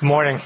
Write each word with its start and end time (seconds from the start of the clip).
Good 0.00 0.06
morning. 0.06 0.38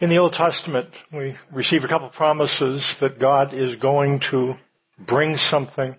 In 0.00 0.08
the 0.08 0.16
Old 0.16 0.32
Testament, 0.32 0.88
we 1.12 1.34
receive 1.52 1.84
a 1.84 1.88
couple 1.88 2.08
promises 2.08 2.96
that 3.02 3.20
God 3.20 3.52
is 3.52 3.76
going 3.76 4.22
to 4.30 4.54
bring 4.98 5.36
something 5.50 5.94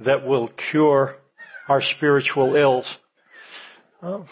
that 0.00 0.26
will 0.26 0.50
cure 0.72 1.14
our 1.68 1.80
spiritual 1.96 2.56
ills. 2.56 2.96
Uh, 4.02 4.24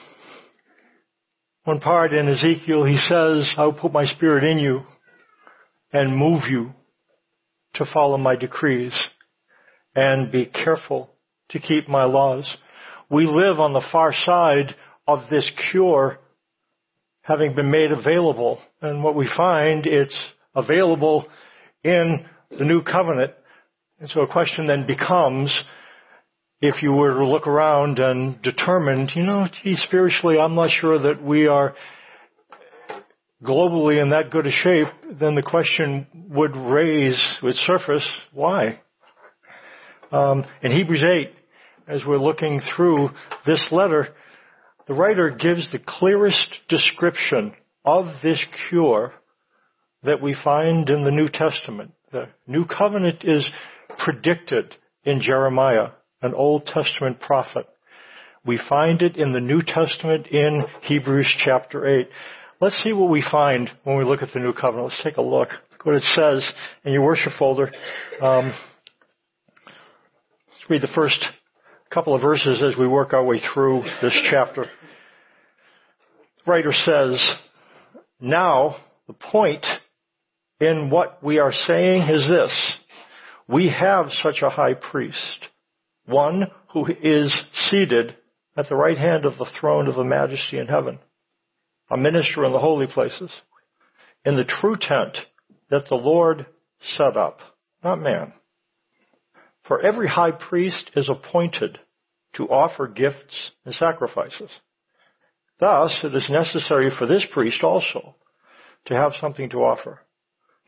one 1.62 1.78
part 1.78 2.12
in 2.12 2.28
Ezekiel, 2.28 2.82
he 2.82 2.98
says, 2.98 3.54
I 3.56 3.66
will 3.66 3.74
put 3.74 3.92
my 3.92 4.06
spirit 4.06 4.42
in 4.42 4.58
you 4.58 4.80
and 5.92 6.16
move 6.16 6.50
you 6.50 6.72
to 7.74 7.84
follow 7.94 8.18
my 8.18 8.34
decrees 8.34 8.98
and 9.94 10.32
be 10.32 10.46
careful 10.46 11.10
to 11.50 11.58
keep 11.58 11.88
my 11.88 12.04
laws. 12.04 12.56
We 13.10 13.26
live 13.26 13.60
on 13.60 13.72
the 13.72 13.84
far 13.92 14.12
side 14.12 14.74
of 15.06 15.28
this 15.30 15.50
cure 15.70 16.18
having 17.22 17.54
been 17.54 17.70
made 17.70 17.92
available. 17.92 18.58
And 18.80 19.04
what 19.04 19.14
we 19.14 19.28
find, 19.36 19.86
it's 19.86 20.16
available 20.54 21.26
in 21.84 22.26
the 22.50 22.64
new 22.64 22.82
covenant. 22.82 23.32
And 23.98 24.08
so 24.08 24.22
a 24.22 24.26
question 24.26 24.66
then 24.66 24.86
becomes, 24.86 25.56
if 26.60 26.82
you 26.82 26.92
were 26.92 27.10
to 27.10 27.26
look 27.26 27.46
around 27.46 27.98
and 27.98 28.40
determine, 28.42 29.08
you 29.14 29.24
know, 29.24 29.46
gee, 29.62 29.74
spiritually, 29.74 30.38
I'm 30.38 30.54
not 30.54 30.70
sure 30.70 30.98
that 30.98 31.22
we 31.22 31.46
are 31.46 31.74
globally 33.44 34.00
in 34.00 34.10
that 34.10 34.30
good 34.30 34.46
a 34.46 34.50
shape, 34.50 34.88
then 35.18 35.34
the 35.34 35.42
question 35.42 36.06
would 36.30 36.56
raise, 36.56 37.18
would 37.42 37.54
surface, 37.54 38.06
why? 38.32 38.80
Um, 40.12 40.44
in 40.62 40.72
Hebrews 40.72 41.02
8, 41.02 41.32
as 41.90 42.02
we're 42.06 42.18
looking 42.18 42.60
through 42.76 43.10
this 43.46 43.66
letter, 43.72 44.08
the 44.86 44.94
writer 44.94 45.30
gives 45.30 45.70
the 45.70 45.80
clearest 45.84 46.54
description 46.68 47.52
of 47.84 48.06
this 48.22 48.44
cure 48.68 49.12
that 50.04 50.22
we 50.22 50.36
find 50.44 50.88
in 50.88 51.04
the 51.04 51.10
New 51.10 51.28
Testament. 51.28 51.92
The 52.12 52.28
New 52.46 52.64
Covenant 52.64 53.24
is 53.24 53.46
predicted 53.98 54.76
in 55.04 55.20
Jeremiah, 55.20 55.88
an 56.22 56.32
Old 56.34 56.66
Testament 56.66 57.20
prophet. 57.20 57.66
We 58.44 58.60
find 58.68 59.02
it 59.02 59.16
in 59.16 59.32
the 59.32 59.40
New 59.40 59.60
Testament 59.60 60.28
in 60.28 60.64
Hebrews 60.82 61.28
chapter 61.44 61.86
8. 61.86 62.08
Let's 62.60 62.80
see 62.84 62.92
what 62.92 63.10
we 63.10 63.24
find 63.30 63.70
when 63.84 63.98
we 63.98 64.04
look 64.04 64.22
at 64.22 64.32
the 64.32 64.40
New 64.40 64.52
Covenant. 64.52 64.88
Let's 64.88 65.02
take 65.02 65.16
a 65.16 65.22
look. 65.22 65.48
Look 65.72 65.84
what 65.84 65.96
it 65.96 66.02
says 66.02 66.48
in 66.84 66.92
your 66.92 67.02
worship 67.02 67.32
folder. 67.38 67.70
Um, 68.20 68.52
read 70.68 70.82
the 70.82 70.88
first 70.94 71.26
couple 71.90 72.14
of 72.14 72.22
verses 72.22 72.62
as 72.62 72.78
we 72.78 72.86
work 72.86 73.12
our 73.12 73.24
way 73.24 73.40
through 73.52 73.82
this 74.00 74.16
chapter. 74.30 74.66
The 76.44 76.50
writer 76.50 76.72
says, 76.72 77.36
now 78.20 78.76
the 79.08 79.12
point 79.12 79.66
in 80.60 80.90
what 80.90 81.22
we 81.22 81.40
are 81.40 81.52
saying 81.52 82.02
is 82.02 82.28
this. 82.28 82.72
We 83.48 83.70
have 83.70 84.06
such 84.22 84.42
a 84.42 84.50
high 84.50 84.74
priest, 84.74 85.48
one 86.06 86.46
who 86.72 86.86
is 86.86 87.36
seated 87.54 88.14
at 88.56 88.68
the 88.68 88.76
right 88.76 88.98
hand 88.98 89.24
of 89.24 89.36
the 89.38 89.50
throne 89.60 89.88
of 89.88 89.96
the 89.96 90.04
majesty 90.04 90.58
in 90.58 90.68
heaven, 90.68 91.00
a 91.90 91.96
minister 91.96 92.44
in 92.44 92.52
the 92.52 92.60
holy 92.60 92.86
places, 92.86 93.32
in 94.24 94.36
the 94.36 94.44
true 94.44 94.76
tent 94.80 95.16
that 95.70 95.88
the 95.88 95.96
Lord 95.96 96.46
set 96.96 97.16
up, 97.16 97.40
not 97.82 97.98
man. 97.98 98.32
For 99.70 99.80
every 99.80 100.08
high 100.08 100.32
priest 100.32 100.90
is 100.96 101.08
appointed 101.08 101.78
to 102.34 102.48
offer 102.48 102.88
gifts 102.88 103.52
and 103.64 103.72
sacrifices. 103.72 104.50
Thus, 105.60 106.00
it 106.02 106.12
is 106.12 106.28
necessary 106.28 106.90
for 106.90 107.06
this 107.06 107.24
priest 107.32 107.62
also 107.62 108.16
to 108.86 108.96
have 108.96 109.12
something 109.20 109.48
to 109.50 109.58
offer. 109.58 110.00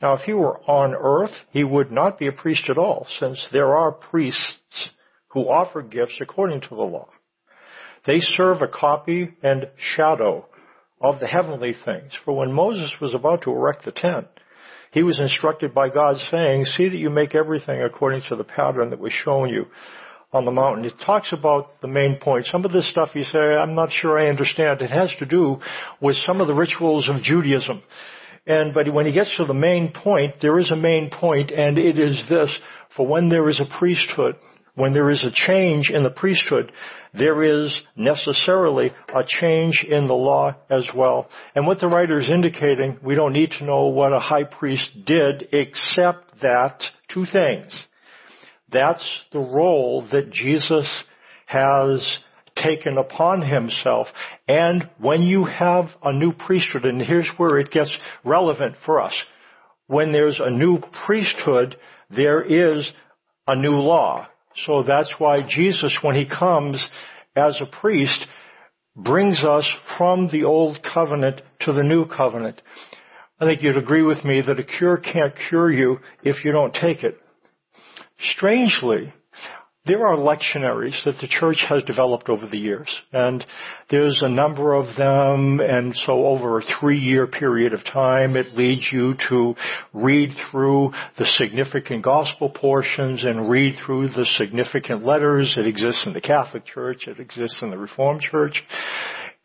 Now, 0.00 0.14
if 0.14 0.20
he 0.20 0.32
were 0.32 0.60
on 0.70 0.94
earth, 0.94 1.34
he 1.50 1.64
would 1.64 1.90
not 1.90 2.16
be 2.16 2.28
a 2.28 2.32
priest 2.32 2.70
at 2.70 2.78
all, 2.78 3.08
since 3.18 3.48
there 3.50 3.74
are 3.74 3.90
priests 3.90 4.90
who 5.30 5.48
offer 5.48 5.82
gifts 5.82 6.20
according 6.20 6.60
to 6.60 6.68
the 6.68 6.76
law. 6.76 7.08
They 8.06 8.20
serve 8.20 8.62
a 8.62 8.68
copy 8.68 9.34
and 9.42 9.68
shadow 9.96 10.46
of 11.00 11.18
the 11.18 11.26
heavenly 11.26 11.74
things. 11.84 12.12
For 12.24 12.36
when 12.36 12.52
Moses 12.52 12.92
was 13.00 13.14
about 13.14 13.42
to 13.42 13.50
erect 13.50 13.84
the 13.84 13.90
tent, 13.90 14.28
he 14.92 15.02
was 15.02 15.20
instructed 15.20 15.74
by 15.74 15.88
God 15.88 16.18
saying, 16.30 16.66
see 16.66 16.88
that 16.88 16.96
you 16.96 17.10
make 17.10 17.34
everything 17.34 17.82
according 17.82 18.22
to 18.28 18.36
the 18.36 18.44
pattern 18.44 18.90
that 18.90 18.98
was 18.98 19.12
shown 19.12 19.48
you 19.48 19.66
on 20.32 20.44
the 20.44 20.50
mountain. 20.50 20.84
It 20.84 20.92
talks 21.04 21.32
about 21.32 21.80
the 21.80 21.88
main 21.88 22.18
point. 22.20 22.46
Some 22.46 22.64
of 22.64 22.72
this 22.72 22.90
stuff 22.90 23.10
you 23.14 23.24
say, 23.24 23.38
I'm 23.38 23.74
not 23.74 23.90
sure 23.90 24.18
I 24.18 24.28
understand. 24.28 24.82
It 24.82 24.90
has 24.90 25.10
to 25.18 25.26
do 25.26 25.58
with 26.00 26.16
some 26.26 26.42
of 26.42 26.46
the 26.46 26.54
rituals 26.54 27.08
of 27.08 27.22
Judaism. 27.22 27.82
And, 28.46 28.74
but 28.74 28.92
when 28.92 29.06
he 29.06 29.12
gets 29.12 29.34
to 29.38 29.46
the 29.46 29.54
main 29.54 29.92
point, 29.92 30.34
there 30.42 30.58
is 30.58 30.70
a 30.70 30.76
main 30.76 31.10
point, 31.10 31.50
and 31.52 31.78
it 31.78 31.98
is 31.98 32.26
this, 32.28 32.50
for 32.94 33.06
when 33.06 33.28
there 33.28 33.48
is 33.48 33.60
a 33.60 33.78
priesthood, 33.78 34.36
when 34.74 34.92
there 34.92 35.10
is 35.10 35.24
a 35.24 35.30
change 35.32 35.90
in 35.90 36.02
the 36.02 36.10
priesthood, 36.10 36.72
there 37.14 37.42
is 37.42 37.78
necessarily 37.94 38.90
a 39.14 39.22
change 39.26 39.84
in 39.86 40.08
the 40.08 40.14
law 40.14 40.54
as 40.70 40.86
well. 40.94 41.28
And 41.54 41.66
what 41.66 41.78
the 41.78 41.88
writer 41.88 42.18
is 42.18 42.30
indicating, 42.30 42.98
we 43.04 43.14
don't 43.14 43.34
need 43.34 43.50
to 43.58 43.64
know 43.64 43.86
what 43.86 44.12
a 44.12 44.20
high 44.20 44.44
priest 44.44 44.88
did 45.04 45.48
except 45.52 46.40
that 46.40 46.82
two 47.12 47.26
things. 47.26 47.86
That's 48.70 49.04
the 49.32 49.40
role 49.40 50.08
that 50.10 50.30
Jesus 50.30 50.88
has 51.46 52.18
taken 52.56 52.96
upon 52.96 53.42
himself. 53.42 54.08
And 54.48 54.88
when 54.98 55.22
you 55.22 55.44
have 55.44 55.86
a 56.02 56.12
new 56.12 56.32
priesthood, 56.32 56.86
and 56.86 57.00
here's 57.00 57.30
where 57.36 57.58
it 57.58 57.70
gets 57.70 57.94
relevant 58.24 58.76
for 58.86 59.00
us. 59.00 59.14
When 59.86 60.12
there's 60.12 60.40
a 60.42 60.50
new 60.50 60.78
priesthood, 61.04 61.76
there 62.08 62.42
is 62.42 62.90
a 63.46 63.56
new 63.56 63.72
law. 63.72 64.28
So 64.66 64.82
that's 64.82 65.12
why 65.18 65.46
Jesus, 65.46 65.96
when 66.02 66.14
he 66.14 66.26
comes 66.26 66.86
as 67.36 67.58
a 67.60 67.66
priest, 67.66 68.26
brings 68.94 69.44
us 69.44 69.68
from 69.96 70.28
the 70.30 70.44
old 70.44 70.78
covenant 70.82 71.40
to 71.60 71.72
the 71.72 71.82
new 71.82 72.06
covenant. 72.06 72.60
I 73.40 73.46
think 73.46 73.62
you'd 73.62 73.76
agree 73.76 74.02
with 74.02 74.24
me 74.24 74.42
that 74.42 74.60
a 74.60 74.64
cure 74.64 74.98
can't 74.98 75.34
cure 75.48 75.70
you 75.70 75.98
if 76.22 76.44
you 76.44 76.52
don't 76.52 76.74
take 76.74 77.02
it. 77.02 77.18
Strangely, 78.36 79.12
there 79.84 80.06
are 80.06 80.16
lectionaries 80.16 81.04
that 81.04 81.16
the 81.20 81.26
church 81.26 81.64
has 81.68 81.82
developed 81.82 82.28
over 82.28 82.46
the 82.46 82.58
years, 82.58 82.88
and 83.12 83.44
there's 83.90 84.20
a 84.22 84.28
number 84.28 84.74
of 84.74 84.96
them, 84.96 85.58
and 85.58 85.92
so 86.06 86.24
over 86.26 86.58
a 86.58 86.62
three-year 86.80 87.26
period 87.26 87.72
of 87.72 87.84
time, 87.84 88.36
it 88.36 88.54
leads 88.54 88.88
you 88.92 89.14
to 89.28 89.54
read 89.92 90.30
through 90.50 90.92
the 91.18 91.26
significant 91.36 92.04
gospel 92.04 92.48
portions 92.48 93.24
and 93.24 93.50
read 93.50 93.74
through 93.84 94.08
the 94.08 94.26
significant 94.36 95.04
letters. 95.04 95.52
It 95.58 95.66
exists 95.66 96.04
in 96.06 96.12
the 96.12 96.20
Catholic 96.20 96.64
Church, 96.64 97.08
it 97.08 97.18
exists 97.18 97.58
in 97.60 97.70
the 97.70 97.78
Reformed 97.78 98.20
Church, 98.20 98.62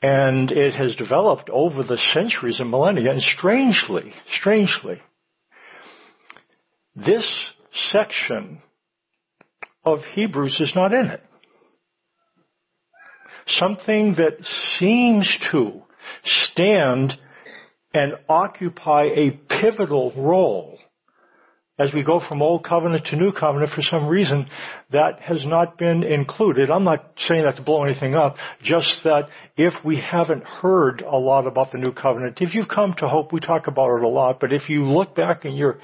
and 0.04 0.52
it 0.52 0.76
has 0.76 0.96
developed 0.96 1.50
over 1.50 1.82
the 1.82 1.98
centuries 2.14 2.60
and 2.60 2.70
millennia, 2.70 3.10
and 3.10 3.22
strangely, 3.24 4.14
strangely, 4.40 5.02
this 6.96 7.28
section 7.92 8.62
of 9.94 10.00
Hebrews 10.14 10.58
is 10.60 10.74
not 10.76 10.94
in 10.94 11.06
it. 11.06 11.22
Something 13.48 14.16
that 14.18 14.38
seems 14.78 15.28
to 15.52 15.82
stand 16.24 17.14
and 17.94 18.14
occupy 18.28 19.06
a 19.06 19.32
pivotal 19.62 20.14
role 20.18 20.78
as 21.80 21.94
we 21.94 22.04
go 22.04 22.20
from 22.28 22.42
Old 22.42 22.66
Covenant 22.66 23.06
to 23.06 23.16
New 23.16 23.32
Covenant 23.32 23.72
for 23.72 23.84
some 23.84 24.08
reason 24.08 24.50
that 24.92 25.22
has 25.22 25.46
not 25.46 25.78
been 25.78 26.04
included. 26.04 26.72
I'm 26.72 26.84
not 26.84 27.12
saying 27.18 27.44
that 27.46 27.56
to 27.58 27.62
blow 27.62 27.84
anything 27.84 28.16
up, 28.16 28.36
just 28.64 28.92
that 29.04 29.30
if 29.56 29.74
we 29.86 30.02
haven't 30.02 30.44
heard 30.44 31.02
a 31.02 31.18
lot 31.18 31.46
about 31.46 31.72
the 31.72 31.78
New 31.78 31.94
Covenant, 31.94 32.40
if 32.42 32.54
you've 32.54 32.68
come 32.68 32.96
to 32.98 33.08
Hope, 33.08 33.32
we 33.32 33.40
talk 33.40 33.68
about 33.68 33.96
it 33.98 34.04
a 34.04 34.08
lot, 34.08 34.40
but 34.40 34.52
if 34.52 34.70
you 34.70 34.86
look 34.86 35.16
back 35.16 35.46
in 35.46 35.54
your 35.54 35.80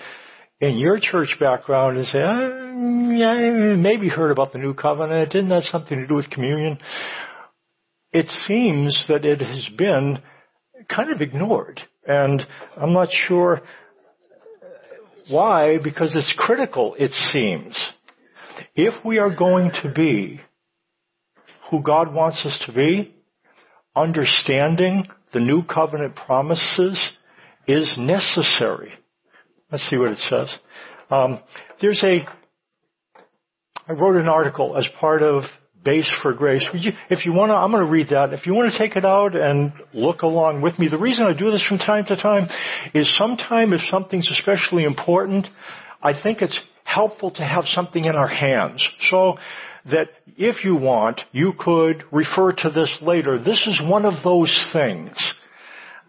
in 0.60 0.78
your 0.78 0.98
church 1.00 1.36
background 1.40 1.98
and 1.98 2.06
say, 2.08 2.20
oh, 2.20 2.73
yeah, 3.18 3.76
maybe 3.76 4.10
heard 4.10 4.32
about 4.32 4.54
the 4.54 4.60
new 4.60 4.74
covenant. 4.74 5.32
Didn't 5.32 5.50
that 5.50 5.64
something 5.64 5.98
to 5.98 6.08
do 6.08 6.16
with 6.16 6.30
communion? 6.30 6.80
It 8.12 8.28
seems 8.48 9.06
that 9.08 9.26
it 9.26 9.42
has 9.42 9.70
been 9.78 10.22
kind 10.88 11.12
of 11.12 11.22
ignored. 11.22 11.82
And 12.06 12.42
I'm 12.78 12.94
not 12.94 13.10
sure 13.12 13.62
why, 15.30 15.78
because 15.84 16.16
it's 16.16 16.34
critical, 16.38 16.96
it 17.00 17.12
seems. 17.32 17.80
If 18.76 19.04
we 19.06 19.18
are 19.18 19.34
going 19.34 19.72
to 19.82 19.92
be 19.92 20.42
who 21.70 21.82
God 21.82 22.14
wants 22.14 22.46
us 22.46 22.62
to 22.66 22.74
be, 22.74 23.16
understanding 23.96 25.08
the 25.34 25.40
new 25.40 25.64
covenant 25.64 26.16
promises 26.16 27.12
is 27.68 27.96
necessary. 27.98 28.94
Let's 29.72 29.90
see 29.90 29.98
what 29.98 30.12
it 30.12 30.18
says. 30.18 30.56
Um, 31.10 31.42
there's 31.82 32.02
a 32.04 32.26
I 33.88 33.92
wrote 33.92 34.16
an 34.16 34.30
article 34.30 34.78
as 34.78 34.88
part 35.00 35.22
of 35.22 35.44
Base 35.84 36.10
for 36.22 36.34
Grace. 36.34 36.66
You, 36.74 36.94
if 37.10 37.26
you 37.26 37.34
want 37.34 37.50
to, 37.50 37.56
I'm 37.56 37.72
going 37.72 37.86
to 37.86 37.92
read 37.92 38.10
that. 38.10 38.32
If 38.32 38.46
you 38.46 38.54
want 38.54 38.72
to 38.72 38.78
take 38.78 38.96
it 38.96 39.04
out 39.04 39.36
and 39.36 39.74
look 39.94 40.22
along 40.22 40.62
with 40.62 40.80
me, 40.80 40.88
the 40.88 40.98
reason 40.98 41.26
I 41.26 41.34
do 41.34 41.52
this 41.52 41.66
from 41.68 41.80
time 41.80 42.06
to 42.06 42.16
time 42.16 42.48
is 42.94 43.14
sometimes 43.18 43.74
if 43.74 43.82
something's 43.92 44.30
especially 44.32 44.86
important, 44.86 45.48
I 46.02 46.14
think 46.22 46.42
it's 46.42 46.58
helpful 46.86 47.32
to 47.32 47.44
have 47.44 47.66
something 47.66 48.06
in 48.06 48.16
our 48.16 48.28
hands. 48.28 48.88
So 49.10 49.38
that 49.86 50.08
if 50.38 50.64
you 50.64 50.78
want, 50.78 51.20
you 51.34 51.52
could 51.60 52.06
refer 52.10 52.54
to 52.54 52.70
this 52.70 52.98
later. 53.02 53.38
This 53.38 53.68
is 53.68 53.82
one 53.84 54.06
of 54.06 54.24
those 54.24 54.58
things 54.72 55.18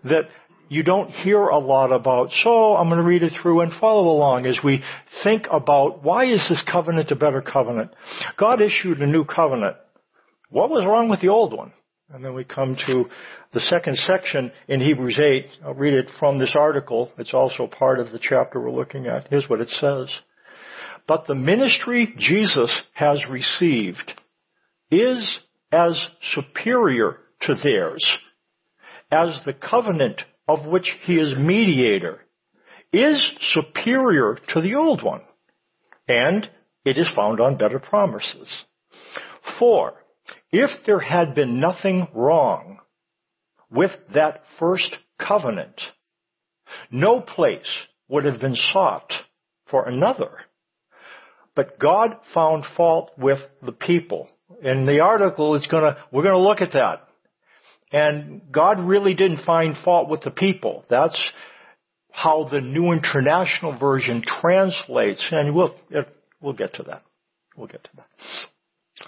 that 0.04 0.28
you 0.68 0.82
don't 0.82 1.10
hear 1.10 1.40
a 1.40 1.58
lot 1.58 1.92
about. 1.92 2.30
So 2.42 2.76
I'm 2.76 2.88
going 2.88 3.00
to 3.00 3.06
read 3.06 3.22
it 3.22 3.32
through 3.40 3.60
and 3.60 3.72
follow 3.80 4.08
along 4.08 4.46
as 4.46 4.58
we 4.64 4.82
think 5.22 5.46
about 5.50 6.02
why 6.02 6.24
is 6.26 6.46
this 6.48 6.62
covenant 6.70 7.10
a 7.10 7.16
better 7.16 7.42
covenant? 7.42 7.92
God 8.38 8.60
issued 8.60 8.98
a 9.00 9.06
new 9.06 9.24
covenant. 9.24 9.76
What 10.50 10.70
was 10.70 10.84
wrong 10.86 11.08
with 11.08 11.20
the 11.20 11.28
old 11.28 11.56
one? 11.56 11.72
And 12.10 12.24
then 12.24 12.34
we 12.34 12.44
come 12.44 12.76
to 12.86 13.06
the 13.52 13.60
second 13.60 13.96
section 13.98 14.52
in 14.68 14.80
Hebrews 14.80 15.18
8. 15.18 15.46
I'll 15.64 15.74
read 15.74 15.94
it 15.94 16.10
from 16.18 16.38
this 16.38 16.54
article. 16.56 17.10
It's 17.18 17.34
also 17.34 17.66
part 17.66 17.98
of 17.98 18.12
the 18.12 18.20
chapter 18.20 18.60
we're 18.60 18.70
looking 18.70 19.06
at. 19.06 19.28
Here's 19.28 19.48
what 19.48 19.60
it 19.60 19.70
says. 19.70 20.14
But 21.08 21.26
the 21.26 21.34
ministry 21.34 22.14
Jesus 22.18 22.72
has 22.92 23.24
received 23.28 24.12
is 24.90 25.40
as 25.72 26.00
superior 26.34 27.18
to 27.42 27.54
theirs 27.62 28.04
as 29.10 29.40
the 29.44 29.52
covenant 29.52 30.22
of 30.48 30.66
which 30.66 30.90
he 31.04 31.14
is 31.14 31.34
mediator 31.36 32.20
is 32.92 33.32
superior 33.52 34.38
to 34.48 34.60
the 34.60 34.74
old 34.74 35.02
one, 35.02 35.22
and 36.06 36.48
it 36.84 36.96
is 36.96 37.10
found 37.14 37.40
on 37.40 37.56
better 37.56 37.78
promises. 37.78 38.62
For, 39.58 39.94
if 40.52 40.70
there 40.86 41.00
had 41.00 41.34
been 41.34 41.60
nothing 41.60 42.06
wrong 42.14 42.78
with 43.70 43.90
that 44.14 44.42
first 44.58 44.96
covenant, 45.18 45.80
no 46.90 47.20
place 47.20 47.68
would 48.08 48.24
have 48.24 48.40
been 48.40 48.56
sought 48.72 49.12
for 49.68 49.86
another. 49.86 50.30
But 51.56 51.78
God 51.78 52.16
found 52.32 52.64
fault 52.76 53.12
with 53.16 53.38
the 53.64 53.72
people. 53.72 54.28
In 54.62 54.86
the 54.86 55.00
article, 55.00 55.54
it's 55.54 55.66
gonna, 55.66 55.96
we're 56.12 56.22
gonna 56.22 56.38
look 56.38 56.60
at 56.60 56.72
that. 56.72 57.06
And 57.94 58.40
God 58.50 58.80
really 58.80 59.14
didn't 59.14 59.44
find 59.44 59.76
fault 59.84 60.10
with 60.10 60.22
the 60.22 60.32
people. 60.32 60.84
That's 60.90 61.16
how 62.10 62.48
the 62.50 62.60
New 62.60 62.90
International 62.92 63.78
Version 63.78 64.20
translates, 64.40 65.24
and 65.30 65.54
we'll, 65.54 65.76
we'll 66.40 66.54
get 66.54 66.74
to 66.74 66.82
that. 66.88 67.02
We'll 67.56 67.68
get 67.68 67.84
to 67.84 67.90
that. 67.94 68.06
It 68.98 69.06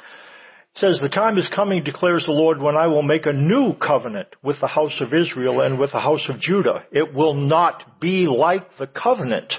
says, 0.77 1.01
The 1.03 1.09
time 1.09 1.37
is 1.37 1.51
coming, 1.53 1.83
declares 1.83 2.27
the 2.27 2.33
Lord, 2.33 2.63
when 2.63 2.77
I 2.77 2.87
will 2.87 3.03
make 3.03 3.27
a 3.27 3.33
new 3.33 3.75
covenant 3.75 4.29
with 4.45 4.61
the 4.61 4.69
house 4.69 5.01
of 5.01 5.13
Israel 5.13 5.63
and 5.63 5.81
with 5.81 5.91
the 5.91 5.99
house 5.99 6.25
of 6.29 6.39
Judah. 6.39 6.85
It 6.93 7.13
will 7.13 7.35
not 7.35 8.01
be 8.01 8.29
like 8.29 8.69
the 8.79 8.87
covenant 8.87 9.53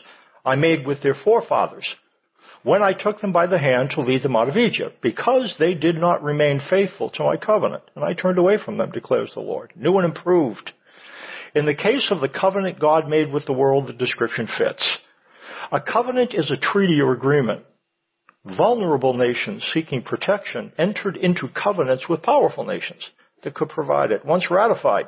I 0.46 0.56
made 0.56 0.88
with 0.88 1.04
their 1.04 1.16
forefathers 1.22 1.94
when 2.68 2.84
I 2.84 2.92
took 2.92 3.22
them 3.22 3.32
by 3.32 3.48
the 3.48 3.58
hand 3.58 3.92
to 3.92 4.02
lead 4.02 4.24
them 4.24 4.36
out 4.36 4.50
of 4.50 4.58
Egypt, 4.58 4.98
because 5.02 5.56
they 5.58 5.74
did 5.74 5.96
not 5.96 6.22
remain 6.22 6.60
faithful 6.70 7.10
to 7.12 7.24
my 7.24 7.38
covenant, 7.38 7.84
and 7.96 8.04
I 8.04 8.12
turned 8.12 8.38
away 8.38 8.58
from 8.58 8.76
them, 8.76 8.92
declares 8.92 9.32
the 9.34 9.40
Lord. 9.40 9.72
New 9.78 9.96
and 9.96 10.04
improved. 10.04 10.74
In 11.56 11.66
the 11.66 11.74
case 11.74 12.10
of 12.12 12.20
the 12.20 12.28
covenant 12.28 12.78
God 12.78 13.08
made 13.08 13.32
with 13.32 13.46
the 13.46 13.54
world, 13.54 13.88
the 13.88 13.94
description 13.94 14.50
fits. 14.58 14.98
A 15.72 15.80
covenant 15.80 16.34
is 16.34 16.52
a 16.52 16.58
treaty 16.58 17.00
or 17.00 17.14
agreement. 17.14 17.64
Vulnerable 18.44 19.14
nations 19.14 19.66
seeking 19.74 20.02
protection 20.02 20.74
entered 20.78 21.16
into 21.16 21.48
covenants 21.48 22.10
with 22.10 22.22
powerful 22.22 22.66
nations 22.66 23.12
that 23.44 23.56
could 23.56 23.70
provide 23.70 24.12
it. 24.12 24.26
Once 24.26 24.52
ratified, 24.52 25.06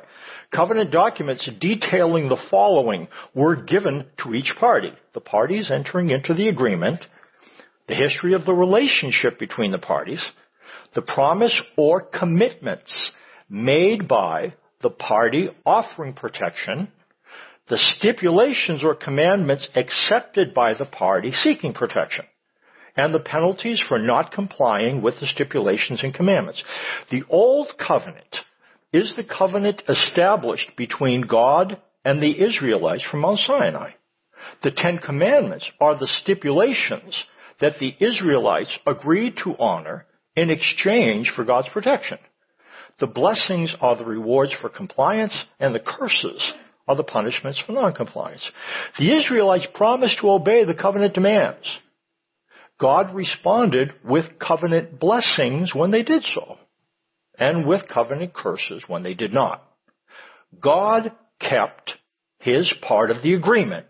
covenant 0.50 0.92
documents 0.92 1.46
detailing 1.60 2.30
the 2.30 2.42
following 2.50 3.06
were 3.34 3.54
given 3.54 4.06
to 4.24 4.34
each 4.34 4.54
party. 4.58 4.92
The 5.12 5.20
parties 5.20 5.70
entering 5.70 6.08
into 6.08 6.32
the 6.32 6.48
agreement 6.48 7.04
the 7.90 7.96
history 7.96 8.34
of 8.34 8.44
the 8.44 8.52
relationship 8.52 9.36
between 9.36 9.72
the 9.72 9.78
parties, 9.78 10.24
the 10.94 11.02
promise 11.02 11.60
or 11.76 12.00
commitments 12.00 13.10
made 13.48 14.06
by 14.06 14.54
the 14.80 14.90
party 14.90 15.48
offering 15.66 16.12
protection, 16.12 16.86
the 17.68 17.76
stipulations 17.98 18.84
or 18.84 18.94
commandments 18.94 19.68
accepted 19.74 20.54
by 20.54 20.72
the 20.72 20.84
party 20.84 21.32
seeking 21.32 21.74
protection, 21.74 22.24
and 22.96 23.12
the 23.12 23.18
penalties 23.18 23.82
for 23.88 23.98
not 23.98 24.32
complying 24.32 25.02
with 25.02 25.18
the 25.18 25.26
stipulations 25.26 26.04
and 26.04 26.14
commandments. 26.14 26.62
The 27.10 27.24
Old 27.28 27.72
Covenant 27.76 28.36
is 28.92 29.14
the 29.16 29.24
covenant 29.24 29.82
established 29.88 30.76
between 30.76 31.22
God 31.22 31.80
and 32.04 32.22
the 32.22 32.40
Israelites 32.40 33.04
from 33.10 33.20
Mount 33.20 33.40
Sinai. 33.40 33.90
The 34.62 34.70
Ten 34.70 34.98
Commandments 34.98 35.68
are 35.80 35.98
the 35.98 36.06
stipulations 36.22 37.24
that 37.60 37.78
the 37.78 37.94
Israelites 38.00 38.78
agreed 38.86 39.36
to 39.44 39.56
honor 39.58 40.06
in 40.36 40.50
exchange 40.50 41.32
for 41.34 41.44
God's 41.44 41.68
protection. 41.68 42.18
The 42.98 43.06
blessings 43.06 43.74
are 43.80 43.96
the 43.96 44.04
rewards 44.04 44.54
for 44.60 44.68
compliance 44.68 45.44
and 45.58 45.74
the 45.74 45.80
curses 45.80 46.52
are 46.86 46.96
the 46.96 47.04
punishments 47.04 47.62
for 47.64 47.72
noncompliance. 47.72 48.46
The 48.98 49.16
Israelites 49.16 49.66
promised 49.74 50.18
to 50.20 50.30
obey 50.30 50.64
the 50.64 50.74
covenant 50.74 51.14
demands. 51.14 51.64
God 52.78 53.14
responded 53.14 53.92
with 54.04 54.38
covenant 54.38 54.98
blessings 54.98 55.74
when 55.74 55.90
they 55.90 56.02
did 56.02 56.22
so, 56.34 56.56
and 57.38 57.66
with 57.66 57.88
covenant 57.88 58.32
curses 58.32 58.82
when 58.88 59.02
they 59.02 59.12
did 59.14 59.34
not. 59.34 59.62
God 60.60 61.12
kept 61.38 61.92
his 62.38 62.72
part 62.80 63.10
of 63.10 63.22
the 63.22 63.34
agreement. 63.34 63.86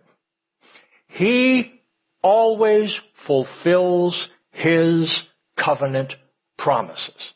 He 1.06 1.79
always 2.22 2.94
fulfills 3.26 4.28
his 4.52 5.22
covenant 5.56 6.14
promises. 6.58 7.32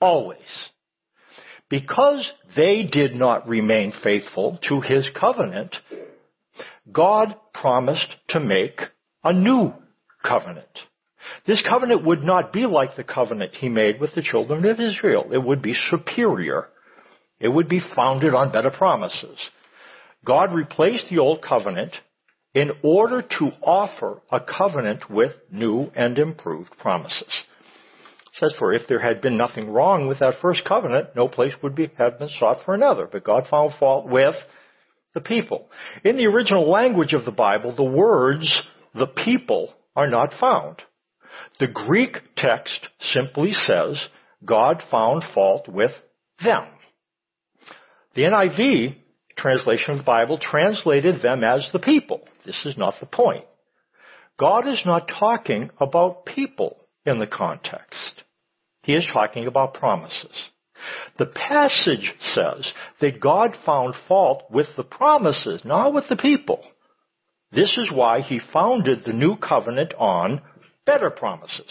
Always. 0.00 0.38
Because 1.68 2.30
they 2.56 2.82
did 2.82 3.14
not 3.14 3.48
remain 3.48 3.92
faithful 4.02 4.58
to 4.68 4.80
his 4.80 5.08
covenant, 5.18 5.76
God 6.90 7.34
promised 7.54 8.14
to 8.28 8.40
make 8.40 8.80
a 9.24 9.32
new 9.32 9.72
covenant. 10.22 10.66
This 11.46 11.62
covenant 11.66 12.04
would 12.04 12.22
not 12.22 12.52
be 12.52 12.66
like 12.66 12.96
the 12.96 13.04
covenant 13.04 13.54
he 13.54 13.68
made 13.68 14.00
with 14.00 14.14
the 14.14 14.22
children 14.22 14.64
of 14.66 14.80
Israel. 14.80 15.30
It 15.32 15.42
would 15.42 15.62
be 15.62 15.74
superior. 15.90 16.68
It 17.40 17.48
would 17.48 17.68
be 17.68 17.80
founded 17.94 18.34
on 18.34 18.52
better 18.52 18.70
promises. 18.70 19.38
God 20.24 20.52
replaced 20.52 21.06
the 21.10 21.18
old 21.18 21.42
covenant 21.42 21.92
in 22.54 22.70
order 22.82 23.22
to 23.22 23.50
offer 23.62 24.20
a 24.30 24.40
covenant 24.40 25.10
with 25.10 25.32
new 25.50 25.90
and 25.94 26.18
improved 26.18 26.76
promises. 26.78 27.44
It 28.26 28.34
says, 28.34 28.54
for 28.58 28.72
if 28.72 28.82
there 28.88 29.00
had 29.00 29.20
been 29.20 29.36
nothing 29.36 29.70
wrong 29.70 30.06
with 30.06 30.18
that 30.20 30.40
first 30.40 30.64
covenant, 30.64 31.08
no 31.16 31.28
place 31.28 31.52
would 31.62 31.74
be, 31.74 31.90
have 31.98 32.18
been 32.18 32.28
sought 32.28 32.58
for 32.64 32.74
another. 32.74 33.08
But 33.10 33.24
God 33.24 33.46
found 33.50 33.72
fault 33.78 34.08
with 34.08 34.34
the 35.14 35.20
people. 35.20 35.68
In 36.04 36.16
the 36.16 36.26
original 36.26 36.70
language 36.70 37.12
of 37.12 37.24
the 37.24 37.30
Bible, 37.30 37.74
the 37.74 37.84
words, 37.84 38.62
the 38.94 39.06
people, 39.06 39.74
are 39.94 40.08
not 40.08 40.32
found. 40.40 40.82
The 41.60 41.68
Greek 41.68 42.16
text 42.36 42.88
simply 43.00 43.52
says, 43.52 44.02
God 44.44 44.82
found 44.90 45.22
fault 45.34 45.68
with 45.68 45.92
them. 46.42 46.64
The 48.14 48.22
NIV 48.22 48.96
translation 49.36 49.92
of 49.92 49.98
the 49.98 50.04
Bible 50.04 50.38
translated 50.40 51.22
them 51.22 51.44
as 51.44 51.68
the 51.72 51.78
people. 51.78 52.22
This 52.44 52.60
is 52.64 52.76
not 52.76 52.94
the 53.00 53.06
point. 53.06 53.44
God 54.38 54.66
is 54.66 54.82
not 54.84 55.08
talking 55.18 55.70
about 55.80 56.26
people 56.26 56.76
in 57.06 57.18
the 57.18 57.26
context. 57.26 58.22
He 58.82 58.94
is 58.94 59.06
talking 59.12 59.46
about 59.46 59.74
promises. 59.74 60.50
The 61.18 61.26
passage 61.26 62.12
says 62.20 62.72
that 63.00 63.20
God 63.20 63.56
found 63.64 63.94
fault 64.08 64.44
with 64.50 64.66
the 64.76 64.82
promises, 64.82 65.62
not 65.64 65.92
with 65.92 66.08
the 66.08 66.16
people. 66.16 66.60
This 67.52 67.76
is 67.76 67.92
why 67.92 68.20
he 68.20 68.40
founded 68.52 69.04
the 69.04 69.12
new 69.12 69.36
covenant 69.36 69.94
on 69.98 70.40
better 70.84 71.10
promises. 71.10 71.70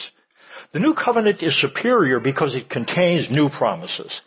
The 0.73 0.79
new 0.79 0.93
covenant 0.93 1.43
is 1.43 1.59
superior 1.59 2.19
because 2.19 2.55
it 2.55 2.69
contains 2.69 3.27
new 3.29 3.49
promises. 3.49 4.21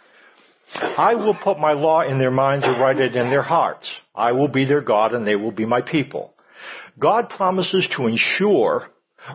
I 0.74 1.14
will 1.14 1.34
put 1.42 1.58
my 1.58 1.72
law 1.72 2.02
in 2.02 2.18
their 2.18 2.30
minds 2.30 2.64
and 2.66 2.80
write 2.80 3.00
it 3.00 3.14
in 3.14 3.30
their 3.30 3.42
hearts. 3.42 3.88
I 4.14 4.32
will 4.32 4.48
be 4.48 4.64
their 4.64 4.80
God 4.80 5.14
and 5.14 5.26
they 5.26 5.36
will 5.36 5.52
be 5.52 5.64
my 5.64 5.80
people. 5.80 6.33
God 6.98 7.30
promises 7.30 7.88
to 7.96 8.06
ensure 8.06 8.88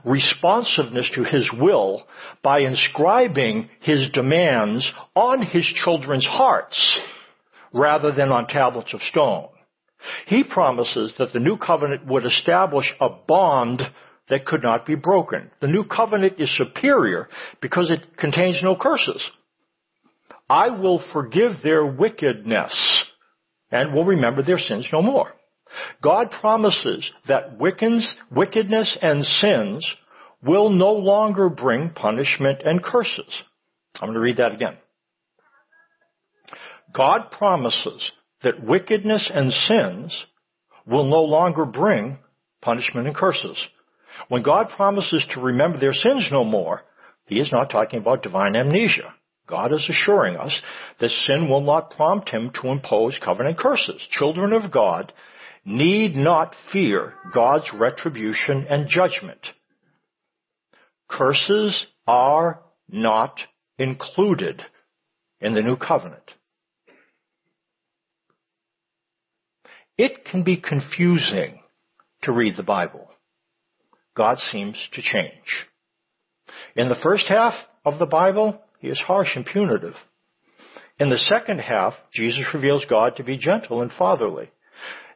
responsiveness 0.05 1.09
to 1.15 1.23
His 1.23 1.49
will 1.51 2.07
by 2.43 2.59
inscribing 2.59 3.69
His 3.81 4.07
demands 4.13 4.91
on 5.15 5.41
His 5.41 5.65
children's 5.83 6.25
hearts 6.25 6.97
rather 7.73 8.11
than 8.11 8.31
on 8.31 8.47
tablets 8.47 8.93
of 8.93 9.01
stone. 9.01 9.47
He 10.27 10.43
promises 10.43 11.13
that 11.17 11.33
the 11.33 11.39
new 11.39 11.57
covenant 11.57 12.05
would 12.05 12.25
establish 12.25 12.93
a 13.01 13.09
bond 13.09 13.81
that 14.29 14.45
could 14.45 14.63
not 14.63 14.85
be 14.85 14.95
broken. 14.95 15.51
The 15.59 15.67
new 15.67 15.83
covenant 15.83 16.35
is 16.39 16.55
superior 16.55 17.27
because 17.61 17.91
it 17.91 18.17
contains 18.17 18.61
no 18.63 18.75
curses. 18.75 19.27
I 20.49 20.69
will 20.69 21.03
forgive 21.13 21.61
their 21.63 21.85
wickedness 21.85 23.03
and 23.71 23.93
will 23.93 24.05
remember 24.05 24.41
their 24.41 24.57
sins 24.57 24.87
no 24.91 25.01
more. 25.01 25.33
God 26.01 26.31
promises 26.41 27.09
that 27.27 27.57
wickedness 27.59 28.97
and 29.01 29.23
sins 29.23 29.85
will 30.43 30.69
no 30.69 30.93
longer 30.93 31.49
bring 31.49 31.89
punishment 31.91 32.61
and 32.63 32.83
curses. 32.83 33.41
I'm 33.95 34.07
going 34.07 34.13
to 34.13 34.19
read 34.19 34.37
that 34.37 34.53
again. 34.53 34.77
God 36.93 37.31
promises 37.31 38.11
that 38.41 38.63
wickedness 38.63 39.29
and 39.33 39.51
sins 39.51 40.25
will 40.87 41.05
no 41.05 41.23
longer 41.23 41.65
bring 41.65 42.17
punishment 42.61 43.07
and 43.07 43.15
curses. 43.15 43.57
When 44.27 44.43
God 44.43 44.69
promises 44.75 45.25
to 45.33 45.41
remember 45.41 45.79
their 45.79 45.93
sins 45.93 46.29
no 46.31 46.43
more, 46.43 46.81
He 47.25 47.39
is 47.39 47.51
not 47.51 47.69
talking 47.69 47.99
about 47.99 48.23
divine 48.23 48.55
amnesia. 48.55 49.13
God 49.47 49.73
is 49.73 49.87
assuring 49.89 50.35
us 50.35 50.59
that 50.99 51.09
sin 51.09 51.49
will 51.49 51.61
not 51.61 51.91
prompt 51.91 52.29
Him 52.29 52.51
to 52.61 52.69
impose 52.69 53.19
covenant 53.23 53.57
curses. 53.57 54.01
Children 54.11 54.53
of 54.53 54.71
God 54.71 55.13
need 55.65 56.15
not 56.15 56.55
fear 56.71 57.13
God's 57.33 57.69
retribution 57.73 58.65
and 58.69 58.87
judgment. 58.87 59.39
Curses 61.09 61.85
are 62.07 62.61
not 62.89 63.39
included 63.77 64.61
in 65.41 65.53
the 65.53 65.61
new 65.61 65.75
covenant. 65.75 66.31
It 69.97 70.25
can 70.25 70.43
be 70.43 70.57
confusing 70.57 71.59
to 72.23 72.31
read 72.31 72.55
the 72.55 72.63
Bible. 72.63 73.09
God 74.15 74.37
seems 74.37 74.77
to 74.93 75.01
change. 75.01 75.65
In 76.75 76.89
the 76.89 76.99
first 77.03 77.27
half 77.27 77.53
of 77.85 77.99
the 77.99 78.05
Bible, 78.05 78.61
he 78.79 78.87
is 78.87 78.99
harsh 78.99 79.35
and 79.35 79.45
punitive. 79.45 79.95
In 80.99 81.09
the 81.09 81.17
second 81.17 81.59
half, 81.59 81.93
Jesus 82.13 82.45
reveals 82.53 82.85
God 82.89 83.15
to 83.15 83.23
be 83.23 83.37
gentle 83.37 83.81
and 83.81 83.91
fatherly. 83.91 84.49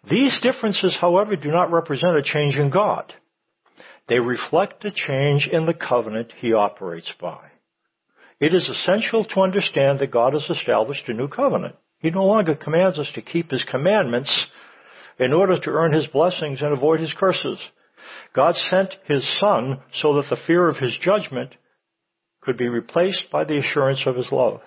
These 0.10 0.40
differences, 0.42 0.98
however, 1.00 1.36
do 1.36 1.50
not 1.50 1.72
represent 1.72 2.18
a 2.18 2.24
change 2.24 2.58
in 2.58 2.70
God. 2.70 3.14
They 4.10 4.20
reflect 4.20 4.84
a 4.84 4.92
change 4.92 5.48
in 5.52 5.66
the 5.66 5.74
covenant 5.74 6.34
he 6.38 6.54
operates 6.54 7.10
by. 7.22 7.52
It 8.40 8.54
is 8.54 8.68
essential 8.68 9.24
to 9.24 9.42
understand 9.42 10.00
that 10.00 10.12
God 10.12 10.34
has 10.34 10.50
established 10.50 11.08
a 11.08 11.14
new 11.14 11.30
covenant. 11.30 11.76
He 12.00 12.10
no 12.10 12.26
longer 12.26 12.56
commands 12.56 13.00
us 13.00 13.10
to 13.16 13.22
keep 13.22 13.50
his 13.50 13.64
commandments 13.64 14.48
in 15.18 15.32
order 15.32 15.58
to 15.58 15.70
earn 15.70 15.94
his 15.94 16.08
blessings 16.08 16.62
and 16.62 16.74
avoid 16.74 17.00
his 17.00 17.14
curses. 17.18 17.60
God 18.36 18.56
sent 18.56 18.96
his 19.06 19.26
son 19.40 19.82
so 19.94 20.16
that 20.16 20.30
the 20.30 20.42
fear 20.46 20.68
of 20.68 20.78
his 20.78 20.98
judgment 21.02 21.56
could 22.42 22.58
be 22.58 22.68
replaced 22.68 23.32
by 23.32 23.46
the 23.46 23.58
assurance 23.58 24.04
of 24.06 24.18
his 24.18 24.32
love. 24.34 24.60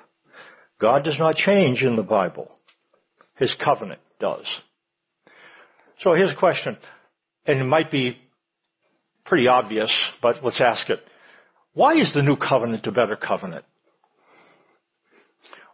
God 0.81 1.05
does 1.05 1.19
not 1.19 1.37
change 1.37 1.83
in 1.83 1.97
the 1.97 2.03
Bible. 2.03 2.51
His 3.37 3.55
covenant 3.63 4.01
does. 4.19 4.47
So 6.01 6.15
here's 6.15 6.33
a 6.33 6.37
question, 6.37 6.77
and 7.47 7.61
it 7.61 7.65
might 7.65 7.91
be 7.91 8.19
pretty 9.25 9.49
obvious, 9.49 9.91
but 10.21 10.45
let's 10.45 10.61
ask 10.61 10.89
it. 10.91 11.01
Why 11.73 11.95
is 11.95 12.11
the 12.15 12.23
new 12.23 12.37
covenant 12.37 12.87
a 12.87 12.93
better 12.93 13.17
covenant? 13.17 13.65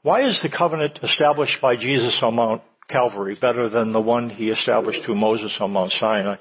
Why 0.02 0.28
is 0.28 0.40
the 0.42 0.48
covenant 0.56 0.98
established 1.02 1.58
by 1.60 1.76
Jesus 1.76 2.18
on 2.22 2.34
Mount 2.34 2.62
Calvary 2.88 3.36
better 3.40 3.68
than 3.68 3.92
the 3.92 4.00
one 4.00 4.30
he 4.30 4.48
established 4.48 5.04
through 5.04 5.16
Moses 5.16 5.56
on 5.60 5.72
Mount 5.72 5.92
Sinai? 5.92 6.36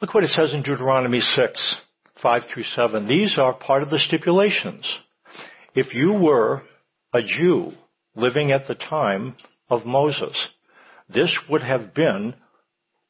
Look 0.00 0.14
what 0.14 0.24
it 0.24 0.30
says 0.30 0.52
in 0.52 0.62
Deuteronomy 0.62 1.20
6, 1.20 1.74
5 2.20 2.42
through 2.52 2.64
7. 2.64 3.06
These 3.06 3.38
are 3.38 3.54
part 3.54 3.84
of 3.84 3.90
the 3.90 3.98
stipulations. 3.98 4.84
If 5.74 5.94
you 5.94 6.12
were 6.12 6.62
a 7.14 7.22
Jew 7.22 7.72
living 8.16 8.50
at 8.50 8.66
the 8.66 8.74
time 8.74 9.36
of 9.70 9.86
Moses, 9.86 10.36
this 11.12 11.36
would 11.48 11.62
have 11.62 11.94
been 11.94 12.34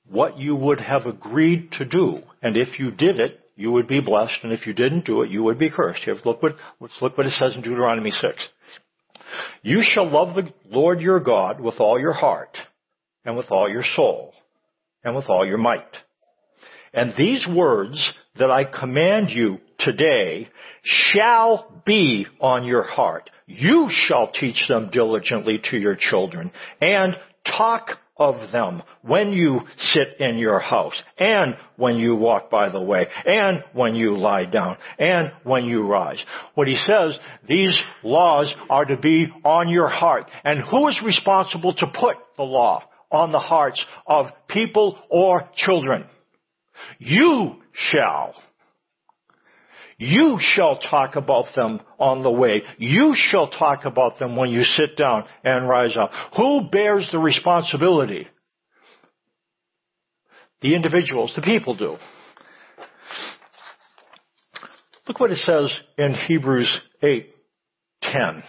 what 0.09 0.39
you 0.39 0.55
would 0.57 0.81
have 0.81 1.07
agreed 1.07 1.73
to 1.73 1.85
do. 1.85 2.21
And 2.43 2.57
if 2.57 2.79
you 2.79 2.91
did 2.91 3.21
it, 3.21 3.41
you 3.57 3.71
would 3.73 3.87
be 3.87 4.01
blessed, 4.01 4.39
and 4.43 4.53
if 4.53 4.67
you 4.67 4.73
didn't 4.73 5.05
do 5.05 5.23
it, 5.23 5.31
you 5.31 5.43
would 5.43 5.59
be 5.59 5.71
cursed. 5.71 6.03
Here, 6.05 6.17
look 6.25 6.43
what, 6.43 6.57
let's 6.81 6.97
look 7.01 7.17
what 7.17 7.27
it 7.27 7.33
says 7.33 7.55
in 7.55 7.63
Deuteronomy 7.63 8.11
6. 8.11 8.49
You 9.63 9.83
shall 9.83 10.11
love 10.11 10.35
the 10.35 10.53
Lord 10.69 11.01
your 11.01 11.21
God 11.21 11.61
with 11.61 11.77
all 11.79 12.01
your 12.01 12.13
heart, 12.15 12.57
and 13.25 13.37
with 13.37 13.51
all 13.51 13.71
your 13.71 13.85
soul, 13.95 14.33
and 15.05 15.15
with 15.15 15.27
all 15.29 15.47
your 15.47 15.59
might. 15.59 15.85
And 16.95 17.15
these 17.17 17.47
words 17.47 18.13
that 18.39 18.51
I 18.51 18.65
command 18.65 19.31
you 19.31 19.59
today 19.79 20.49
shall 20.83 21.83
be 21.85 22.27
on 22.41 22.65
your 22.65 22.83
heart. 22.83 23.31
You 23.47 23.89
shall 23.91 24.33
teach 24.33 24.65
them 24.69 24.91
diligently 24.91 25.61
to 25.71 25.77
your 25.77 25.97
children, 25.97 26.53
and 26.81 27.17
talk 27.47 27.99
of 28.17 28.53
them 28.53 28.83
when 29.03 29.33
you 29.33 29.61
sit 29.79 30.21
in 30.21 30.39
your 30.39 30.61
house 30.61 31.01
and 31.19 31.57
when 31.77 31.97
you 31.97 32.15
walk 32.15 32.51
by 32.51 32.69
the 32.69 32.81
way 32.81 33.07
and 33.25 33.65
when 33.73 33.95
you 33.95 34.17
lie 34.17 34.45
down 34.45 34.77
and 34.99 35.33
when 35.45 35.65
you 35.65 35.87
rise. 35.87 36.23
What 36.55 36.69
he 36.69 36.77
says, 36.77 37.19
these 37.49 37.77
laws 38.03 38.55
are 38.71 38.85
to 38.85 38.97
be 38.97 39.29
on 39.45 39.69
your 39.69 39.89
heart. 39.89 40.31
And 40.45 40.63
who 40.63 40.89
is 40.89 41.03
responsible 41.05 41.75
to 41.75 41.87
put 41.87 42.17
the 42.37 42.45
law 42.45 42.85
on 43.11 43.33
the 43.33 43.39
hearts 43.39 43.85
of 44.07 44.27
people 44.49 44.99
or 45.11 45.49
children? 45.57 46.05
You 46.99 47.57
shall. 47.73 48.35
You 50.03 50.39
shall 50.41 50.79
talk 50.79 51.15
about 51.15 51.55
them 51.55 51.81
on 51.97 52.25
the 52.25 52.31
way. 52.31 52.65
You 52.77 53.15
shall 53.15 53.49
talk 53.49 53.85
about 53.85 54.19
them 54.19 54.35
when 54.35 54.51
you 54.51 54.65
sit 54.65 54.97
down 54.97 55.27
and 55.45 55.69
rise 55.69 55.97
up. 55.97 56.11
Who 56.37 56.69
bears 56.73 57.09
the 57.13 57.21
responsibility? 57.21 58.27
The 60.61 60.75
individuals, 60.75 61.33
the 61.37 61.43
people 61.43 61.77
do. 61.77 61.99
Look 65.07 65.21
what 65.21 65.31
it 65.31 65.39
says 65.39 65.73
in 65.97 66.15
Hebrews 66.15 66.83
8:10. 67.01 68.43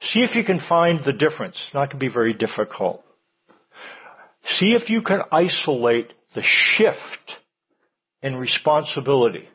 See 0.00 0.24
if 0.24 0.34
you 0.34 0.42
can 0.42 0.58
find 0.68 1.04
the 1.04 1.12
difference. 1.12 1.54
It's 1.54 1.74
not 1.74 1.90
going 1.90 2.00
to 2.00 2.06
be 2.06 2.12
very 2.12 2.34
difficult. 2.34 3.04
See 4.58 4.72
if 4.72 4.90
you 4.90 5.02
can 5.02 5.22
isolate 5.30 6.12
the 6.34 6.42
shift 6.42 7.35
in 8.22 8.36
responsibility. 8.36 9.48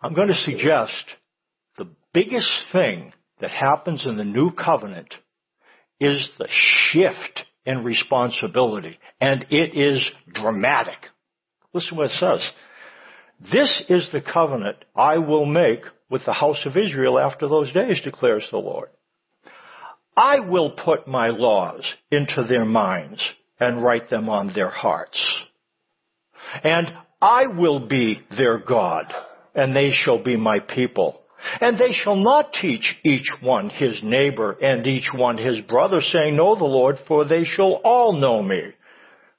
I'm 0.00 0.14
going 0.14 0.28
to 0.28 0.34
suggest 0.34 0.92
the 1.78 1.88
biggest 2.12 2.50
thing 2.72 3.12
that 3.40 3.50
happens 3.50 4.06
in 4.06 4.16
the 4.16 4.24
new 4.24 4.50
covenant 4.50 5.12
is 6.00 6.28
the 6.38 6.48
shift 6.48 7.44
in 7.64 7.84
responsibility. 7.84 8.98
And 9.20 9.46
it 9.50 9.76
is 9.76 10.08
dramatic. 10.32 10.98
Listen 11.72 11.96
what 11.96 12.06
it 12.06 12.12
says. 12.12 12.50
This 13.52 13.84
is 13.88 14.08
the 14.12 14.22
covenant 14.22 14.76
I 14.94 15.18
will 15.18 15.44
make 15.44 15.82
with 16.08 16.24
the 16.24 16.32
house 16.32 16.64
of 16.64 16.76
Israel 16.76 17.18
after 17.18 17.48
those 17.48 17.72
days, 17.72 18.00
declares 18.02 18.46
the 18.50 18.58
Lord. 18.58 18.88
I 20.16 20.40
will 20.40 20.70
put 20.70 21.06
my 21.06 21.28
laws 21.28 21.84
into 22.10 22.44
their 22.48 22.64
minds 22.64 23.20
and 23.60 23.82
write 23.82 24.08
them 24.08 24.30
on 24.30 24.52
their 24.54 24.70
hearts. 24.70 25.40
And 26.64 26.92
I 27.20 27.46
will 27.46 27.86
be 27.86 28.20
their 28.36 28.58
God, 28.58 29.12
and 29.54 29.74
they 29.74 29.92
shall 29.92 30.22
be 30.22 30.36
my 30.36 30.60
people. 30.60 31.20
And 31.60 31.78
they 31.78 31.92
shall 31.92 32.16
not 32.16 32.52
teach 32.52 32.96
each 33.04 33.30
one 33.40 33.70
his 33.70 34.00
neighbor 34.02 34.52
and 34.52 34.86
each 34.86 35.10
one 35.14 35.38
his 35.38 35.60
brother, 35.60 36.00
saying, 36.00 36.36
Know 36.36 36.56
the 36.56 36.64
Lord, 36.64 36.96
for 37.06 37.24
they 37.24 37.44
shall 37.44 37.80
all 37.84 38.12
know 38.12 38.42
me, 38.42 38.72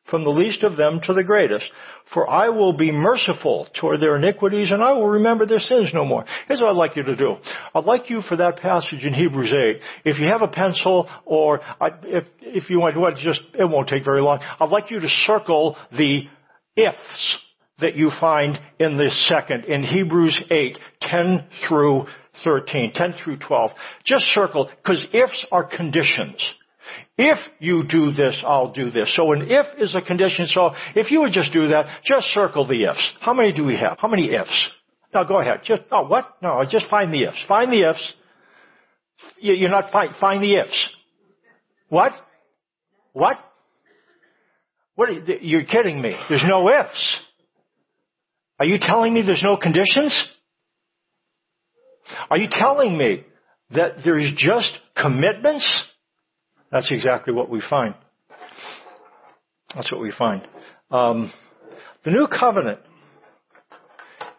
from 0.09 0.23
the 0.23 0.29
least 0.29 0.63
of 0.63 0.77
them 0.77 1.01
to 1.05 1.13
the 1.13 1.23
greatest. 1.23 1.65
For 2.13 2.29
I 2.29 2.47
will 2.49 2.71
be 2.71 2.91
merciful 2.91 3.67
toward 3.79 3.99
their 3.99 4.15
iniquities, 4.15 4.71
and 4.71 4.81
I 4.81 4.93
will 4.93 5.09
remember 5.09 5.45
their 5.45 5.59
sins 5.59 5.91
no 5.93 6.05
more. 6.05 6.23
Here's 6.47 6.61
what 6.61 6.69
I'd 6.69 6.77
like 6.77 6.95
you 6.95 7.03
to 7.03 7.15
do. 7.17 7.35
I'd 7.75 7.83
like 7.83 8.09
you 8.09 8.21
for 8.21 8.37
that 8.37 8.57
passage 8.57 9.03
in 9.03 9.13
Hebrews 9.13 9.51
8, 9.51 9.81
if 10.05 10.17
you 10.17 10.27
have 10.27 10.41
a 10.41 10.47
pencil, 10.47 11.09
or 11.25 11.59
if, 11.81 12.23
if 12.41 12.69
you 12.69 12.79
want 12.79 12.95
to, 12.95 13.23
just, 13.23 13.41
it 13.53 13.69
won't 13.69 13.89
take 13.89 14.05
very 14.05 14.21
long, 14.21 14.39
I'd 14.59 14.69
like 14.69 14.89
you 14.89 15.01
to 15.01 15.09
circle 15.25 15.75
the 15.91 16.27
ifs 16.77 17.37
that 17.79 17.95
you 17.95 18.11
find 18.19 18.59
in 18.79 18.97
this 18.97 19.27
second, 19.27 19.65
in 19.65 19.83
Hebrews 19.83 20.41
8, 20.49 20.77
10 21.01 21.47
through 21.67 22.05
13, 22.43 22.93
10 22.93 23.13
through 23.23 23.37
12. 23.37 23.71
Just 24.05 24.25
circle, 24.25 24.69
because 24.77 25.05
ifs 25.13 25.45
are 25.51 25.63
conditions. 25.63 26.41
If 27.17 27.37
you 27.59 27.83
do 27.87 28.11
this, 28.11 28.41
I'll 28.45 28.71
do 28.71 28.89
this. 28.91 29.13
So 29.15 29.31
an 29.33 29.47
if 29.49 29.65
is 29.79 29.95
a 29.95 30.01
condition. 30.01 30.47
So 30.47 30.71
if 30.95 31.11
you 31.11 31.21
would 31.21 31.33
just 31.33 31.51
do 31.51 31.67
that, 31.69 32.01
just 32.03 32.27
circle 32.27 32.67
the 32.67 32.83
ifs. 32.85 33.13
How 33.19 33.33
many 33.33 33.51
do 33.53 33.63
we 33.63 33.75
have? 33.75 33.97
How 33.99 34.07
many 34.07 34.31
ifs? 34.33 34.69
Now 35.13 35.23
go 35.23 35.39
ahead. 35.41 35.61
Just, 35.63 35.83
oh, 35.91 36.07
what? 36.07 36.37
No, 36.41 36.63
just 36.69 36.89
find 36.89 37.13
the 37.13 37.23
ifs. 37.23 37.43
Find 37.47 37.71
the 37.71 37.89
ifs. 37.89 38.13
You're 39.39 39.69
not 39.69 39.91
find, 39.91 40.13
find 40.19 40.43
the 40.43 40.55
ifs. 40.55 40.89
What? 41.89 42.11
What? 43.13 43.37
What? 44.97 45.09
You're 45.43 45.63
kidding 45.63 46.01
me. 46.01 46.15
There's 46.27 46.43
no 46.45 46.67
ifs. 46.69 47.17
Are 48.59 48.65
you 48.65 48.79
telling 48.81 49.13
me 49.13 49.21
there's 49.21 49.43
no 49.43 49.55
conditions? 49.55 50.27
Are 52.31 52.37
you 52.37 52.47
telling 52.49 52.97
me 52.97 53.23
that 53.75 53.97
there's 54.03 54.33
just 54.35 54.71
commitments? 54.99 55.65
That's 56.71 56.91
exactly 56.91 57.31
what 57.31 57.47
we 57.47 57.61
find. 57.69 57.93
That's 59.75 59.91
what 59.91 60.01
we 60.01 60.11
find. 60.17 60.41
Um, 60.89 61.31
the 62.03 62.09
new 62.09 62.25
covenant 62.27 62.79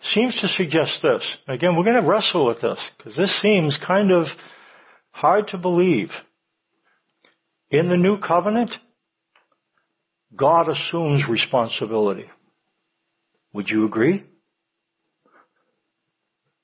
seems 0.03 0.37
to 0.41 0.49
suggest 0.49 0.99
this. 1.05 1.23
Again, 1.47 1.77
we're 1.77 1.85
going 1.85 2.03
to 2.03 2.09
wrestle 2.09 2.47
with 2.47 2.61
this 2.61 2.81
because 2.97 3.17
this 3.17 3.41
seems 3.41 3.79
kind 3.87 4.11
of 4.11 4.27
hard 5.13 5.47
to 5.49 5.59
believe. 5.59 6.09
In 7.71 7.89
the 7.89 7.97
new 7.97 8.19
covenant, 8.19 8.75
God 10.35 10.69
assumes 10.69 11.25
responsibility. 11.29 12.27
Would 13.53 13.69
you 13.69 13.87
agree? 13.87 14.25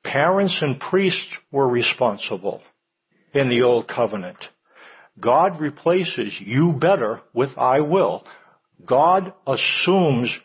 Parents 0.03 0.57
and 0.61 0.79
priests 0.79 1.27
were 1.51 1.69
responsible 1.69 2.63
in 3.33 3.49
the 3.49 3.63
old 3.63 3.89
covenant. 3.89 4.37
God 5.19 5.61
replaces 5.61 6.35
you 6.41 6.73
better 6.79 7.23
with 7.33 7.51
I 7.57 7.81
will. 7.81 8.25
God 8.85 9.33
assumes 9.47 10.37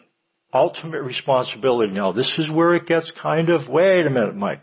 ultimate 0.54 1.02
responsibility. 1.02 1.94
Now 1.94 2.14
this 2.14 2.32
is 2.38 2.50
where 2.50 2.76
it 2.76 2.88
gets 2.88 3.12
kind 3.22 3.50
of, 3.50 3.68
wait 3.68 4.06
a 4.06 4.10
minute, 4.10 4.36
Mike. 4.36 4.62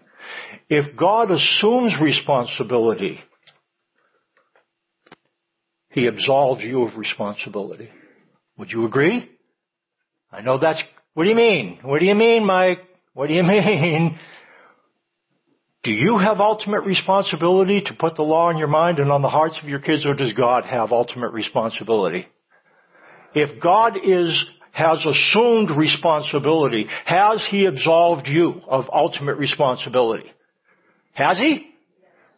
If 0.68 0.96
God 0.96 1.30
assumes 1.30 1.94
responsibility, 2.00 3.20
He 5.90 6.08
absolves 6.08 6.62
you 6.62 6.82
of 6.82 6.96
responsibility. 6.96 7.90
Would 8.58 8.70
you 8.70 8.86
agree? 8.86 9.30
I 10.32 10.40
know 10.40 10.58
that's, 10.58 10.82
what 11.14 11.24
do 11.24 11.30
you 11.30 11.36
mean? 11.36 11.78
What 11.82 12.00
do 12.00 12.06
you 12.06 12.14
mean, 12.14 12.46
Mike? 12.46 12.80
What 13.14 13.28
do 13.28 13.34
you 13.34 13.42
mean? 13.44 14.18
Do 15.82 15.92
you 15.92 16.18
have 16.18 16.40
ultimate 16.40 16.80
responsibility 16.80 17.80
to 17.80 17.94
put 17.94 18.16
the 18.16 18.22
law 18.22 18.50
in 18.50 18.58
your 18.58 18.68
mind 18.68 18.98
and 18.98 19.12
on 19.12 19.22
the 19.22 19.28
hearts 19.28 19.58
of 19.62 19.68
your 19.68 19.78
kids, 19.78 20.04
or 20.04 20.14
does 20.14 20.32
God 20.32 20.64
have 20.64 20.90
ultimate 20.90 21.32
responsibility? 21.32 22.26
If 23.34 23.62
God 23.62 23.96
is, 24.02 24.44
has 24.72 25.04
assumed 25.06 25.70
responsibility, 25.78 26.86
has 27.04 27.46
He 27.50 27.66
absolved 27.66 28.26
you 28.26 28.62
of 28.66 28.86
ultimate 28.92 29.36
responsibility? 29.36 30.30
Has 31.12 31.38
He? 31.38 31.70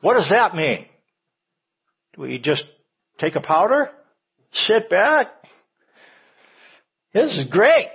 What 0.01 0.15
does 0.15 0.29
that 0.31 0.55
mean? 0.55 0.87
Do 2.15 2.23
we 2.23 2.39
just 2.39 2.65
take 3.19 3.35
a 3.35 3.41
powder? 3.41 3.91
Sit 4.53 4.91
back? 4.91 5.29
This 7.13 7.33
is 7.33 7.47
great. 7.51 7.89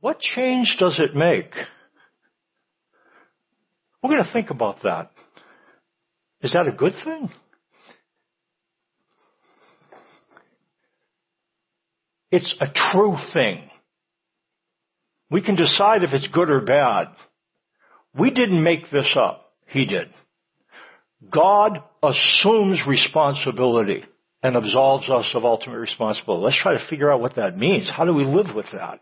What 0.00 0.18
change 0.18 0.76
does 0.78 0.98
it 0.98 1.14
make? 1.14 1.52
We're 4.02 4.10
going 4.10 4.24
to 4.24 4.32
think 4.32 4.50
about 4.50 4.82
that. 4.82 5.10
Is 6.40 6.52
that 6.54 6.66
a 6.66 6.72
good 6.72 6.94
thing? 7.04 7.30
It's 12.32 12.52
a 12.60 12.66
true 12.92 13.16
thing. 13.32 13.70
We 15.30 15.40
can 15.40 15.54
decide 15.54 16.02
if 16.02 16.12
it's 16.12 16.26
good 16.28 16.50
or 16.50 16.62
bad. 16.62 17.08
We 18.18 18.30
didn't 18.30 18.62
make 18.62 18.90
this 18.90 19.16
up. 19.16 19.52
He 19.66 19.86
did. 19.86 20.08
God 21.30 21.82
assumes 22.02 22.80
responsibility 22.88 24.04
and 24.42 24.56
absolves 24.56 25.08
us 25.08 25.30
of 25.34 25.44
ultimate 25.44 25.78
responsibility. 25.78 26.44
Let's 26.44 26.60
try 26.60 26.72
to 26.72 26.86
figure 26.90 27.12
out 27.12 27.20
what 27.20 27.36
that 27.36 27.56
means. 27.56 27.90
How 27.90 28.04
do 28.04 28.12
we 28.12 28.24
live 28.24 28.54
with 28.54 28.66
that? 28.72 29.00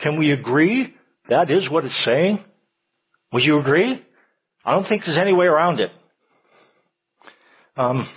Can 0.00 0.18
we 0.18 0.32
agree 0.32 0.94
that 1.28 1.50
is 1.50 1.70
what 1.70 1.84
it's 1.84 2.04
saying? 2.04 2.44
Would 3.32 3.42
you 3.42 3.58
agree? 3.58 4.04
I 4.64 4.74
don't 4.74 4.86
think 4.88 5.02
there's 5.04 5.18
any 5.18 5.32
way 5.32 5.46
around 5.46 5.80
it. 5.80 5.90
Um, 7.76 8.08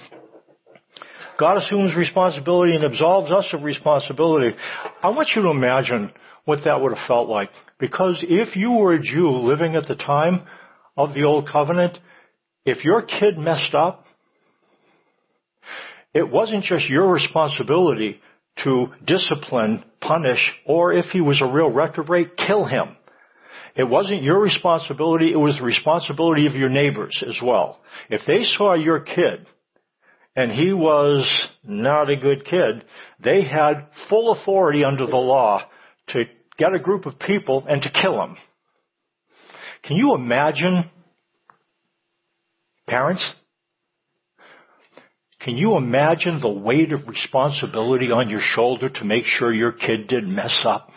God 1.39 1.57
assumes 1.57 1.95
responsibility 1.95 2.75
and 2.75 2.83
absolves 2.83 3.31
us 3.31 3.47
of 3.53 3.63
responsibility. 3.63 4.55
I 5.01 5.09
want 5.09 5.29
you 5.35 5.41
to 5.43 5.49
imagine 5.49 6.11
what 6.45 6.59
that 6.65 6.81
would 6.81 6.95
have 6.95 7.07
felt 7.07 7.27
like. 7.27 7.49
Because 7.79 8.23
if 8.27 8.55
you 8.55 8.71
were 8.71 8.93
a 8.93 9.01
Jew 9.01 9.29
living 9.29 9.75
at 9.75 9.87
the 9.87 9.95
time 9.95 10.45
of 10.95 11.13
the 11.13 11.23
Old 11.23 11.47
Covenant, 11.49 11.97
if 12.65 12.83
your 12.83 13.01
kid 13.01 13.37
messed 13.37 13.73
up, 13.73 14.03
it 16.15 16.31
wasn't 16.31 16.63
just 16.63 16.89
your 16.89 17.11
responsibility 17.11 18.21
to 18.63 18.87
discipline, 19.05 19.83
punish, 19.99 20.39
or 20.65 20.93
if 20.93 21.07
he 21.07 21.19
was 21.19 21.41
a 21.41 21.53
real 21.53 21.69
reprobate, 21.69 22.37
kill 22.37 22.63
him. 22.63 22.95
It 23.75 23.83
wasn't 23.83 24.23
your 24.23 24.39
responsibility, 24.39 25.33
it 25.33 25.37
was 25.37 25.57
the 25.57 25.65
responsibility 25.65 26.47
of 26.47 26.53
your 26.53 26.69
neighbors 26.69 27.21
as 27.27 27.37
well. 27.43 27.81
If 28.09 28.21
they 28.25 28.43
saw 28.43 28.75
your 28.75 29.01
kid 29.01 29.45
and 30.37 30.53
he 30.53 30.71
was 30.71 31.29
not 31.65 32.09
a 32.09 32.15
good 32.15 32.45
kid, 32.45 32.85
they 33.21 33.43
had 33.43 33.87
full 34.07 34.31
authority 34.31 34.85
under 34.85 35.05
the 35.05 35.17
law 35.17 35.63
to 36.09 36.23
get 36.57 36.73
a 36.73 36.79
group 36.79 37.05
of 37.05 37.19
people 37.19 37.65
and 37.67 37.81
to 37.81 37.89
kill 37.91 38.23
him. 38.23 38.37
Can 39.83 39.97
you 39.97 40.15
imagine 40.15 40.89
parents? 42.87 43.33
Can 45.45 45.55
you 45.55 45.77
imagine 45.77 46.41
the 46.41 46.51
weight 46.51 46.91
of 46.91 47.07
responsibility 47.07 48.11
on 48.11 48.29
your 48.29 48.41
shoulder 48.41 48.89
to 48.89 49.05
make 49.05 49.23
sure 49.25 49.53
your 49.53 49.71
kid 49.71 50.07
didn't 50.09 50.35
mess 50.35 50.63
up? 50.65 50.89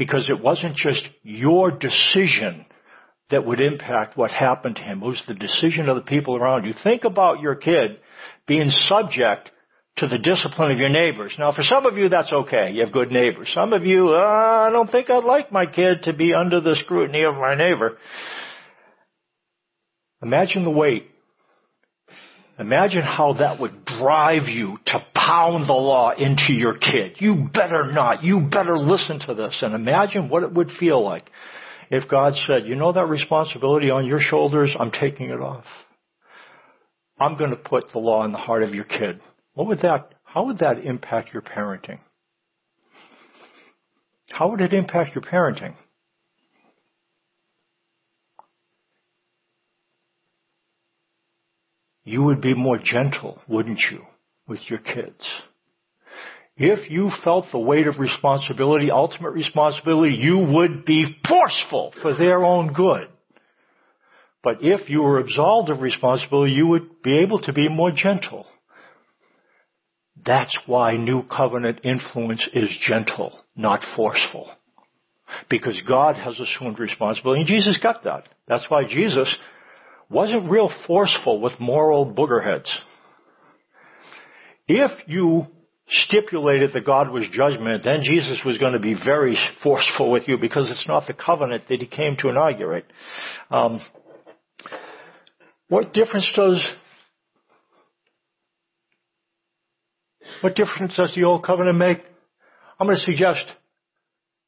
because 0.00 0.30
it 0.30 0.42
wasn't 0.42 0.74
just 0.76 1.06
your 1.22 1.70
decision 1.70 2.64
that 3.30 3.44
would 3.44 3.60
impact 3.60 4.16
what 4.16 4.30
happened 4.30 4.76
to 4.76 4.82
him. 4.82 5.02
It 5.02 5.06
was 5.06 5.22
the 5.28 5.34
decision 5.34 5.90
of 5.90 5.96
the 5.96 6.10
people 6.10 6.36
around 6.36 6.64
you. 6.64 6.72
Think 6.82 7.04
about 7.04 7.40
your 7.40 7.54
kid 7.54 7.98
being 8.48 8.70
subject 8.70 9.50
to 9.98 10.08
the 10.08 10.16
discipline 10.16 10.72
of 10.72 10.78
your 10.78 10.88
neighbors. 10.88 11.34
Now 11.38 11.52
for 11.52 11.62
some 11.62 11.84
of 11.84 11.98
you 11.98 12.08
that's 12.08 12.32
okay. 12.32 12.72
You 12.72 12.82
have 12.82 12.94
good 12.94 13.12
neighbors. 13.12 13.50
Some 13.54 13.74
of 13.74 13.84
you, 13.84 14.08
uh, 14.08 14.66
I 14.66 14.70
don't 14.72 14.90
think 14.90 15.10
I'd 15.10 15.24
like 15.24 15.52
my 15.52 15.66
kid 15.66 16.04
to 16.04 16.14
be 16.14 16.32
under 16.32 16.62
the 16.62 16.76
scrutiny 16.82 17.24
of 17.24 17.34
my 17.34 17.54
neighbor. 17.54 17.98
Imagine 20.22 20.64
the 20.64 20.70
weight 20.70 21.09
Imagine 22.60 23.00
how 23.00 23.32
that 23.38 23.58
would 23.58 23.86
drive 23.86 24.46
you 24.46 24.76
to 24.84 25.06
pound 25.14 25.66
the 25.66 25.72
law 25.72 26.10
into 26.10 26.52
your 26.52 26.76
kid. 26.76 27.16
You 27.16 27.48
better 27.54 27.90
not. 27.90 28.22
You 28.22 28.40
better 28.40 28.78
listen 28.78 29.18
to 29.20 29.34
this. 29.34 29.60
And 29.62 29.74
imagine 29.74 30.28
what 30.28 30.42
it 30.42 30.52
would 30.52 30.68
feel 30.78 31.02
like 31.02 31.24
if 31.90 32.06
God 32.10 32.34
said, 32.46 32.66
you 32.66 32.76
know 32.76 32.92
that 32.92 33.06
responsibility 33.06 33.88
on 33.88 34.06
your 34.06 34.20
shoulders? 34.20 34.76
I'm 34.78 34.90
taking 34.90 35.30
it 35.30 35.40
off. 35.40 35.64
I'm 37.18 37.38
going 37.38 37.50
to 37.50 37.56
put 37.56 37.92
the 37.92 37.98
law 37.98 38.24
in 38.26 38.32
the 38.32 38.38
heart 38.38 38.62
of 38.62 38.74
your 38.74 38.84
kid. 38.84 39.20
What 39.54 39.66
would 39.68 39.80
that, 39.80 40.12
how 40.22 40.44
would 40.44 40.58
that 40.58 40.84
impact 40.84 41.32
your 41.32 41.42
parenting? 41.42 41.98
How 44.28 44.50
would 44.50 44.60
it 44.60 44.74
impact 44.74 45.14
your 45.14 45.24
parenting? 45.24 45.74
You 52.10 52.24
would 52.24 52.40
be 52.40 52.54
more 52.54 52.78
gentle, 52.82 53.40
wouldn't 53.48 53.80
you, 53.90 54.02
with 54.48 54.60
your 54.68 54.80
kids? 54.80 55.28
If 56.56 56.90
you 56.90 57.10
felt 57.24 57.46
the 57.52 57.58
weight 57.58 57.86
of 57.86 57.98
responsibility, 57.98 58.90
ultimate 58.90 59.30
responsibility, 59.30 60.14
you 60.16 60.38
would 60.38 60.84
be 60.84 61.16
forceful 61.26 61.94
for 62.02 62.16
their 62.16 62.42
own 62.42 62.72
good. 62.72 63.08
But 64.42 64.58
if 64.60 64.90
you 64.90 65.02
were 65.02 65.20
absolved 65.20 65.70
of 65.70 65.80
responsibility, 65.80 66.52
you 66.52 66.66
would 66.66 67.02
be 67.02 67.18
able 67.18 67.40
to 67.42 67.52
be 67.52 67.68
more 67.68 67.92
gentle. 67.92 68.46
That's 70.24 70.56
why 70.66 70.96
new 70.96 71.22
covenant 71.22 71.80
influence 71.84 72.46
is 72.52 72.76
gentle, 72.86 73.38
not 73.56 73.80
forceful. 73.96 74.50
Because 75.48 75.80
God 75.86 76.16
has 76.16 76.38
assumed 76.40 76.78
responsibility, 76.78 77.42
and 77.42 77.48
Jesus 77.48 77.78
got 77.80 78.04
that. 78.04 78.24
That's 78.48 78.68
why 78.68 78.82
Jesus 78.84 79.34
wasn't 80.10 80.50
real 80.50 80.70
forceful 80.86 81.40
with 81.40 81.52
moral 81.60 82.04
boogerheads. 82.04 82.68
If 84.66 84.90
you 85.06 85.46
stipulated 85.88 86.72
that 86.72 86.84
God 86.84 87.10
was 87.10 87.24
judgment, 87.32 87.84
then 87.84 88.02
Jesus 88.02 88.40
was 88.44 88.58
going 88.58 88.74
to 88.74 88.78
be 88.78 88.94
very 88.94 89.36
forceful 89.62 90.10
with 90.10 90.28
you 90.28 90.36
because 90.38 90.70
it's 90.70 90.86
not 90.86 91.06
the 91.06 91.14
covenant 91.14 91.64
that 91.68 91.80
he 91.80 91.86
came 91.86 92.16
to 92.18 92.28
inaugurate. 92.28 92.84
Um, 93.50 93.80
what 95.68 95.92
difference 95.92 96.30
does 96.34 96.64
what 100.40 100.54
difference 100.54 100.96
does 100.96 101.14
the 101.14 101.24
old 101.24 101.44
covenant 101.44 101.78
make? 101.78 101.98
I'm 102.78 102.86
going 102.86 102.98
to 102.98 103.04
suggest 103.04 103.44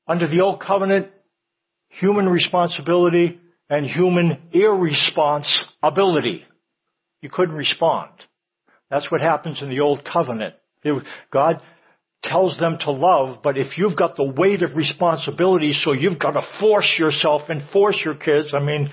under 0.06 0.26
the 0.26 0.40
old 0.40 0.60
covenant, 0.60 1.08
human 1.88 2.28
responsibility 2.28 3.38
and 3.68 3.86
human 3.86 4.38
irresponsibility. 4.52 6.44
You 7.20 7.30
couldn't 7.30 7.56
respond. 7.56 8.10
That's 8.90 9.10
what 9.10 9.20
happens 9.20 9.62
in 9.62 9.70
the 9.70 9.80
Old 9.80 10.04
Covenant. 10.04 10.54
God 11.32 11.60
tells 12.22 12.58
them 12.58 12.78
to 12.80 12.90
love, 12.90 13.38
but 13.42 13.56
if 13.56 13.78
you've 13.78 13.96
got 13.96 14.16
the 14.16 14.24
weight 14.24 14.62
of 14.62 14.76
responsibility, 14.76 15.72
so 15.72 15.92
you've 15.92 16.18
got 16.18 16.32
to 16.32 16.42
force 16.60 16.96
yourself 16.98 17.42
and 17.48 17.68
force 17.70 18.00
your 18.04 18.14
kids, 18.14 18.52
I 18.54 18.60
mean, 18.62 18.92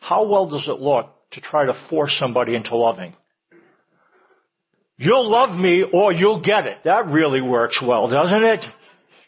how 0.00 0.26
well 0.26 0.48
does 0.48 0.66
it 0.68 0.80
look 0.80 1.12
to 1.32 1.40
try 1.40 1.66
to 1.66 1.74
force 1.90 2.16
somebody 2.18 2.54
into 2.54 2.76
loving? 2.76 3.14
You'll 4.96 5.30
love 5.30 5.56
me 5.56 5.84
or 5.92 6.12
you'll 6.12 6.42
get 6.42 6.66
it. 6.66 6.78
That 6.84 7.06
really 7.06 7.40
works 7.40 7.80
well, 7.80 8.10
doesn't 8.10 8.44
it? 8.44 8.64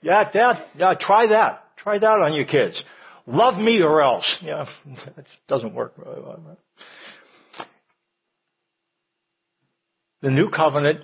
Yeah, 0.03 0.29
that, 0.33 0.67
yeah, 0.77 0.95
try 0.99 1.29
that. 1.29 1.65
Try 1.77 1.99
that 1.99 2.07
on 2.07 2.35
your 2.35 2.47
kids. 2.47 2.83
Love 3.31 3.61
me 3.61 3.81
or 3.81 4.03
else. 4.03 4.27
Yeah, 4.43 4.65
it 5.17 5.27
doesn't 5.49 5.73
work 5.73 5.95
really 5.97 6.21
well. 6.21 6.59
The 10.23 10.31
new 10.31 10.51
covenant, 10.51 11.01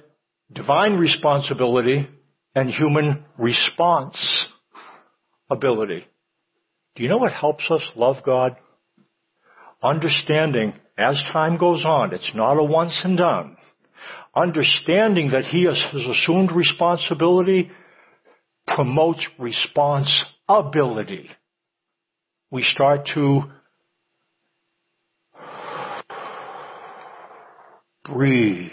divine 0.53 0.99
responsibility 0.99 2.09
and 2.55 2.69
human 2.69 3.25
response 3.39 4.49
ability. 5.49 6.05
Do 6.97 7.05
you 7.05 7.09
know 7.09 7.19
what 7.19 7.33
helps 7.33 7.71
us 7.71 7.83
love 7.95 8.17
God? 8.25 8.57
Understanding 9.83 10.75
as 10.99 11.23
time 11.33 11.59
goes 11.59 11.85
on, 11.85 12.13
it's 12.13 12.33
not 12.35 12.55
a 12.55 12.65
once 12.65 13.01
and 13.05 13.17
done. 13.17 13.57
Understanding 14.35 15.31
that 15.31 15.45
He 15.45 15.65
has 15.65 15.79
assumed 15.95 16.51
responsibility 16.51 17.71
promotes 18.67 19.25
responsibility. 19.39 21.31
We 22.51 22.63
start 22.63 23.09
to 23.15 23.43
breathe 28.05 28.71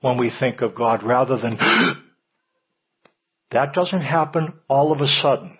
when 0.00 0.16
we 0.16 0.32
think 0.38 0.60
of 0.60 0.74
God 0.74 1.02
rather 1.02 1.38
than 1.38 1.58
that 3.50 3.72
doesn't 3.74 4.02
happen 4.02 4.54
all 4.68 4.92
of 4.92 5.00
a 5.00 5.06
sudden. 5.06 5.58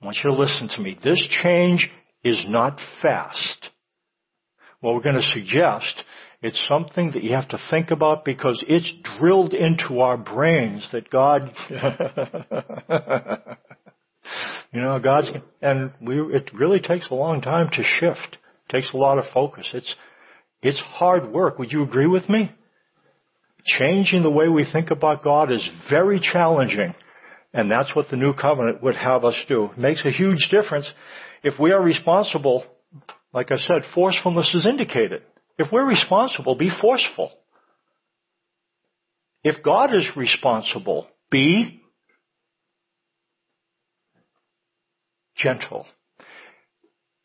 I 0.00 0.04
want 0.04 0.18
you 0.22 0.30
to 0.30 0.36
listen 0.36 0.68
to 0.76 0.80
me. 0.80 0.98
This 1.02 1.26
change 1.42 1.90
is 2.22 2.44
not 2.48 2.78
fast. 3.02 3.70
What 4.80 4.94
we're 4.94 5.02
going 5.02 5.16
to 5.16 5.22
suggest, 5.22 6.04
it's 6.42 6.60
something 6.66 7.10
that 7.12 7.22
you 7.22 7.34
have 7.34 7.48
to 7.48 7.58
think 7.70 7.90
about 7.90 8.24
because 8.24 8.64
it's 8.66 8.90
drilled 9.18 9.52
into 9.52 10.00
our 10.00 10.16
brains 10.16 10.88
that 10.92 11.10
God, 11.10 11.52
you 14.72 14.80
know, 14.80 14.98
God's, 15.00 15.30
and 15.60 15.92
we, 16.00 16.20
it 16.34 16.50
really 16.54 16.80
takes 16.80 17.08
a 17.10 17.14
long 17.14 17.40
time 17.40 17.70
to 17.72 17.82
shift. 17.82 18.36
It 18.68 18.72
takes 18.72 18.92
a 18.94 18.96
lot 18.96 19.18
of 19.18 19.24
focus. 19.34 19.68
It's, 19.74 19.94
it's 20.62 20.78
hard 20.78 21.32
work. 21.32 21.58
Would 21.58 21.72
you 21.72 21.82
agree 21.82 22.06
with 22.06 22.28
me? 22.28 22.52
Changing 23.64 24.22
the 24.22 24.30
way 24.30 24.48
we 24.48 24.66
think 24.70 24.90
about 24.90 25.24
God 25.24 25.50
is 25.50 25.68
very 25.90 26.20
challenging. 26.20 26.94
And 27.52 27.70
that's 27.70 27.94
what 27.96 28.08
the 28.10 28.16
new 28.16 28.32
covenant 28.32 28.82
would 28.82 28.94
have 28.94 29.24
us 29.24 29.34
do. 29.48 29.70
It 29.72 29.78
makes 29.78 30.04
a 30.04 30.10
huge 30.10 30.48
difference. 30.50 30.90
If 31.42 31.58
we 31.58 31.72
are 31.72 31.82
responsible, 31.82 32.64
like 33.32 33.50
I 33.50 33.56
said, 33.56 33.82
forcefulness 33.94 34.54
is 34.54 34.66
indicated. 34.66 35.22
If 35.58 35.72
we're 35.72 35.86
responsible, 35.86 36.54
be 36.54 36.70
forceful. 36.80 37.32
If 39.42 39.62
God 39.62 39.94
is 39.94 40.08
responsible, 40.16 41.08
be 41.30 41.82
gentle. 45.42 45.86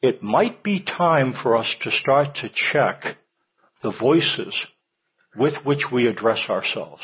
It 0.01 0.21
might 0.21 0.63
be 0.63 0.83
time 0.83 1.33
for 1.41 1.57
us 1.57 1.73
to 1.81 1.91
start 1.91 2.35
to 2.35 2.49
check 2.71 3.17
the 3.81 3.93
voices 3.99 4.55
with 5.35 5.53
which 5.63 5.85
we 5.91 6.07
address 6.07 6.41
ourselves. 6.49 7.01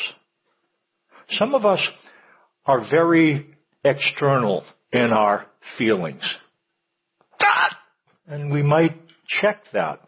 Some 1.30 1.56
of 1.56 1.65
us 1.65 1.86
are 2.65 2.88
very 2.89 3.47
external 3.84 4.63
in 4.91 5.12
our 5.12 5.47
feelings. 5.78 6.24
And 8.28 8.52
we 8.52 8.62
might 8.62 8.97
check 9.28 9.63
that. 9.74 10.00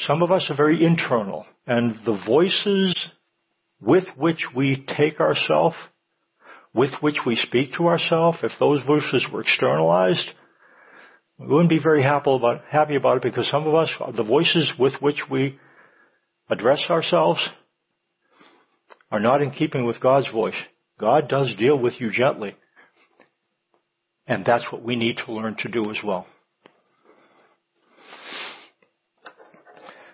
Some 0.00 0.22
of 0.22 0.30
us 0.30 0.46
are 0.48 0.56
very 0.56 0.84
internal, 0.84 1.44
and 1.66 1.96
the 2.06 2.18
voices 2.26 2.94
with 3.80 4.04
which 4.16 4.46
we 4.54 4.86
take 4.96 5.20
ourselves, 5.20 5.76
with 6.74 6.90
which 7.00 7.18
we 7.26 7.36
speak 7.36 7.74
to 7.74 7.86
ourselves, 7.88 8.38
if 8.42 8.52
those 8.58 8.82
voices 8.86 9.26
were 9.32 9.40
externalized, 9.40 10.30
we 11.38 11.46
wouldn't 11.46 11.70
be 11.70 11.80
very 11.82 12.02
happy 12.02 12.30
about, 12.34 12.62
happy 12.68 12.96
about 12.96 13.18
it 13.18 13.22
because 13.22 13.48
some 13.48 13.66
of 13.66 13.74
us, 13.74 13.90
the 14.16 14.22
voices 14.22 14.72
with 14.78 14.94
which 15.00 15.22
we 15.30 15.58
address 16.50 16.84
ourselves 16.90 17.46
are 19.10 19.20
not 19.20 19.42
in 19.42 19.50
keeping 19.50 19.86
with 19.86 20.00
God's 20.00 20.30
voice. 20.30 20.56
God 20.98 21.28
does 21.28 21.54
deal 21.56 21.78
with 21.78 22.00
you 22.00 22.10
gently. 22.10 22.56
And 24.26 24.44
that's 24.44 24.66
what 24.70 24.82
we 24.82 24.96
need 24.96 25.16
to 25.24 25.32
learn 25.32 25.56
to 25.60 25.68
do 25.68 25.90
as 25.90 25.98
well. 26.04 26.26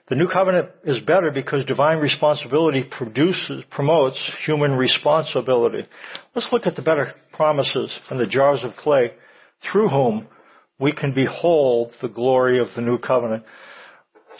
The 0.08 0.16
new 0.16 0.28
covenant 0.28 0.70
is 0.84 1.00
better 1.00 1.30
because 1.30 1.64
divine 1.64 1.98
responsibility 1.98 2.84
produces, 2.84 3.64
promotes 3.70 4.18
human 4.44 4.72
responsibility. 4.72 5.86
Let's 6.34 6.48
look 6.52 6.66
at 6.66 6.76
the 6.76 6.82
better 6.82 7.12
promises 7.32 7.96
from 8.08 8.18
the 8.18 8.26
jars 8.26 8.62
of 8.64 8.76
clay 8.76 9.12
through 9.72 9.88
whom 9.88 10.28
we 10.78 10.92
can 10.92 11.14
behold 11.14 11.92
the 12.02 12.08
glory 12.08 12.58
of 12.58 12.68
the 12.76 12.82
new 12.82 12.98
covenant 12.98 13.44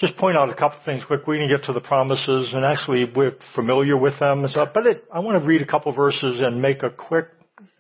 just 0.00 0.16
point 0.16 0.37
out 0.37 0.50
a 0.50 0.55
couple 0.55 0.79
of 0.79 0.85
things 0.85 1.03
quick. 1.07 1.27
We 1.27 1.38
can 1.38 1.48
get 1.48 1.64
to 1.66 1.72
the 1.72 1.81
promises, 1.81 2.53
and 2.53 2.64
actually 2.64 3.11
we're 3.14 3.37
familiar 3.55 3.96
with 3.96 4.18
them 4.18 4.40
and 4.40 4.50
stuff. 4.50 4.70
But 4.74 4.87
it, 4.87 5.05
I 5.12 5.20
want 5.20 5.40
to 5.40 5.46
read 5.46 5.62
a 5.62 5.66
couple 5.66 5.92
verses 5.92 6.40
and 6.40 6.61
make 6.61 6.83
a 6.83 6.90
quick. 6.90 7.27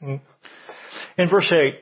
In 0.00 1.30
verse 1.30 1.50
eight, 1.52 1.80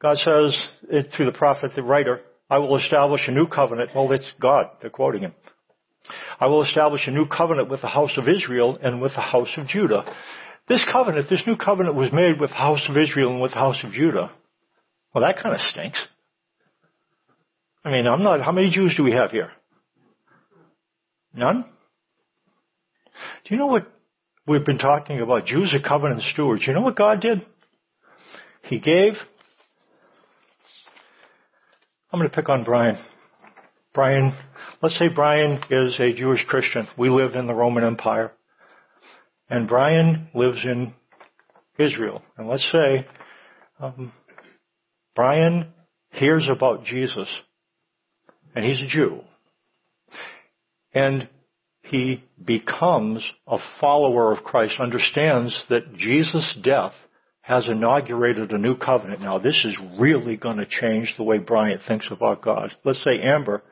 God 0.00 0.16
says 0.18 0.68
it, 0.90 1.10
through 1.16 1.26
the 1.26 1.32
prophet, 1.32 1.72
the 1.74 1.82
writer, 1.82 2.20
"I 2.48 2.58
will 2.58 2.76
establish 2.76 3.22
a 3.26 3.32
new 3.32 3.46
covenant." 3.46 3.90
Well, 3.94 4.10
it's 4.12 4.32
God. 4.40 4.70
They're 4.80 4.90
quoting 4.90 5.22
him. 5.22 5.34
I 6.38 6.46
will 6.46 6.62
establish 6.62 7.06
a 7.06 7.10
new 7.10 7.26
covenant 7.26 7.68
with 7.68 7.80
the 7.80 7.88
house 7.88 8.16
of 8.16 8.28
Israel 8.28 8.78
and 8.80 9.00
with 9.00 9.14
the 9.14 9.20
house 9.20 9.48
of 9.56 9.66
Judah. 9.66 10.04
This 10.68 10.84
covenant, 10.90 11.28
this 11.30 11.46
new 11.46 11.56
covenant 11.56 11.94
was 11.94 12.12
made 12.12 12.40
with 12.40 12.50
the 12.50 12.56
house 12.56 12.84
of 12.88 12.96
Israel 12.96 13.32
and 13.32 13.40
with 13.40 13.52
the 13.52 13.58
house 13.58 13.82
of 13.84 13.92
Judah. 13.92 14.30
Well, 15.14 15.24
that 15.24 15.42
kind 15.42 15.54
of 15.54 15.60
stinks. 15.60 16.06
I 17.84 17.90
mean, 17.90 18.06
I'm 18.06 18.22
not, 18.22 18.40
how 18.40 18.52
many 18.52 18.70
Jews 18.70 18.94
do 18.96 19.04
we 19.04 19.12
have 19.12 19.30
here? 19.30 19.50
None? 21.32 21.64
Do 23.44 23.54
you 23.54 23.56
know 23.56 23.66
what 23.66 23.86
we've 24.46 24.64
been 24.64 24.78
talking 24.78 25.20
about? 25.20 25.46
Jews 25.46 25.72
are 25.72 25.88
covenant 25.88 26.22
stewards. 26.22 26.66
You 26.66 26.74
know 26.74 26.80
what 26.80 26.96
God 26.96 27.20
did? 27.20 27.42
He 28.62 28.80
gave, 28.80 29.12
I'm 32.12 32.20
going 32.20 32.30
to 32.30 32.36
pick 32.36 32.48
on 32.48 32.62
Brian. 32.62 32.96
Brian, 33.92 34.32
let's 34.80 34.96
say 34.96 35.08
Brian 35.12 35.60
is 35.70 35.98
a 35.98 36.12
Jewish 36.12 36.44
Christian. 36.44 36.86
We 36.96 37.10
live 37.10 37.34
in 37.34 37.48
the 37.48 37.54
Roman 37.54 37.82
Empire. 37.82 38.30
And 39.50 39.68
Brian 39.68 40.28
lives 40.32 40.64
in 40.64 40.94
Israel. 41.78 42.22
And 42.38 42.46
let's 42.46 42.70
say 42.70 43.08
um, 43.80 44.12
Brian 45.16 45.72
hears 46.10 46.48
about 46.48 46.84
Jesus 46.84 47.28
and 48.54 48.64
he's 48.64 48.80
a 48.80 48.86
Jew. 48.86 49.22
And 50.94 51.28
he 51.82 52.22
becomes 52.42 53.28
a 53.48 53.58
follower 53.80 54.32
of 54.32 54.44
Christ, 54.44 54.74
understands 54.78 55.64
that 55.70 55.96
Jesus' 55.96 56.56
death 56.62 56.94
has 57.46 57.68
inaugurated 57.68 58.50
a 58.50 58.58
new 58.58 58.76
covenant. 58.76 59.20
Now 59.20 59.38
this 59.38 59.64
is 59.64 59.78
really 60.00 60.36
going 60.36 60.56
to 60.56 60.66
change 60.66 61.14
the 61.16 61.22
way 61.22 61.38
Brian 61.38 61.78
thinks 61.86 62.08
about 62.10 62.42
God. 62.42 62.74
Let's 62.84 63.02
say 63.04 63.20
Amber, 63.20 63.62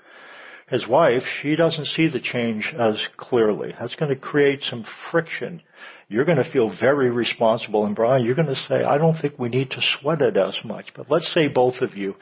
his 0.71 0.87
wife, 0.87 1.25
she 1.43 1.57
doesn't 1.57 1.87
see 1.89 2.09
the 2.09 2.21
change 2.21 2.73
as 2.79 3.05
clearly. 3.17 3.75
That's 3.79 3.97
going 3.97 4.15
to 4.15 4.21
create 4.21 4.63
some 4.63 4.85
friction. 5.11 5.61
You're 6.09 6.25
going 6.25 6.43
to 6.43 6.53
feel 6.53 6.73
very 6.81 7.11
responsible. 7.11 7.85
And 7.85 7.97
Brian, 7.97 8.25
you're 8.25 8.37
going 8.37 8.47
to 8.47 8.55
say, 8.55 8.85
I 8.85 8.97
don't 8.97 9.21
think 9.21 9.39
we 9.39 9.49
need 9.49 9.71
to 9.71 9.81
sweat 10.01 10.23
it 10.23 10.37
as 10.37 10.57
much. 10.65 10.87
But 10.97 11.11
let's 11.11 11.33
say 11.35 11.49
both 11.49 11.81
of 11.81 11.97
you 11.97 12.15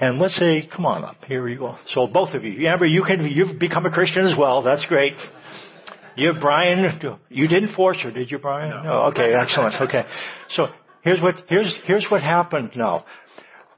and 0.00 0.18
let's 0.18 0.36
say, 0.36 0.68
come 0.74 0.84
on 0.84 1.04
up. 1.04 1.16
Here 1.28 1.48
you 1.48 1.58
go. 1.58 1.76
So 1.90 2.08
both 2.08 2.34
of 2.34 2.42
you. 2.42 2.66
Amber, 2.66 2.86
you 2.86 3.04
can, 3.04 3.24
you've 3.24 3.60
become 3.60 3.86
a 3.86 3.90
Christian 3.90 4.26
as 4.26 4.36
well. 4.36 4.62
That's 4.62 4.84
great. 4.86 5.14
You, 6.16 6.34
Brian, 6.40 7.00
you 7.28 7.48
didn't 7.48 7.74
force 7.74 7.98
her, 8.02 8.10
did 8.10 8.30
you, 8.30 8.38
Brian? 8.38 8.70
No. 8.70 8.82
no. 8.82 8.92
Okay, 9.10 9.32
excellent. 9.34 9.80
Okay. 9.80 10.04
So 10.50 10.66
here's 11.02 11.20
what, 11.20 11.36
here's, 11.48 11.72
here's 11.84 12.06
what 12.10 12.22
happened 12.22 12.72
now. 12.76 13.04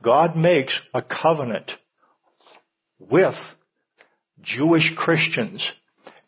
God 0.02 0.36
makes 0.36 0.78
a 0.92 1.02
covenant 1.02 1.70
with 2.98 3.34
Jewish 4.42 4.92
Christians 4.96 5.66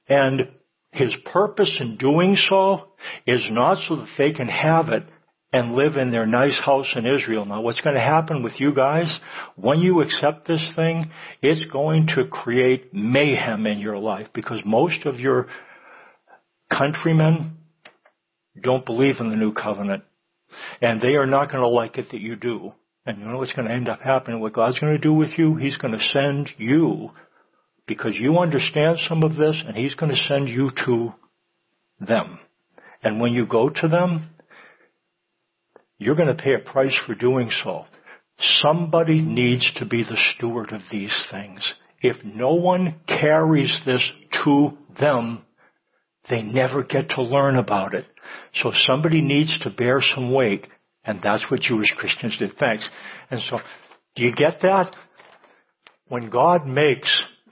and 0.09 0.49
his 0.93 1.15
purpose 1.33 1.77
in 1.81 1.97
doing 1.97 2.37
so 2.49 2.89
is 3.27 3.47
not 3.51 3.79
so 3.87 3.97
that 3.97 4.09
they 4.17 4.33
can 4.33 4.49
have 4.49 4.89
it 4.89 5.05
and 5.53 5.75
live 5.75 5.97
in 5.97 6.11
their 6.11 6.27
nice 6.27 6.59
house 6.65 6.93
in 6.97 7.07
Israel. 7.07 7.45
Now 7.45 7.61
what's 7.61 7.81
going 7.81 7.95
to 7.95 8.01
happen 8.01 8.43
with 8.43 8.55
you 8.59 8.75
guys, 8.75 9.19
when 9.57 9.81
you 9.81 10.01
accept 10.01 10.47
this 10.47 10.73
thing, 10.75 11.11
it's 11.43 11.65
going 11.71 12.09
to 12.17 12.27
create 12.27 12.93
mayhem 12.93 13.67
in 13.67 13.79
your 13.79 13.99
life 13.99 14.29
because 14.35 14.61
most 14.65 15.07
of 15.07 15.21
your 15.21 15.47
countrymen 16.71 17.57
don't 18.61 18.87
believe 18.87 19.17
in 19.21 19.31
the 19.31 19.37
new 19.37 19.53
covenant. 19.53 20.05
And 20.81 21.01
they 21.01 21.15
are 21.15 21.27
not 21.27 21.51
going 21.51 21.63
to 21.63 21.69
like 21.69 21.99
it 21.99 22.07
that 22.13 22.21
you 22.21 22.37
do. 22.37 22.73
And 23.05 23.19
you 23.19 23.25
know 23.27 23.39
what's 23.39 23.53
going 23.53 23.69
to 23.69 23.75
end 23.75 23.89
up 23.89 24.01
happening? 24.01 24.41
What 24.41 24.53
God's 24.53 24.79
going 24.79 24.95
to 24.95 24.99
do 24.99 25.13
with 25.13 25.31
you? 25.39 25.57
He's 25.57 25.77
going 25.77 25.97
to 25.97 26.05
send 26.13 26.51
you 26.59 27.11
because 27.87 28.17
you 28.17 28.39
understand 28.39 28.99
some 29.09 29.23
of 29.23 29.37
this 29.37 29.63
and 29.67 29.77
He's 29.77 29.95
going 29.95 30.11
to 30.11 30.25
send 30.29 30.49
you 30.49 30.71
to 30.87 31.13
them. 32.01 32.39
And 33.03 33.21
when 33.21 33.33
you 33.33 33.47
go 33.47 33.69
to 33.69 33.89
them, 33.89 34.31
you're 35.99 36.17
going 36.17 36.35
to 36.35 36.43
pay 36.43 36.55
a 36.55 36.59
price 36.59 36.97
for 37.07 37.15
doing 37.15 37.51
so. 37.63 37.85
Somebody 38.39 39.21
needs 39.21 39.71
to 39.77 39.87
be 39.87 40.03
the 40.03 40.21
steward 40.35 40.73
of 40.73 40.83
these 40.91 41.25
things. 41.31 41.75
If 42.03 42.17
no 42.25 42.55
one 42.55 43.01
carries 43.07 43.81
this 43.87 44.03
to 44.45 44.77
them, 45.01 45.45
they 46.31 46.43
never 46.43 46.83
get 46.83 47.11
to 47.11 47.23
learn 47.23 47.57
about 47.57 47.95
it. 47.95 48.07
So 48.55 48.73
somebody 48.87 49.21
needs 49.21 49.59
to 49.63 49.71
bear 49.71 50.01
some 50.01 50.33
weight, 50.33 50.67
and 51.05 51.21
that's 51.23 51.45
what 51.51 51.61
Jewish 51.61 51.93
Christians 51.97 52.37
did. 52.39 52.57
Thanks. 52.59 52.89
And 53.31 53.41
so, 53.41 53.59
do 54.17 54.25
you 54.25 54.33
get 54.33 54.61
that? 54.63 54.95
When 56.09 56.31
God 56.31 56.67
makes 56.67 57.09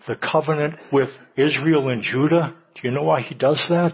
the 0.07 0.17
covenant 0.17 0.75
with 0.93 1.09
Israel 1.37 1.89
and 1.89 2.03
Judah, 2.03 2.57
do 2.75 2.89
you 2.89 2.95
know 2.95 3.05
why 3.05 3.21
he 3.21 3.35
does 3.35 3.65
that? 3.69 3.93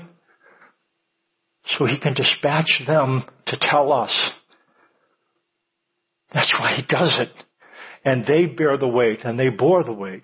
So 1.79 1.87
he 1.87 2.01
can 2.01 2.14
dispatch 2.14 2.83
them 2.87 3.25
to 3.47 3.57
tell 3.61 3.93
us. 3.93 4.31
That's 6.33 6.53
why 6.59 6.77
he 6.77 6.83
does 6.88 7.12
it. 7.19 7.33
And 8.05 8.25
they 8.27 8.47
bear 8.47 8.79
the 8.79 8.88
weight, 8.88 9.21
and 9.25 9.38
they 9.38 9.51
bore 9.51 9.85
the 9.85 9.93
weight. 9.93 10.23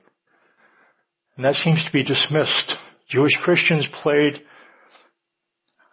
And 1.36 1.44
that 1.44 1.54
seems 1.54 1.84
to 1.84 1.92
be 1.92 2.02
dismissed. 2.02 2.72
Jewish 3.08 3.36
Christians 3.42 3.86
played, 4.02 4.40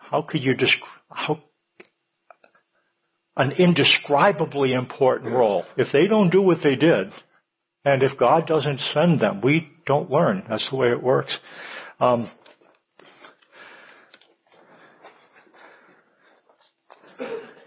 how 0.10 0.22
could 0.22 0.44
you 0.44 0.54
describe, 0.54 0.90
how, 1.10 1.42
an 3.36 3.52
indescribably 3.54 4.74
important 4.74 5.34
role. 5.34 5.66
If 5.78 5.92
they 5.92 6.08
don't 6.08 6.30
do 6.30 6.42
what 6.42 6.60
they 6.64 6.76
did, 6.76 7.08
and 7.86 8.04
if 8.04 8.18
God 8.18 8.48
doesn't 8.48 8.80
send 8.94 9.20
them, 9.20 9.42
we 9.42 9.70
don't 9.86 10.10
learn. 10.10 10.44
That's 10.48 10.70
the 10.70 10.78
way 10.78 10.90
it 10.90 11.02
works. 11.02 11.36
Um, 12.00 12.30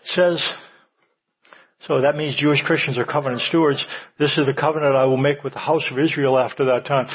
says, 0.04 0.42
so 1.80 2.00
that 2.00 2.16
means 2.16 2.36
Jewish 2.36 2.62
Christians 2.62 2.98
are 2.98 3.04
covenant 3.04 3.42
stewards. 3.42 3.84
This 4.18 4.36
is 4.38 4.46
the 4.46 4.54
covenant 4.58 4.94
I 4.94 5.04
will 5.04 5.16
make 5.16 5.42
with 5.42 5.52
the 5.52 5.58
house 5.58 5.84
of 5.90 5.98
Israel 5.98 6.38
after 6.38 6.64
that 6.66 6.86
time. 6.86 7.06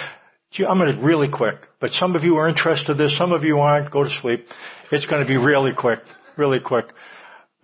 I'm 0.59 0.77
going 0.77 0.95
to 0.95 1.01
really 1.01 1.29
quick, 1.29 1.55
but 1.79 1.91
some 1.91 2.15
of 2.15 2.23
you 2.23 2.35
are 2.35 2.49
interested 2.49 2.91
in 2.91 2.97
this, 2.97 3.17
some 3.17 3.31
of 3.31 3.43
you 3.43 3.59
aren't. 3.59 3.91
Go 3.91 4.03
to 4.03 4.09
sleep. 4.21 4.45
It's 4.91 5.05
going 5.05 5.21
to 5.21 5.27
be 5.27 5.37
really 5.37 5.71
quick, 5.73 5.99
really 6.37 6.59
quick. 6.59 6.85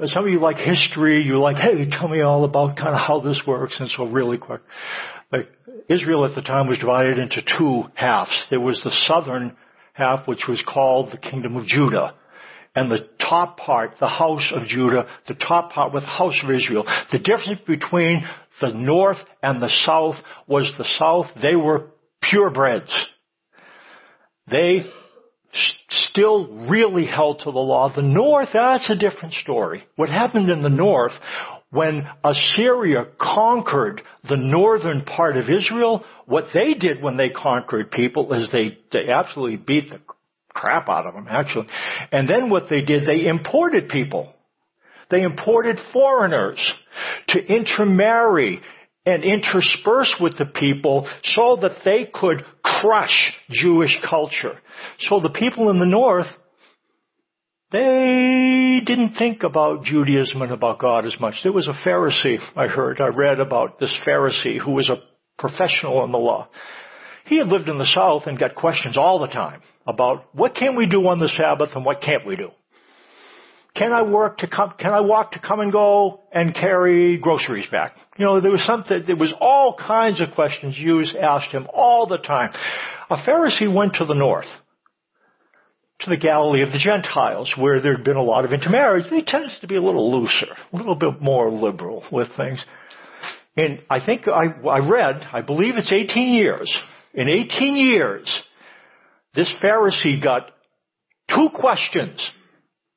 Some 0.06 0.26
of 0.26 0.32
you 0.32 0.40
like 0.40 0.58
history. 0.58 1.24
You 1.24 1.40
like, 1.40 1.58
hey, 1.58 1.90
tell 1.90 2.08
me 2.08 2.22
all 2.22 2.46
about 2.46 2.78
kind 2.78 2.90
of 2.90 3.02
how 3.06 3.20
this 3.20 3.42
works, 3.46 3.78
and 3.80 3.90
so 3.90 4.06
really 4.06 4.38
quick. 4.38 4.62
Like 5.32 5.50
Israel 5.90 6.26
at 6.26 6.36
the 6.36 6.42
time 6.42 6.68
was 6.68 6.78
divided 6.78 7.18
into 7.18 7.42
two 7.58 7.84
halves. 7.94 8.46
There 8.50 8.62
was 8.62 8.82
the 8.84 8.92
southern 9.06 9.58
half, 9.94 10.28
which 10.28 10.44
was 10.48 10.64
called 10.66 11.12
the 11.12 11.18
kingdom 11.18 11.58
of 11.58 11.66
Judah. 11.66 12.14
And 12.76 12.92
the 12.92 13.10
top 13.20 13.58
part, 13.58 13.94
the 14.00 14.08
house 14.08 14.52
of 14.54 14.68
Judah, 14.68 15.08
the 15.28 15.34
top 15.34 15.72
part 15.72 15.92
was 15.92 16.04
the 16.04 16.10
house 16.10 16.40
of 16.44 16.52
Israel. 16.52 16.86
The 17.12 17.18
difference 17.18 17.60
between 17.66 18.24
the 18.62 18.72
north 18.72 19.18
and 19.42 19.62
the 19.62 19.72
south 19.86 20.16
was 20.46 20.72
the 20.78 20.86
south, 21.00 21.26
they 21.42 21.56
were 21.56 21.88
purebreds. 22.24 22.92
They 24.50 24.86
still 25.90 26.68
really 26.70 27.06
held 27.06 27.40
to 27.40 27.52
the 27.52 27.60
law. 27.60 27.94
The 27.94 28.02
north, 28.02 28.50
that's 28.54 28.90
a 28.90 28.96
different 28.96 29.34
story. 29.36 29.84
What 29.96 30.10
happened 30.10 30.50
in 30.50 30.62
the 30.62 30.70
north 30.70 31.14
when 31.70 32.08
Assyria 32.24 33.08
conquered 33.20 34.02
the 34.28 34.38
northern 34.38 35.04
part 35.04 35.36
of 35.36 35.50
Israel, 35.50 36.06
what 36.26 36.46
they 36.54 36.74
did 36.74 37.02
when 37.02 37.18
they 37.18 37.30
conquered 37.30 37.92
people 37.92 38.34
is 38.34 38.50
they, 38.52 38.78
they 38.92 39.10
absolutely 39.12 39.58
beat 39.58 39.90
the 39.90 40.00
crap 40.50 40.88
out 40.88 41.06
of 41.06 41.14
them, 41.14 41.28
actually. 41.30 41.68
And 42.12 42.28
then 42.30 42.50
what 42.50 42.64
they 42.70 42.82
did, 42.82 43.06
they 43.06 43.28
imported 43.28 43.90
people. 43.90 44.34
They 45.10 45.24
imported 45.24 45.78
foreigners 45.94 46.60
to 47.30 47.40
intermarry 47.40 48.62
and 49.08 49.24
intersperse 49.24 50.14
with 50.20 50.38
the 50.38 50.46
people 50.46 51.10
so 51.24 51.58
that 51.62 51.78
they 51.86 52.10
could 52.14 52.44
crush 52.62 53.34
Jewish 53.50 53.98
culture. 54.08 54.60
So 55.00 55.22
the 55.22 55.30
people 55.30 55.70
in 55.70 55.80
the 55.80 55.86
north, 55.86 56.28
they 57.72 58.82
didn't 58.86 59.16
think 59.18 59.44
about 59.44 59.86
Judaism 59.86 60.42
and 60.42 60.52
about 60.52 60.80
God 60.80 61.06
as 61.06 61.18
much. 61.22 61.36
There 61.42 61.54
was 61.54 61.70
a 61.70 61.88
Pharisee, 61.88 62.38
I 62.58 62.68
heard, 62.68 63.00
I 63.00 63.08
read 63.08 63.40
about 63.40 63.80
this 63.80 63.98
Pharisee 64.06 64.60
who 64.60 64.72
was 64.72 64.90
a 64.90 65.02
professional 65.40 66.04
in 66.04 66.12
the 66.12 66.18
law. 66.18 66.50
He 67.28 67.38
had 67.38 67.48
lived 67.48 67.70
in 67.70 67.78
the 67.78 67.86
South 67.86 68.24
and 68.26 68.38
got 68.38 68.56
questions 68.56 68.98
all 68.98 69.20
the 69.20 69.28
time 69.28 69.62
about 69.88 70.26
what 70.34 70.54
can 70.54 70.76
we 70.76 70.86
do 70.86 71.08
on 71.08 71.20
the 71.20 71.30
Sabbath 71.30 71.70
and 71.76 71.86
what 71.86 72.02
can't 72.02 72.26
we 72.26 72.36
do. 72.36 72.50
Can 73.78 73.94
I 73.94 74.02
work 74.02 74.40
to 74.40 74.48
come, 74.48 74.74
can 74.80 74.92
I 74.92 75.02
walk 75.02 75.34
to 75.34 75.40
come 75.40 75.60
and 75.60 75.72
go 75.72 76.22
and 76.32 76.56
carry 76.56 77.18
groceries 77.18 77.68
back? 77.70 77.96
You 78.18 78.26
know, 78.26 78.42
there 78.42 78.52
was 78.52 78.66
something, 78.66 79.04
there 79.06 79.16
was 79.16 79.34
all 79.40 79.76
kinds 79.78 80.20
of 80.20 80.32
questions 80.34 80.76
Jews 80.76 81.16
asked 81.20 81.52
him 81.52 81.68
all 81.72 82.08
the 82.08 82.18
time. 82.18 82.52
A 83.10 83.18
Pharisee 83.18 83.72
went 83.72 83.96
to 83.96 84.06
the 84.06 84.16
north, 84.16 84.48
to 86.02 86.10
the 86.10 86.18
Galilee 86.18 86.64
of 86.64 86.72
the 86.72 86.80
Gentiles, 86.80 87.54
where 87.56 87.80
there'd 87.80 88.04
been 88.04 88.18
a 88.18 88.24
lot 88.24 88.46
of 88.46 88.52
intermarriage. 88.52 89.06
He 89.10 89.24
tends 89.24 89.56
to 89.62 89.68
be 89.68 89.76
a 89.76 89.82
little 89.82 90.12
looser, 90.12 90.56
a 90.74 90.76
little 90.76 90.96
bit 90.96 91.22
more 91.22 91.52
liberal 91.52 92.04
with 92.12 92.30
things. 92.36 92.66
And 93.56 93.82
I 93.90 94.04
think 94.04 94.28
I, 94.28 94.68
I 94.68 94.90
read, 94.90 95.22
I 95.32 95.42
believe 95.42 95.76
it's 95.78 95.92
18 95.92 96.34
years. 96.34 96.76
In 97.14 97.30
18 97.30 97.76
years, 97.76 98.44
this 99.36 99.54
Pharisee 99.64 100.22
got 100.22 100.52
two 101.30 101.50
questions 101.54 102.28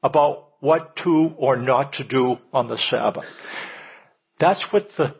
about 0.02 0.49
what 0.60 0.96
to 1.04 1.30
or 1.36 1.56
not 1.56 1.94
to 1.94 2.04
do 2.04 2.36
on 2.52 2.68
the 2.68 2.78
Sabbath. 2.90 3.24
That's 4.38 4.62
what 4.70 4.88
the 4.96 5.14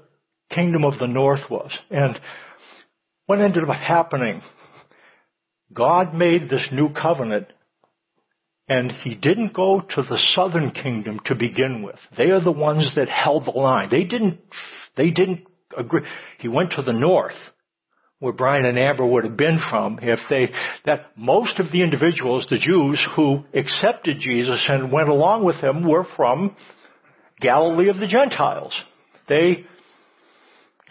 kingdom 0.51 0.85
of 0.85 0.99
the 0.99 1.07
north 1.07 1.51
was. 1.51 1.77
And 1.91 2.19
what 3.27 3.41
ended 3.41 3.65
up 3.65 3.75
happening, 3.75 4.43
God 5.73 6.15
made 6.15 6.49
this 6.49 6.69
new 6.73 6.93
covenant 6.93 7.47
and 8.69 8.93
he 8.93 9.15
didn't 9.17 9.53
go 9.53 9.81
to 9.81 10.03
the 10.03 10.19
southern 10.35 10.71
kingdom 10.71 11.21
to 11.27 11.35
begin 11.35 11.83
with. 11.83 11.99
They 12.17 12.31
are 12.31 12.43
the 12.43 12.53
ones 12.53 12.93
that 12.95 13.09
held 13.09 13.47
the 13.47 13.51
line. 13.51 13.89
They 13.91 14.05
didn't, 14.05 14.39
they 14.97 15.11
didn't 15.11 15.47
agree. 15.77 16.03
He 16.39 16.49
went 16.49 16.73
to 16.73 16.83
the 16.83 16.93
north 16.93 17.35
where 18.21 18.33
Brian 18.35 18.67
and 18.67 18.79
Amber 18.79 19.07
would 19.07 19.25
have 19.25 19.37
been 19.37 19.59
from 19.71 19.99
if 20.03 20.19
they, 20.29 20.51
that 20.85 21.07
most 21.17 21.59
of 21.59 21.73
the 21.73 21.83
individuals, 21.83 22.47
the 22.49 22.59
Jews 22.59 23.05
who 23.17 23.45
accepted 23.55 24.19
Jesus 24.21 24.63
and 24.69 24.93
went 24.93 25.09
along 25.09 25.45
with 25.45 25.57
him 25.57 25.89
were 25.89 26.07
from 26.17 26.55
Galilee 27.41 27.89
of 27.89 27.99
the 27.99 28.07
Gentiles. 28.07 28.79
They 29.27 29.65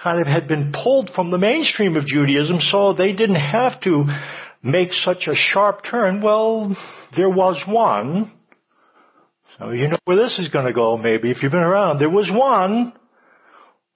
kind 0.03 0.19
of 0.19 0.27
had 0.27 0.47
been 0.47 0.73
pulled 0.73 1.11
from 1.15 1.29
the 1.29 1.37
mainstream 1.37 1.95
of 1.97 2.07
Judaism 2.07 2.59
so 2.61 2.93
they 2.93 3.13
didn't 3.13 3.35
have 3.35 3.79
to 3.81 4.05
make 4.63 4.91
such 4.91 5.27
a 5.27 5.35
sharp 5.35 5.83
turn. 5.89 6.21
Well, 6.21 6.75
there 7.15 7.29
was 7.29 7.61
one. 7.67 8.31
So 9.59 9.69
you 9.71 9.87
know 9.87 9.99
where 10.05 10.17
this 10.17 10.39
is 10.39 10.47
going 10.47 10.65
to 10.65 10.73
go 10.73 10.97
maybe 10.97 11.29
if 11.29 11.43
you've 11.43 11.51
been 11.51 11.61
around. 11.61 11.99
There 11.99 12.09
was 12.09 12.29
one 12.33 12.93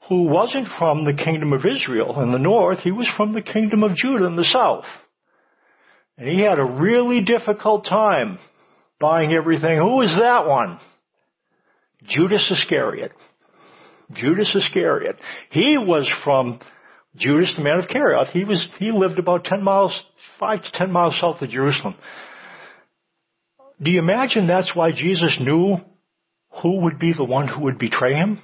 who 0.09 0.23
wasn't 0.23 0.67
from 0.77 1.05
the 1.05 1.13
kingdom 1.13 1.53
of 1.53 1.65
Israel 1.65 2.21
in 2.21 2.31
the 2.31 2.39
north, 2.39 2.79
he 2.79 2.91
was 2.91 3.09
from 3.15 3.33
the 3.33 3.41
kingdom 3.41 3.83
of 3.83 3.95
Judah 3.95 4.25
in 4.25 4.35
the 4.35 4.43
south. 4.43 4.85
And 6.17 6.27
he 6.27 6.41
had 6.41 6.59
a 6.59 6.77
really 6.79 7.21
difficult 7.21 7.85
time 7.85 8.37
buying 8.99 9.33
everything. 9.33 9.77
Who 9.77 9.97
was 9.97 10.15
that 10.19 10.45
one? 10.47 10.79
Judas 12.05 12.49
Iscariot. 12.51 13.11
Judas 14.13 14.53
Iscariot. 14.53 15.15
He 15.49 15.77
was 15.77 16.11
from 16.23 16.59
Judas, 17.15 17.53
the 17.55 17.63
man 17.63 17.79
of 17.79 17.85
Kerioth. 17.85 18.29
He 18.31 18.43
was, 18.43 18.67
he 18.79 18.91
lived 18.91 19.19
about 19.19 19.45
10 19.45 19.63
miles, 19.63 20.03
5 20.39 20.63
to 20.63 20.71
10 20.73 20.91
miles 20.91 21.17
south 21.19 21.41
of 21.41 21.49
Jerusalem. 21.49 21.95
Do 23.81 23.91
you 23.91 23.99
imagine 23.99 24.47
that's 24.47 24.75
why 24.75 24.91
Jesus 24.91 25.37
knew 25.39 25.77
who 26.61 26.81
would 26.81 26.99
be 26.99 27.13
the 27.13 27.23
one 27.23 27.47
who 27.47 27.61
would 27.63 27.79
betray 27.79 28.13
him? 28.13 28.39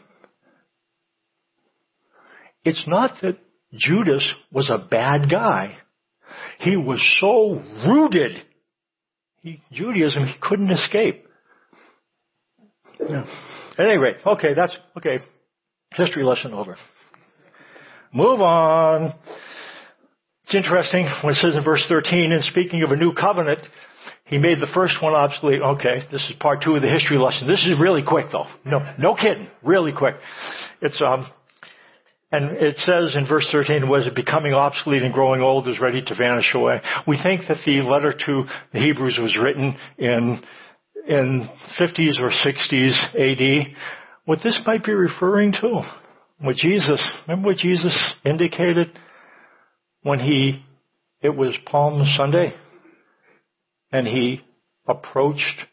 It's 2.64 2.84
not 2.88 3.16
that 3.22 3.38
Judas 3.74 4.34
was 4.52 4.70
a 4.70 4.78
bad 4.78 5.30
guy. 5.30 5.78
He 6.60 6.76
was 6.76 7.02
so 7.20 7.62
rooted. 7.88 8.44
He, 9.42 9.62
Judaism, 9.72 10.28
he 10.28 10.34
couldn't 10.42 10.72
escape. 10.72 11.26
Yeah. 13.00 13.26
At 13.78 13.86
any 13.86 13.98
rate, 13.98 14.18
okay, 14.26 14.54
that's, 14.54 14.78
okay. 14.98 15.20
History 15.94 16.24
lesson 16.24 16.54
over. 16.54 16.76
Move 18.14 18.42
on. 18.42 19.14
It's 20.44 20.56
interesting 20.56 21.08
when 21.24 21.34
it 21.34 21.38
says 21.38 21.56
in 21.56 21.64
verse 21.64 21.86
13, 21.88 22.34
and 22.34 22.44
speaking 22.44 22.84
of 22.84 22.92
a 22.92 22.96
new 22.96 23.14
covenant, 23.14 23.60
He 24.26 24.38
made 24.38 24.60
the 24.60 24.70
first 24.74 25.02
one 25.02 25.14
obsolete. 25.14 25.62
Okay, 25.62 26.04
this 26.12 26.22
is 26.30 26.36
part 26.40 26.62
two 26.64 26.76
of 26.76 26.82
the 26.82 26.88
history 26.90 27.18
lesson. 27.18 27.48
This 27.48 27.66
is 27.66 27.80
really 27.80 28.04
quick 28.04 28.28
though. 28.32 28.46
No, 28.64 28.80
no 29.00 29.16
kidding. 29.16 29.48
Really 29.64 29.92
quick. 29.92 30.16
It's, 30.82 31.02
um, 31.02 31.26
and 32.32 32.58
it 32.58 32.78
says 32.78 33.16
in 33.16 33.28
verse 33.28 33.48
13, 33.52 33.90
was 33.90 34.06
it 34.06 34.14
becoming 34.14 34.54
obsolete 34.54 35.02
and 35.02 35.14
growing 35.14 35.42
old 35.42 35.68
is 35.68 35.80
ready 35.82 36.02
to 36.04 36.16
vanish 36.16 36.54
away. 36.54 36.80
We 37.08 37.20
think 37.22 37.42
that 37.48 37.58
the 37.66 37.82
letter 37.82 38.14
to 38.26 38.44
the 38.72 38.80
Hebrews 38.80 39.20
was 39.20 39.36
written 39.42 39.76
in, 39.98 40.40
in 41.08 41.50
50s 41.80 42.20
or 42.20 42.30
60s 42.30 43.16
AD. 43.16 43.76
What 44.26 44.40
this 44.44 44.60
might 44.66 44.86
be 44.86 44.94
referring 44.94 45.54
to, 45.54 45.82
what 46.40 46.56
Jesus, 46.56 47.02
remember 47.28 47.50
what 47.50 47.58
Jesus 47.58 47.98
indicated 48.24 48.92
when 50.04 50.20
he, 50.20 50.64
it 51.22 51.36
was 51.36 51.58
Palm 51.66 52.06
Sunday, 52.16 52.54
and 53.92 54.06
he 54.06 54.42
approached 54.88 55.66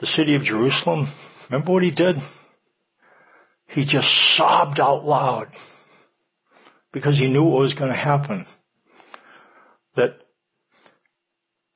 the 0.00 0.06
city 0.06 0.34
of 0.34 0.42
Jerusalem. 0.42 1.06
Remember 1.48 1.72
what 1.72 1.84
he 1.84 1.92
did? 1.92 2.16
He 3.68 3.84
just 3.84 4.08
sobbed 4.36 4.80
out 4.80 5.04
loud 5.04 5.46
because 6.96 7.18
he 7.18 7.26
knew 7.26 7.44
what 7.44 7.60
was 7.60 7.74
going 7.74 7.90
to 7.90 7.94
happen. 7.94 8.46
That 9.96 10.16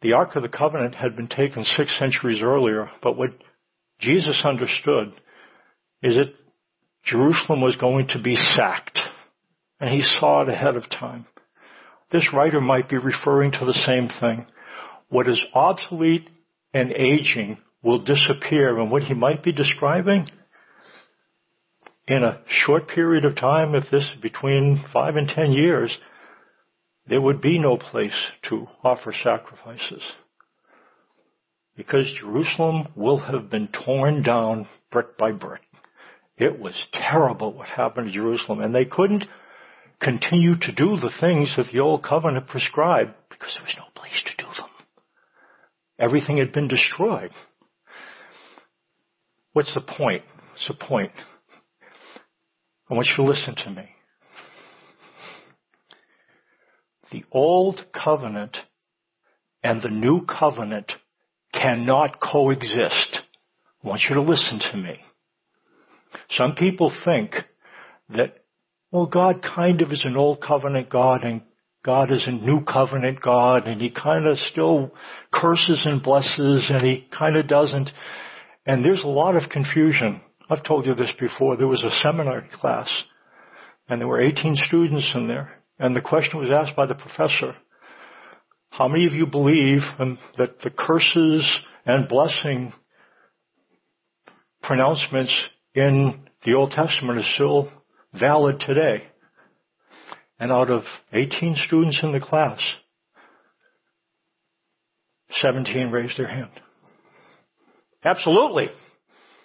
the 0.00 0.14
Ark 0.14 0.35
of 0.35 0.42
the 0.42 0.48
Covenant 0.48 0.94
had 0.94 1.14
been 1.14 1.28
taken 1.28 1.62
six 1.76 1.94
centuries 1.98 2.40
earlier, 2.40 2.88
but 3.02 3.18
what 3.18 3.33
Jesus 3.98 4.40
understood 4.46 5.12
is 6.02 6.14
that 6.14 6.33
Jerusalem 7.04 7.61
was 7.61 7.76
going 7.76 8.09
to 8.14 8.22
be 8.22 8.35
sacked. 8.35 8.98
And 9.78 9.90
he 9.90 10.00
saw 10.00 10.40
it 10.40 10.48
ahead 10.48 10.76
of 10.76 10.88
time. 10.88 11.26
This 12.11 12.33
writer 12.33 12.62
might 12.62 12.88
be 12.88 12.96
referring 12.96 13.52
to 13.52 13.66
the 13.66 13.78
same 13.87 14.09
thing. 14.20 14.46
What 15.11 15.28
is 15.28 15.44
obsolete 15.52 16.30
and 16.72 16.92
aging 16.92 17.59
will 17.83 18.02
disappear. 18.02 18.78
And 18.78 18.90
what 18.90 19.02
he 19.02 19.12
might 19.12 19.44
be 19.44 19.52
describing 19.52 20.28
in 22.07 22.25
a 22.25 22.41
short 22.49 22.89
period 22.89 23.25
of 23.25 23.37
time, 23.37 23.75
if 23.75 23.85
this 23.91 24.15
between 24.21 24.85
five 24.93 25.17
and 25.17 25.29
ten 25.29 25.53
years, 25.53 25.97
there 27.07 27.21
would 27.21 27.41
be 27.41 27.59
no 27.59 27.77
place 27.77 28.29
to 28.49 28.67
offer 28.83 29.13
sacrifices. 29.13 30.03
Because 31.77 32.13
Jerusalem 32.21 32.89
will 32.95 33.19
have 33.19 33.51
been 33.51 33.69
torn 33.69 34.23
down 34.23 34.69
brick 34.91 35.17
by 35.17 35.33
brick. 35.33 35.63
It 36.37 36.59
was 36.59 36.87
terrible 36.93 37.53
what 37.53 37.69
happened 37.69 38.09
to 38.09 38.13
Jerusalem, 38.13 38.61
and 38.61 38.75
they 38.75 38.85
couldn't 38.85 39.25
continue 40.01 40.55
to 40.57 40.73
do 40.75 40.97
the 40.97 41.13
things 41.21 41.55
that 41.57 41.67
the 41.73 41.81
old 41.81 42.03
covenant 42.03 42.49
prescribed 42.49 43.13
because 43.29 43.55
there 43.55 43.65
was 43.65 43.77
no 43.79 43.85
place 43.95 44.23
to 44.25 44.45
do 44.45 44.51
them. 44.57 44.71
Everything 45.99 46.39
had 46.39 46.53
been 46.53 46.69
destroyed. 46.69 47.31
What's 49.53 49.75
the 49.75 49.83
point? 49.83 50.23
What's 50.53 50.69
the 50.69 50.75
point? 50.75 51.13
I 52.90 52.94
want 52.94 53.07
you 53.07 53.24
to 53.24 53.31
listen 53.31 53.55
to 53.55 53.70
me. 53.70 53.88
The 57.12 57.24
old 57.31 57.85
covenant 57.92 58.57
and 59.62 59.81
the 59.81 59.90
new 59.90 60.26
covenant 60.26 60.90
cannot 61.53 62.20
coexist. 62.20 63.20
I 63.85 63.88
want 63.88 64.03
you 64.09 64.16
to 64.16 64.22
listen 64.22 64.61
to 64.72 64.76
me. 64.76 64.98
Some 66.31 66.55
people 66.57 66.92
think 67.05 67.35
that, 68.09 68.38
well, 68.90 69.07
God 69.07 69.42
kind 69.42 69.83
of 69.83 69.92
is 69.92 70.03
an 70.05 70.16
old 70.16 70.42
covenant 70.42 70.90
God 70.90 71.22
and 71.22 71.42
God 71.85 72.11
is 72.11 72.26
a 72.26 72.33
new 72.33 72.64
covenant 72.64 73.20
God 73.20 73.68
and 73.68 73.81
he 73.81 73.90
kind 73.90 74.26
of 74.26 74.37
still 74.37 74.92
curses 75.33 75.83
and 75.85 76.03
blesses 76.03 76.66
and 76.68 76.83
he 76.83 77.09
kind 77.16 77.37
of 77.37 77.46
doesn't. 77.46 77.90
And 78.66 78.85
there's 78.85 79.05
a 79.05 79.09
lot 79.09 79.37
of 79.37 79.48
confusion 79.48 80.20
I've 80.51 80.65
told 80.65 80.85
you 80.85 80.95
this 80.97 81.13
before. 81.19 81.57
There 81.57 81.69
was 81.69 81.85
a 81.85 81.97
seminary 82.03 82.49
class 82.61 82.91
and 83.89 84.01
there 84.01 84.09
were 84.09 84.21
18 84.21 84.57
students 84.67 85.13
in 85.15 85.29
there 85.29 85.63
and 85.79 85.95
the 85.95 86.01
question 86.01 86.41
was 86.41 86.51
asked 86.51 86.75
by 86.75 86.87
the 86.87 86.97
professor, 86.97 87.55
how 88.71 88.89
many 88.89 89.07
of 89.07 89.13
you 89.13 89.27
believe 89.27 89.81
that 90.39 90.61
the 90.63 90.71
curses 90.71 91.49
and 91.87 92.09
blessing 92.09 92.73
pronouncements 94.63 95.33
in 95.75 96.27
the 96.45 96.55
Old 96.55 96.73
Testament 96.73 97.19
are 97.19 97.35
still 97.35 97.71
valid 98.13 98.61
today? 98.61 99.05
And 100.41 100.51
out 100.51 100.71
of 100.71 100.83
18 101.13 101.57
students 101.67 102.01
in 102.03 102.13
the 102.13 102.21
class, 102.21 102.61
17 105.31 105.91
raised 105.91 106.19
their 106.19 106.27
hand. 106.27 106.51
Absolutely. 108.05 108.71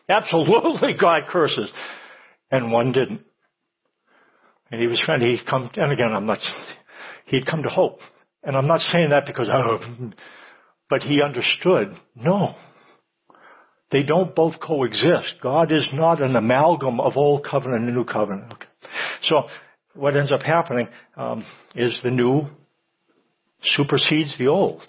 Absolutely 0.07 0.95
God 0.99 1.23
curses. 1.29 1.71
And 2.51 2.71
one 2.71 2.91
didn't. 2.91 3.21
And 4.71 4.81
he 4.81 4.87
was 4.87 5.01
trying 5.03 5.19
to, 5.21 5.25
he'd 5.25 5.45
come, 5.45 5.69
and 5.75 5.91
again, 5.91 6.11
I'm 6.13 6.25
not, 6.25 6.39
he'd 7.25 7.45
come 7.45 7.63
to 7.63 7.69
hope. 7.69 7.99
And 8.43 8.55
I'm 8.55 8.67
not 8.67 8.79
saying 8.79 9.09
that 9.09 9.25
because, 9.25 9.49
oh, 9.51 9.79
but 10.89 11.01
he 11.01 11.21
understood, 11.21 11.89
no. 12.15 12.55
They 13.91 14.03
don't 14.03 14.35
both 14.35 14.55
coexist. 14.59 15.35
God 15.41 15.71
is 15.71 15.87
not 15.93 16.21
an 16.21 16.35
amalgam 16.35 16.99
of 16.99 17.17
old 17.17 17.45
covenant 17.49 17.85
and 17.85 17.95
new 17.95 18.03
covenant. 18.03 18.53
Okay. 18.53 18.65
So, 19.23 19.43
what 19.93 20.17
ends 20.17 20.31
up 20.31 20.41
happening 20.41 20.89
um, 21.15 21.45
is 21.75 21.99
the 22.03 22.11
new 22.11 22.43
supersedes 23.61 24.37
the 24.37 24.47
old. 24.47 24.83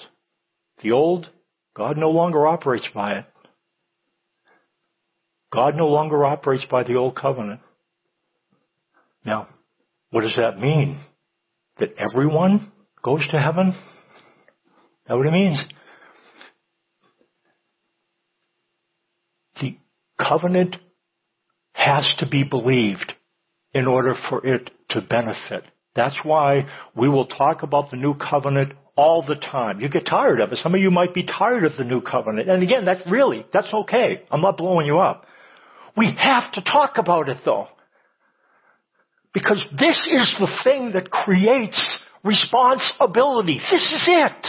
The 0.82 0.92
old, 0.92 1.30
God 1.74 1.96
no 1.96 2.10
longer 2.10 2.46
operates 2.46 2.88
by 2.94 3.18
it. 3.18 3.24
God 5.52 5.76
no 5.76 5.88
longer 5.88 6.24
operates 6.24 6.64
by 6.70 6.82
the 6.82 6.94
old 6.94 7.16
covenant. 7.16 7.60
Now, 9.24 9.48
what 10.10 10.22
does 10.22 10.36
that 10.36 10.58
mean? 10.58 11.00
That 11.78 11.90
everyone 11.98 12.72
goes 13.02 13.26
to 13.30 13.38
heaven? 13.38 13.74
That 15.06 15.16
what 15.16 15.26
it 15.26 15.32
means? 15.32 15.62
The 19.60 19.76
covenant 20.18 20.76
has 21.72 22.14
to 22.18 22.28
be 22.28 22.44
believed 22.44 23.12
in 23.72 23.86
order 23.86 24.14
for 24.28 24.44
it 24.46 24.70
to 24.90 25.00
benefit. 25.00 25.64
That's 25.94 26.16
why 26.22 26.66
we 26.94 27.08
will 27.08 27.26
talk 27.26 27.62
about 27.62 27.90
the 27.90 27.96
new 27.96 28.14
covenant 28.14 28.72
all 28.96 29.24
the 29.26 29.36
time. 29.36 29.80
You 29.80 29.88
get 29.88 30.06
tired 30.06 30.40
of 30.40 30.52
it. 30.52 30.58
Some 30.58 30.74
of 30.74 30.80
you 30.80 30.90
might 30.90 31.14
be 31.14 31.24
tired 31.24 31.64
of 31.64 31.72
the 31.76 31.84
new 31.84 32.00
covenant. 32.00 32.48
And 32.48 32.62
again, 32.62 32.84
that's 32.84 33.02
really, 33.10 33.46
that's 33.52 33.72
okay. 33.72 34.22
I'm 34.30 34.40
not 34.40 34.56
blowing 34.56 34.86
you 34.86 34.98
up. 34.98 35.26
We 35.96 36.14
have 36.18 36.52
to 36.52 36.62
talk 36.62 36.98
about 36.98 37.28
it 37.28 37.38
though. 37.44 37.66
Because 39.32 39.64
this 39.78 40.08
is 40.10 40.36
the 40.38 40.48
thing 40.64 40.92
that 40.92 41.10
creates 41.10 41.98
responsibility. 42.24 43.60
This 43.70 43.92
is 43.92 44.04
it. 44.08 44.46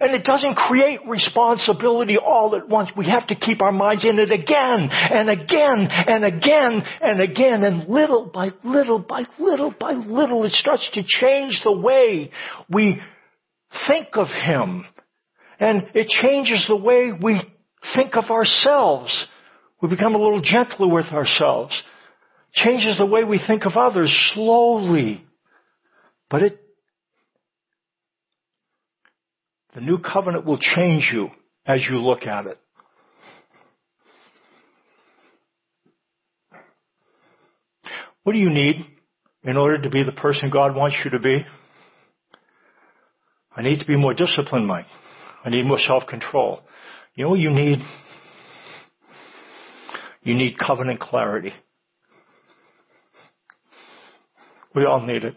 And 0.00 0.14
it 0.14 0.24
doesn't 0.24 0.56
create 0.56 1.00
responsibility 1.08 2.18
all 2.18 2.56
at 2.56 2.68
once. 2.68 2.90
We 2.96 3.06
have 3.06 3.28
to 3.28 3.36
keep 3.36 3.62
our 3.62 3.72
minds 3.72 4.04
in 4.04 4.18
it 4.18 4.32
again 4.32 4.90
and 4.90 5.30
again 5.30 5.88
and 5.90 6.24
again 6.24 6.82
and 7.00 7.20
again. 7.20 7.62
And 7.62 7.88
little 7.88 8.26
by 8.26 8.50
little 8.64 8.98
by 8.98 9.24
little 9.38 9.72
by 9.78 9.92
little, 9.92 10.44
it 10.44 10.52
starts 10.52 10.90
to 10.94 11.04
change 11.06 11.60
the 11.62 11.72
way 11.72 12.30
we 12.68 13.00
think 13.86 14.08
of 14.14 14.26
Him. 14.26 14.84
And 15.60 15.86
it 15.94 16.08
changes 16.08 16.64
the 16.68 16.76
way 16.76 17.12
we 17.12 17.40
think 17.94 18.16
of 18.16 18.24
ourselves. 18.30 19.26
We 19.84 19.90
become 19.90 20.14
a 20.14 20.18
little 20.18 20.40
gentler 20.40 20.88
with 20.88 21.12
ourselves 21.12 21.78
changes 22.54 22.96
the 22.96 23.04
way 23.04 23.22
we 23.22 23.38
think 23.38 23.66
of 23.66 23.72
others 23.76 24.10
slowly. 24.32 25.22
But 26.30 26.42
it, 26.42 26.60
the 29.74 29.82
new 29.82 29.98
covenant 29.98 30.46
will 30.46 30.56
change 30.56 31.10
you 31.12 31.28
as 31.66 31.84
you 31.86 31.98
look 31.98 32.22
at 32.22 32.46
it. 32.46 32.58
What 38.22 38.32
do 38.32 38.38
you 38.38 38.48
need 38.48 38.76
in 39.42 39.58
order 39.58 39.82
to 39.82 39.90
be 39.90 40.02
the 40.02 40.12
person 40.12 40.48
God 40.48 40.74
wants 40.74 40.96
you 41.04 41.10
to 41.10 41.18
be? 41.18 41.44
I 43.54 43.60
need 43.60 43.80
to 43.80 43.86
be 43.86 43.98
more 43.98 44.14
disciplined, 44.14 44.66
Mike. 44.66 44.86
I 45.44 45.50
need 45.50 45.66
more 45.66 45.78
self-control. 45.78 46.62
You 47.16 47.24
know 47.24 47.30
what 47.32 47.40
you 47.40 47.50
need? 47.50 47.80
You 50.24 50.34
need 50.34 50.58
covenant 50.58 51.00
clarity. 51.00 51.52
We 54.74 54.84
all 54.84 55.06
need 55.06 55.24
it. 55.24 55.36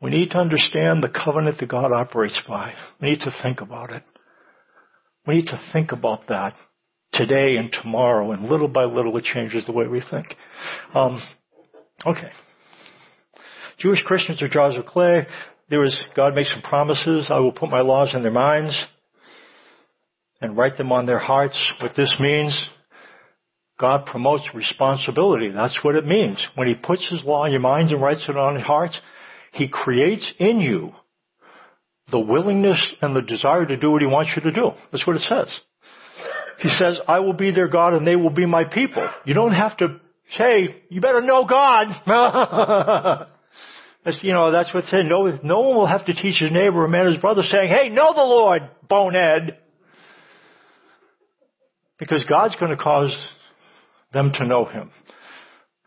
We 0.00 0.10
need 0.10 0.30
to 0.30 0.38
understand 0.38 1.02
the 1.02 1.08
covenant 1.08 1.58
that 1.58 1.68
God 1.68 1.92
operates 1.92 2.40
by. 2.46 2.74
We 3.00 3.10
need 3.10 3.20
to 3.20 3.34
think 3.42 3.60
about 3.60 3.92
it. 3.92 4.02
We 5.26 5.36
need 5.36 5.46
to 5.46 5.60
think 5.72 5.92
about 5.92 6.28
that 6.28 6.54
today 7.12 7.56
and 7.56 7.72
tomorrow, 7.72 8.32
and 8.32 8.48
little 8.48 8.68
by 8.68 8.84
little 8.84 9.16
it 9.16 9.24
changes 9.24 9.64
the 9.66 9.72
way 9.72 9.86
we 9.86 10.02
think. 10.10 10.34
Um, 10.94 11.20
okay. 12.06 12.30
Jewish 13.78 14.02
Christians 14.02 14.42
are 14.42 14.48
jars 14.48 14.76
of 14.76 14.86
clay. 14.86 15.26
There 15.70 15.84
is 15.84 15.96
God 16.14 16.34
makes 16.34 16.52
some 16.52 16.62
promises. 16.62 17.28
I 17.30 17.38
will 17.38 17.52
put 17.52 17.70
my 17.70 17.80
laws 17.80 18.14
in 18.14 18.22
their 18.22 18.32
minds. 18.32 18.74
and 20.40 20.56
write 20.56 20.76
them 20.76 20.90
on 20.90 21.06
their 21.06 21.20
hearts. 21.20 21.56
What 21.80 21.92
this 21.96 22.16
means, 22.18 22.68
God 23.82 24.06
promotes 24.06 24.48
responsibility. 24.54 25.50
That's 25.50 25.76
what 25.82 25.96
it 25.96 26.06
means. 26.06 26.38
When 26.54 26.68
He 26.68 26.74
puts 26.74 27.06
His 27.10 27.24
law 27.24 27.44
in 27.46 27.50
your 27.50 27.60
minds 27.60 27.92
and 27.92 28.00
writes 28.00 28.24
it 28.28 28.36
on 28.36 28.54
your 28.54 28.62
hearts, 28.62 28.98
He 29.52 29.68
creates 29.68 30.32
in 30.38 30.60
you 30.60 30.92
the 32.12 32.20
willingness 32.20 32.94
and 33.02 33.14
the 33.16 33.22
desire 33.22 33.66
to 33.66 33.76
do 33.76 33.90
what 33.90 34.00
He 34.00 34.06
wants 34.06 34.30
you 34.36 34.42
to 34.42 34.52
do. 34.52 34.70
That's 34.92 35.04
what 35.04 35.16
it 35.16 35.22
says. 35.22 35.48
He 36.60 36.68
says, 36.68 37.00
I 37.08 37.18
will 37.18 37.32
be 37.32 37.50
their 37.50 37.66
God 37.66 37.94
and 37.94 38.06
they 38.06 38.14
will 38.14 38.30
be 38.30 38.46
my 38.46 38.62
people. 38.72 39.08
You 39.24 39.34
don't 39.34 39.52
have 39.52 39.76
to 39.78 40.00
say, 40.38 40.84
you 40.88 41.00
better 41.00 41.20
know 41.20 41.44
God. 41.44 41.88
that's, 44.04 44.22
you 44.22 44.32
know, 44.32 44.52
that's 44.52 44.72
what 44.72 44.84
it 44.84 44.90
said. 44.90 45.06
No, 45.06 45.40
no 45.42 45.58
one 45.58 45.76
will 45.76 45.86
have 45.86 46.06
to 46.06 46.14
teach 46.14 46.38
his 46.38 46.52
neighbor 46.52 46.84
or 46.84 46.88
man 46.88 47.06
his 47.06 47.20
brother 47.20 47.42
saying, 47.42 47.68
hey, 47.68 47.88
know 47.88 48.14
the 48.14 48.22
Lord, 48.22 48.62
bonehead. 48.88 49.58
Because 51.98 52.24
God's 52.26 52.54
going 52.54 52.70
to 52.70 52.76
cause 52.76 53.12
them 54.12 54.32
to 54.34 54.46
know 54.46 54.64
Him. 54.64 54.90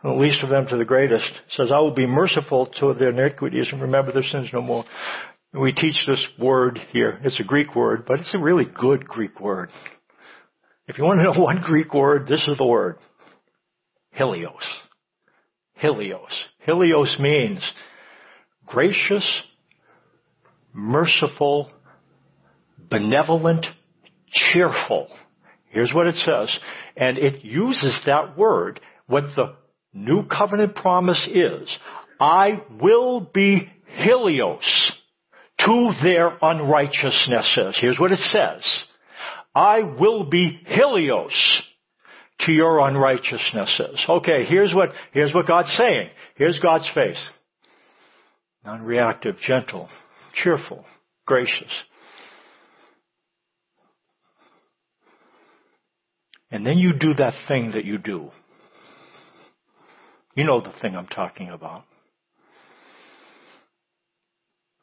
The 0.04 0.12
least 0.12 0.44
of 0.44 0.50
them 0.50 0.68
to 0.68 0.78
the 0.78 0.86
greatest. 0.86 1.32
Says, 1.50 1.72
I 1.72 1.80
will 1.80 1.94
be 1.94 2.06
merciful 2.06 2.68
to 2.80 2.94
their 2.94 3.10
iniquities 3.10 3.70
and 3.72 3.82
remember 3.82 4.12
their 4.12 4.24
sins 4.24 4.50
no 4.54 4.62
more. 4.62 4.86
We 5.54 5.72
teach 5.72 6.06
this 6.06 6.26
word 6.38 6.80
here. 6.92 7.20
It's 7.24 7.40
a 7.40 7.44
Greek 7.44 7.76
word, 7.76 8.06
but 8.08 8.20
it's 8.20 8.36
a 8.36 8.40
really 8.40 8.66
good 8.66 9.08
Greek 9.08 9.40
word. 9.40 9.70
If 10.88 10.98
you 10.98 11.04
want 11.06 11.20
to 11.20 11.24
know 11.24 11.40
one 11.44 11.62
Greek 11.66 11.94
word, 11.94 12.28
this 12.28 12.44
is 12.48 12.58
the 12.58 12.66
word. 12.66 12.98
hileos. 14.12 14.64
hileos. 15.82 16.44
hileos 16.66 17.18
means 17.20 17.74
gracious, 18.68 19.44
merciful, 20.74 21.72
benevolent, 22.90 23.66
cheerful. 24.32 25.08
Here's 25.76 25.94
what 25.94 26.08
it 26.08 26.16
says. 26.16 26.58
And 26.96 27.18
it 27.18 27.44
uses 27.44 28.00
that 28.06 28.38
word. 28.38 28.80
What 29.08 29.26
the 29.36 29.56
new 29.94 30.26
covenant 30.26 30.74
promise 30.78 31.28
is, 31.30 31.70
I 32.18 32.64
will 32.82 33.20
be 33.20 33.70
hileos 33.86 34.94
to 35.60 35.92
their 36.02 36.38
unrighteousnesses. 36.42 37.78
Here's 37.82 38.00
what 38.00 38.14
it 38.14 38.20
says. 38.20 38.66
I 39.54 39.82
will 39.82 40.30
be 40.30 40.62
hileos 40.66 41.62
to 42.46 42.54
your 42.54 42.80
unrighteousnesses. 42.80 44.06
Okay, 44.08 44.46
here's 44.46 44.74
what, 44.74 44.92
here's 45.12 45.34
what 45.34 45.46
God's 45.46 45.74
saying. 45.78 46.10
Here's 46.36 46.60
God's 46.60 46.90
face. 46.94 47.30
Non-reactive, 48.64 49.36
gentle, 49.46 49.90
cheerful, 50.36 50.86
gracious. 51.26 51.72
And 56.52 56.66
then 56.66 56.78
you 56.78 56.94
do 56.94 57.14
that 57.16 57.34
thing 57.48 57.72
that 57.72 57.86
you 57.86 57.98
do. 57.98 58.30
You 60.36 60.46
know 60.46 60.62
the 60.62 60.74
thing 60.82 60.96
I'm 60.96 61.08
talking 61.08 61.50
about. 61.50 61.84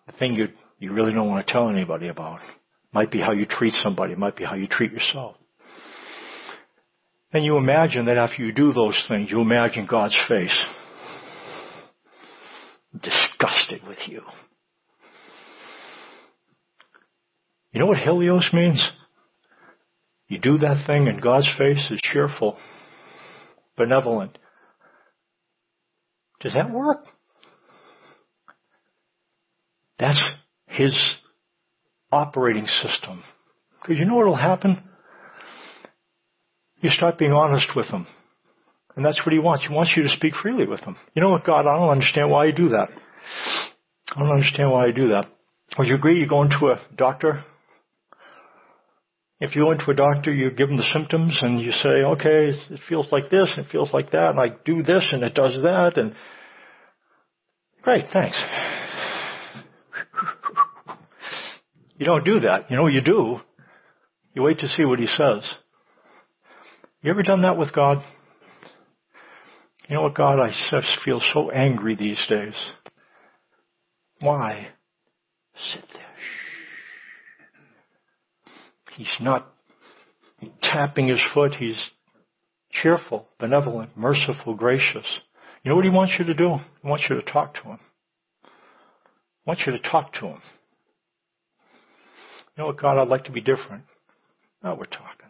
The 0.06 0.12
thing 0.12 0.34
you, 0.34 0.48
you 0.78 0.92
really 0.92 1.12
don't 1.12 1.28
want 1.28 1.46
to 1.46 1.52
tell 1.52 1.68
anybody 1.68 2.08
about. 2.08 2.40
Might 2.92 3.10
be 3.10 3.20
how 3.20 3.32
you 3.32 3.46
treat 3.46 3.74
somebody. 3.82 4.14
Might 4.14 4.36
be 4.36 4.44
how 4.44 4.54
you 4.54 4.66
treat 4.66 4.92
yourself. 4.92 5.36
And 7.32 7.44
you 7.44 7.56
imagine 7.56 8.06
that 8.06 8.18
after 8.18 8.44
you 8.44 8.52
do 8.52 8.72
those 8.72 9.02
things, 9.08 9.30
you 9.30 9.40
imagine 9.40 9.86
God's 9.88 10.16
face. 10.28 10.58
Disgusted 12.92 13.86
with 13.86 13.98
you. 14.06 14.20
You 17.72 17.80
know 17.80 17.86
what 17.86 17.98
hileos 17.98 18.50
means? 18.52 18.86
You 20.32 20.38
do 20.38 20.56
that 20.60 20.86
thing 20.86 21.08
and 21.08 21.20
God's 21.20 21.46
face 21.58 21.90
is 21.90 22.00
cheerful, 22.02 22.56
benevolent. 23.76 24.38
Does 26.40 26.54
that 26.54 26.70
work? 26.70 27.04
That's 29.98 30.18
His 30.68 30.98
operating 32.10 32.66
system. 32.66 33.22
Because 33.82 33.98
you 33.98 34.06
know 34.06 34.14
what 34.14 34.26
will 34.26 34.34
happen? 34.34 34.82
You 36.80 36.88
start 36.88 37.18
being 37.18 37.34
honest 37.34 37.68
with 37.76 37.88
Him. 37.88 38.06
And 38.96 39.04
that's 39.04 39.20
what 39.26 39.34
He 39.34 39.38
wants. 39.38 39.66
He 39.68 39.74
wants 39.74 39.92
you 39.94 40.02
to 40.02 40.08
speak 40.08 40.32
freely 40.42 40.66
with 40.66 40.80
Him. 40.80 40.96
You 41.14 41.20
know 41.20 41.28
what, 41.28 41.44
God, 41.44 41.66
I 41.66 41.78
don't 41.78 41.90
understand 41.90 42.30
why 42.30 42.46
you 42.46 42.52
do 42.52 42.70
that. 42.70 42.88
I 44.16 44.18
don't 44.18 44.32
understand 44.32 44.70
why 44.70 44.86
you 44.86 44.94
do 44.94 45.08
that. 45.08 45.26
Would 45.76 45.88
you 45.88 45.94
agree 45.94 46.18
you 46.18 46.26
go 46.26 46.40
into 46.40 46.68
a 46.68 46.80
doctor 46.96 47.42
if 49.42 49.56
you 49.56 49.64
go 49.64 49.72
into 49.72 49.90
a 49.90 49.94
doctor, 49.94 50.32
you 50.32 50.52
give 50.52 50.68
them 50.68 50.76
the 50.76 50.88
symptoms 50.92 51.36
and 51.42 51.60
you 51.60 51.72
say, 51.72 52.04
okay, 52.04 52.50
it 52.70 52.80
feels 52.88 53.08
like 53.10 53.28
this, 53.28 53.52
and 53.56 53.66
it 53.66 53.72
feels 53.72 53.92
like 53.92 54.12
that, 54.12 54.30
and 54.30 54.40
I 54.40 54.54
do 54.64 54.84
this 54.84 55.04
and 55.10 55.24
it 55.24 55.34
does 55.34 55.60
that, 55.62 55.98
and 55.98 56.14
great, 57.82 58.04
thanks. 58.12 58.40
you 61.98 62.06
don't 62.06 62.24
do 62.24 62.38
that. 62.40 62.70
You 62.70 62.76
know 62.76 62.86
you 62.86 63.02
do? 63.02 63.38
You 64.32 64.42
wait 64.42 64.60
to 64.60 64.68
see 64.68 64.84
what 64.84 65.00
he 65.00 65.06
says. 65.06 65.42
You 67.02 67.10
ever 67.10 67.24
done 67.24 67.42
that 67.42 67.58
with 67.58 67.72
God? 67.74 67.98
You 69.88 69.96
know 69.96 70.02
what, 70.02 70.14
God, 70.14 70.38
I 70.38 70.50
just 70.70 71.00
feel 71.04 71.20
so 71.34 71.50
angry 71.50 71.96
these 71.96 72.24
days. 72.28 72.54
Why? 74.20 74.68
Sit 75.72 75.84
there. 75.92 76.01
He's 78.96 79.12
not 79.20 79.52
tapping 80.62 81.08
his 81.08 81.20
foot. 81.34 81.54
He's 81.54 81.90
cheerful, 82.70 83.26
benevolent, 83.38 83.96
merciful, 83.96 84.54
gracious. 84.54 85.06
You 85.62 85.70
know 85.70 85.76
what 85.76 85.84
he 85.84 85.90
wants 85.90 86.14
you 86.18 86.24
to 86.24 86.34
do? 86.34 86.56
He 86.82 86.88
wants 86.88 87.04
you 87.08 87.16
to 87.16 87.22
talk 87.22 87.54
to 87.54 87.62
him. 87.62 87.78
He 88.44 89.46
wants 89.46 89.62
you 89.66 89.72
to 89.72 89.78
talk 89.78 90.12
to 90.14 90.26
him. 90.26 90.40
You 92.56 92.62
know 92.62 92.66
what, 92.66 92.80
God, 92.80 92.98
I'd 92.98 93.08
like 93.08 93.24
to 93.24 93.32
be 93.32 93.40
different. 93.40 93.84
Now 94.62 94.74
we're 94.74 94.84
talking. 94.84 95.28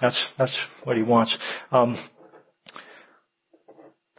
That's, 0.00 0.18
that's 0.36 0.56
what 0.84 0.96
he 0.96 1.02
wants. 1.02 1.36
Um, 1.70 1.96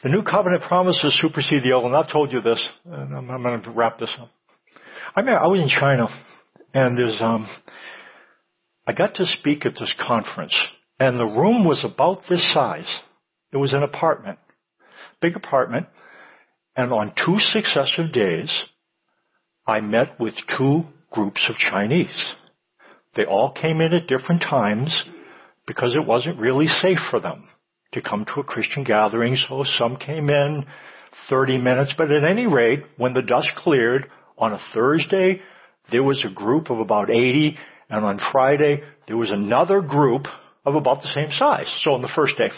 the 0.04 0.10
new 0.10 0.24
covenant 0.24 0.64
promises 0.64 1.18
supersede 1.22 1.64
the 1.64 1.74
old, 1.74 1.86
and 1.86 1.96
I've 1.96 2.12
told 2.12 2.32
you 2.32 2.42
this, 2.42 2.66
and 2.86 3.16
I'm, 3.16 3.30
I'm 3.30 3.42
going 3.42 3.64
to 3.64 3.72
wrap 3.72 3.98
this 3.98 4.16
up. 4.20 4.30
I 5.16 5.22
mean, 5.22 5.36
I 5.36 5.48
was 5.48 5.62
in 5.62 5.70
China 5.70 6.08
and 6.76 6.98
there's 6.98 7.18
um, 7.22 7.48
I 8.86 8.92
got 8.92 9.16
to 9.16 9.26
speak 9.26 9.66
at 9.66 9.76
this 9.80 9.94
conference, 10.06 10.54
and 11.00 11.18
the 11.18 11.24
room 11.24 11.66
was 11.66 11.84
about 11.86 12.24
this 12.30 12.46
size. 12.54 13.00
It 13.54 13.58
was 13.58 13.74
an 13.74 13.82
apartment, 13.82 14.38
big 15.22 15.38
apartment, 15.38 15.88
and 16.76 16.92
on 16.92 17.14
two 17.16 17.40
successive 17.40 18.12
days, 18.12 18.52
I 19.66 19.80
met 19.80 20.20
with 20.20 20.34
two 20.58 20.84
groups 21.12 21.46
of 21.50 21.56
Chinese. 21.56 22.34
They 23.16 23.24
all 23.24 23.54
came 23.54 23.80
in 23.80 23.94
at 23.94 24.08
different 24.08 24.42
times 24.42 25.06
because 25.66 25.96
it 25.96 26.06
wasn't 26.06 26.40
really 26.40 26.68
safe 26.68 27.00
for 27.10 27.22
them 27.22 27.46
to 27.94 28.02
come 28.02 28.26
to 28.26 28.42
a 28.42 28.44
Christian 28.44 28.84
gathering, 28.84 29.38
so 29.48 29.64
some 29.78 29.96
came 29.96 30.30
in 30.30 30.66
30 31.30 31.58
minutes, 31.58 31.94
but 31.98 32.12
at 32.12 32.30
any 32.30 32.46
rate, 32.46 32.84
when 32.98 33.14
the 33.14 33.22
dust 33.22 33.52
cleared 33.56 34.12
on 34.38 34.52
a 34.52 34.60
Thursday, 34.74 35.40
there 35.92 36.04
was 36.04 36.24
a 36.26 36.34
group 36.34 36.70
of 36.70 36.80
about 36.80 37.10
80, 37.10 37.58
and 37.90 38.06
on 38.06 38.20
Friday 38.32 38.82
there 39.08 39.18
was 39.18 39.32
another 39.32 39.82
group 39.82 40.28
of 40.66 40.76
about 40.76 41.02
the 41.02 41.12
same 41.14 41.30
size. 41.32 41.68
So 41.84 41.94
on 41.94 42.02
the 42.02 42.12
first 42.16 42.38
day, 42.38 42.50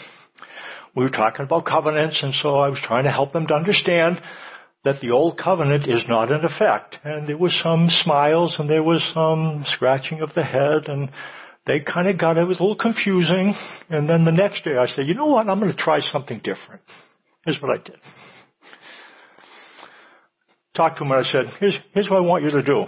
we 0.96 1.04
were 1.04 1.10
talking 1.10 1.44
about 1.44 1.66
covenants, 1.66 2.18
and 2.22 2.34
so 2.34 2.56
I 2.58 2.68
was 2.68 2.80
trying 2.82 3.04
to 3.04 3.10
help 3.10 3.32
them 3.32 3.46
to 3.46 3.54
understand 3.54 4.20
that 4.84 5.00
the 5.00 5.10
old 5.10 5.38
covenant 5.38 5.88
is 5.88 6.04
not 6.08 6.30
in 6.30 6.44
effect. 6.44 6.98
And 7.04 7.28
there 7.28 7.36
was 7.36 7.58
some 7.62 7.88
smiles, 8.02 8.56
and 8.58 8.70
there 8.70 8.82
was 8.82 9.02
some 9.12 9.64
scratching 9.66 10.22
of 10.22 10.32
the 10.34 10.42
head, 10.42 10.88
and 10.88 11.10
they 11.68 11.80
kind 11.80 12.08
of 12.08 12.18
got 12.18 12.38
it. 12.38 12.46
was 12.46 12.58
a 12.58 12.62
little 12.62 12.76
confusing. 12.76 13.54
And 13.90 14.08
then 14.08 14.24
the 14.24 14.32
next 14.32 14.64
day 14.64 14.76
I 14.76 14.86
said, 14.86 15.06
you 15.06 15.14
know 15.14 15.26
what, 15.26 15.48
I'm 15.48 15.60
going 15.60 15.70
to 15.70 15.78
try 15.78 16.00
something 16.00 16.38
different. 16.38 16.82
Here's 17.44 17.60
what 17.60 17.78
I 17.78 17.82
did. 17.82 17.98
Talked 20.74 20.98
to 20.98 21.04
them 21.04 21.12
and 21.12 21.26
I 21.26 21.30
said, 21.30 21.44
here's, 21.60 21.78
here's 21.92 22.08
what 22.08 22.18
I 22.18 22.26
want 22.26 22.44
you 22.44 22.50
to 22.50 22.62
do. 22.62 22.84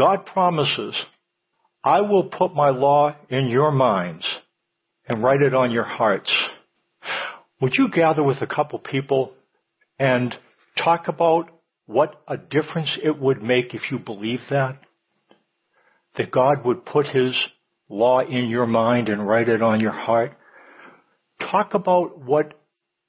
God 0.00 0.24
promises, 0.24 0.98
I 1.84 2.00
will 2.00 2.30
put 2.30 2.54
my 2.54 2.70
law 2.70 3.14
in 3.28 3.48
your 3.48 3.70
minds 3.70 4.26
and 5.06 5.22
write 5.22 5.42
it 5.42 5.54
on 5.54 5.72
your 5.72 5.84
hearts. 5.84 6.32
Would 7.60 7.74
you 7.76 7.90
gather 7.90 8.22
with 8.22 8.38
a 8.40 8.46
couple 8.46 8.78
people 8.78 9.34
and 9.98 10.34
talk 10.82 11.08
about 11.08 11.50
what 11.84 12.18
a 12.26 12.38
difference 12.38 12.98
it 13.04 13.20
would 13.20 13.42
make 13.42 13.74
if 13.74 13.90
you 13.90 13.98
believe 13.98 14.40
that? 14.48 14.78
That 16.16 16.30
God 16.30 16.64
would 16.64 16.86
put 16.86 17.04
His 17.04 17.38
law 17.90 18.20
in 18.20 18.48
your 18.48 18.66
mind 18.66 19.10
and 19.10 19.28
write 19.28 19.50
it 19.50 19.60
on 19.60 19.80
your 19.80 19.92
heart? 19.92 20.32
Talk 21.40 21.74
about 21.74 22.18
what 22.18 22.54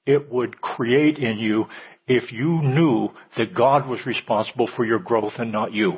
it 0.05 0.29
would 0.29 0.59
create 0.59 1.19
in 1.19 1.37
you 1.37 1.67
if 2.05 2.33
you 2.33 2.59
knew 2.61 3.11
that 3.37 3.55
God 3.55 3.87
was 3.87 4.05
responsible 4.05 4.69
for 4.75 4.83
your 4.83 4.99
growth 4.99 5.33
and 5.37 5.53
not 5.53 5.71
you. 5.71 5.93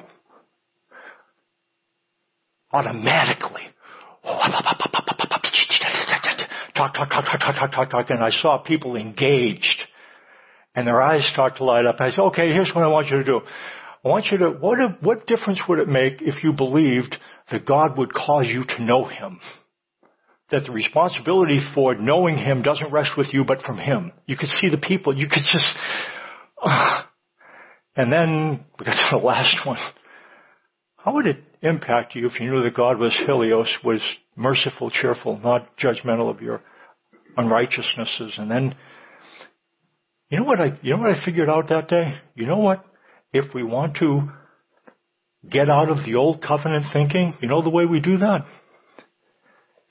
Automatically. 2.73 3.61
Talk, 6.75 6.93
talk, 6.95 7.09
talk, 7.09 7.25
talk, 7.25 7.39
talk, 7.39 7.55
talk, 7.55 7.71
talk, 7.71 7.89
talk, 7.91 8.09
and 8.09 8.23
I 8.23 8.31
saw 8.31 8.57
people 8.57 8.95
engaged. 8.95 9.81
And 10.75 10.87
their 10.87 11.01
eyes 11.01 11.29
start 11.31 11.57
to 11.57 11.63
light 11.63 11.85
up. 11.85 11.97
I 11.99 12.09
said, 12.09 12.21
okay, 12.21 12.47
here's 12.47 12.71
what 12.73 12.83
I 12.83 12.87
want 12.87 13.07
you 13.07 13.17
to 13.17 13.23
do. 13.23 13.41
I 14.03 14.07
want 14.07 14.25
you 14.31 14.37
to, 14.39 14.49
what, 14.49 14.79
what 15.03 15.27
difference 15.27 15.61
would 15.69 15.79
it 15.79 15.87
make 15.87 16.21
if 16.21 16.43
you 16.43 16.51
believed 16.51 17.15
that 17.51 17.65
God 17.65 17.97
would 17.97 18.13
cause 18.13 18.47
you 18.47 18.63
to 18.67 18.83
know 18.83 19.05
Him? 19.05 19.39
That 20.49 20.65
the 20.65 20.71
responsibility 20.71 21.59
for 21.75 21.95
knowing 21.95 22.37
Him 22.37 22.63
doesn't 22.63 22.91
rest 22.91 23.11
with 23.17 23.27
you, 23.31 23.45
but 23.45 23.61
from 23.61 23.77
Him. 23.77 24.11
You 24.25 24.35
could 24.35 24.49
see 24.49 24.69
the 24.69 24.77
people, 24.77 25.15
you 25.15 25.27
could 25.27 25.43
just, 25.43 25.77
uh, 26.61 27.03
and 27.95 28.11
then 28.11 28.65
we 28.79 28.85
got 28.85 28.93
to 29.11 29.17
the 29.17 29.23
last 29.23 29.55
one. 29.65 29.77
How 31.03 31.15
would 31.15 31.27
it 31.27 31.43
impact 31.61 32.15
you 32.15 32.27
if 32.27 32.39
you 32.39 32.49
knew 32.49 32.63
that 32.63 32.75
God 32.75 32.97
was 32.97 33.13
hileos, 33.27 33.67
was 33.83 34.01
merciful, 34.37 34.89
cheerful, 34.89 35.37
not 35.37 35.77
judgmental 35.77 36.29
of 36.29 36.41
your 36.41 36.61
unrighteousnesses? 37.35 38.35
And 38.37 38.49
then, 38.49 38.75
you 40.29 40.39
know 40.39 40.45
what 40.45 40.61
I, 40.61 40.79
you 40.81 40.91
know 40.91 41.01
what 41.01 41.09
I 41.09 41.25
figured 41.25 41.49
out 41.49 41.67
that 41.67 41.89
day? 41.89 42.07
You 42.35 42.45
know 42.45 42.59
what? 42.59 42.85
If 43.33 43.53
we 43.53 43.63
want 43.63 43.97
to 43.97 44.29
get 45.49 45.69
out 45.69 45.89
of 45.89 46.05
the 46.05 46.15
old 46.15 46.41
covenant 46.41 46.85
thinking, 46.93 47.33
you 47.41 47.49
know 47.49 47.61
the 47.61 47.69
way 47.69 47.85
we 47.85 47.99
do 47.99 48.19
that? 48.19 48.45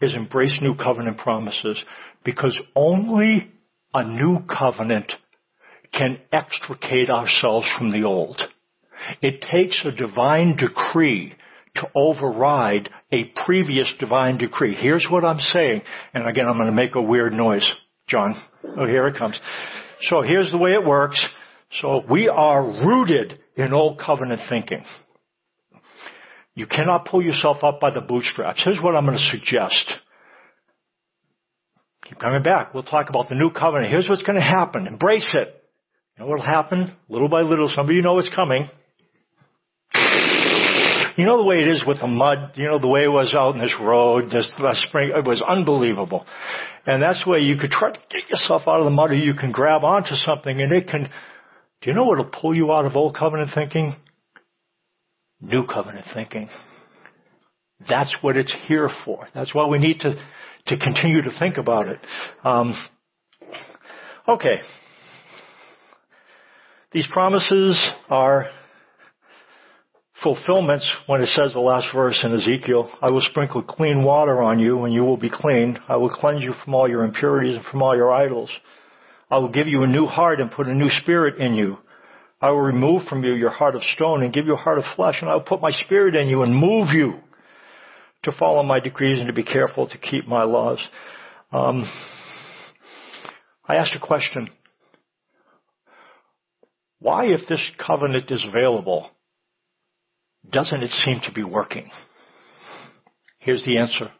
Is 0.00 0.14
embrace 0.14 0.58
new 0.62 0.74
covenant 0.74 1.18
promises. 1.18 1.78
Because 2.24 2.58
only 2.74 3.52
a 3.92 4.02
new 4.02 4.38
covenant 4.48 5.12
can 5.92 6.20
extricate 6.32 7.10
ourselves 7.10 7.66
from 7.76 7.92
the 7.92 8.04
old. 8.04 8.40
It 9.20 9.44
takes 9.50 9.84
a 9.84 9.92
divine 9.92 10.56
decree 10.56 11.34
to 11.76 11.88
override 11.94 12.90
a 13.10 13.32
previous 13.46 13.92
divine 13.98 14.38
decree. 14.38 14.74
Here's 14.74 15.06
what 15.10 15.24
I'm 15.24 15.40
saying, 15.40 15.82
and 16.12 16.28
again 16.28 16.46
I'm 16.48 16.56
going 16.56 16.66
to 16.66 16.72
make 16.72 16.94
a 16.94 17.02
weird 17.02 17.32
noise, 17.32 17.70
John. 18.08 18.34
Oh, 18.76 18.86
here 18.86 19.06
it 19.06 19.16
comes. 19.16 19.38
So 20.02 20.22
here's 20.22 20.50
the 20.50 20.58
way 20.58 20.72
it 20.72 20.84
works. 20.84 21.24
So 21.80 22.02
we 22.10 22.28
are 22.28 22.62
rooted 22.62 23.38
in 23.56 23.72
old 23.72 23.98
covenant 23.98 24.42
thinking. 24.48 24.84
You 26.54 26.66
cannot 26.66 27.06
pull 27.06 27.22
yourself 27.22 27.64
up 27.64 27.80
by 27.80 27.90
the 27.94 28.02
bootstraps. 28.02 28.60
Here's 28.62 28.80
what 28.80 28.94
I'm 28.94 29.06
going 29.06 29.16
to 29.16 29.24
suggest. 29.24 29.94
Keep 32.04 32.18
coming 32.18 32.42
back. 32.42 32.74
We'll 32.74 32.82
talk 32.82 33.08
about 33.08 33.30
the 33.30 33.34
new 33.34 33.50
covenant. 33.50 33.90
Here's 33.90 34.08
what's 34.08 34.22
going 34.22 34.38
to 34.38 34.44
happen. 34.44 34.86
Embrace 34.86 35.34
it. 35.34 35.48
You 36.16 36.24
know 36.24 36.30
what'll 36.30 36.44
happen? 36.44 36.94
Little 37.08 37.28
by 37.28 37.40
little, 37.40 37.72
some 37.74 37.88
of 37.88 37.94
you 37.94 38.02
know 38.02 38.18
it's 38.18 38.30
coming. 38.34 38.68
You 41.16 41.26
know 41.26 41.36
the 41.36 41.44
way 41.44 41.56
it 41.60 41.68
is 41.68 41.84
with 41.86 42.00
the 42.00 42.06
mud, 42.06 42.52
you 42.54 42.64
know 42.64 42.78
the 42.78 42.88
way 42.88 43.04
it 43.04 43.08
was 43.08 43.34
out 43.34 43.54
in 43.54 43.60
this 43.60 43.74
road 43.80 44.30
this 44.30 44.50
last 44.58 44.82
spring, 44.88 45.10
it 45.14 45.26
was 45.26 45.42
unbelievable. 45.42 46.24
And 46.86 47.02
that's 47.02 47.22
the 47.24 47.30
way 47.30 47.40
you 47.40 47.56
could 47.56 47.70
try 47.70 47.92
to 47.92 48.00
get 48.10 48.28
yourself 48.30 48.62
out 48.66 48.80
of 48.80 48.84
the 48.84 48.90
mud 48.90 49.10
or 49.10 49.14
you 49.14 49.34
can 49.34 49.52
grab 49.52 49.84
onto 49.84 50.14
something 50.14 50.60
and 50.60 50.72
it 50.72 50.88
can, 50.88 51.02
do 51.02 51.90
you 51.90 51.94
know 51.94 52.04
what'll 52.04 52.24
pull 52.24 52.54
you 52.54 52.72
out 52.72 52.86
of 52.86 52.96
old 52.96 53.14
covenant 53.14 53.50
thinking? 53.54 53.94
New 55.40 55.66
covenant 55.66 56.06
thinking. 56.14 56.48
That's 57.88 58.12
what 58.20 58.36
it's 58.36 58.54
here 58.66 58.88
for. 59.04 59.28
That's 59.34 59.54
why 59.54 59.66
we 59.66 59.78
need 59.78 60.00
to, 60.00 60.14
to 60.68 60.76
continue 60.76 61.22
to 61.22 61.30
think 61.38 61.58
about 61.58 61.88
it. 61.88 61.98
Um, 62.44 62.74
okay. 64.28 64.60
These 66.92 67.06
promises 67.12 67.80
are 68.08 68.46
fulfillments 70.22 70.88
when 71.06 71.20
it 71.20 71.28
says 71.28 71.52
the 71.52 71.60
last 71.60 71.88
verse 71.94 72.20
in 72.24 72.34
Ezekiel, 72.34 72.90
I 73.00 73.10
will 73.10 73.20
sprinkle 73.20 73.62
clean 73.62 74.02
water 74.02 74.40
on 74.40 74.58
you 74.58 74.84
and 74.84 74.94
you 74.94 75.02
will 75.02 75.16
be 75.16 75.30
clean. 75.30 75.78
I 75.88 75.96
will 75.96 76.10
cleanse 76.10 76.42
you 76.42 76.52
from 76.64 76.74
all 76.74 76.88
your 76.88 77.04
impurities 77.04 77.56
and 77.56 77.64
from 77.64 77.82
all 77.82 77.96
your 77.96 78.12
idols. 78.12 78.50
I 79.30 79.38
will 79.38 79.48
give 79.48 79.66
you 79.66 79.82
a 79.82 79.86
new 79.86 80.06
heart 80.06 80.40
and 80.40 80.50
put 80.50 80.66
a 80.66 80.74
new 80.74 80.90
spirit 80.90 81.38
in 81.38 81.54
you. 81.54 81.78
I 82.40 82.50
will 82.50 82.60
remove 82.60 83.04
from 83.08 83.24
you 83.24 83.32
your 83.34 83.50
heart 83.50 83.74
of 83.74 83.82
stone 83.94 84.22
and 84.22 84.32
give 84.32 84.46
you 84.46 84.54
a 84.54 84.56
heart 84.56 84.78
of 84.78 84.84
flesh 84.96 85.16
and 85.20 85.30
I 85.30 85.34
will 85.34 85.42
put 85.42 85.60
my 85.60 85.70
spirit 85.70 86.14
in 86.14 86.28
you 86.28 86.42
and 86.42 86.54
move 86.54 86.88
you 86.92 87.20
to 88.24 88.32
follow 88.38 88.62
my 88.62 88.80
decrees 88.80 89.18
and 89.18 89.26
to 89.26 89.32
be 89.32 89.44
careful 89.44 89.88
to 89.88 89.98
keep 89.98 90.26
my 90.26 90.44
laws. 90.44 90.78
Um, 91.50 91.90
I 93.66 93.76
asked 93.76 93.94
a 93.96 94.00
question. 94.00 94.48
Why, 96.98 97.26
if 97.26 97.48
this 97.48 97.60
covenant 97.84 98.30
is 98.30 98.44
available, 98.46 99.10
doesn't 100.50 100.82
it 100.82 100.90
seem 100.90 101.20
to 101.24 101.32
be 101.32 101.44
working? 101.44 101.88
Here's 103.38 103.64
the 103.64 103.78
answer. 103.78 104.10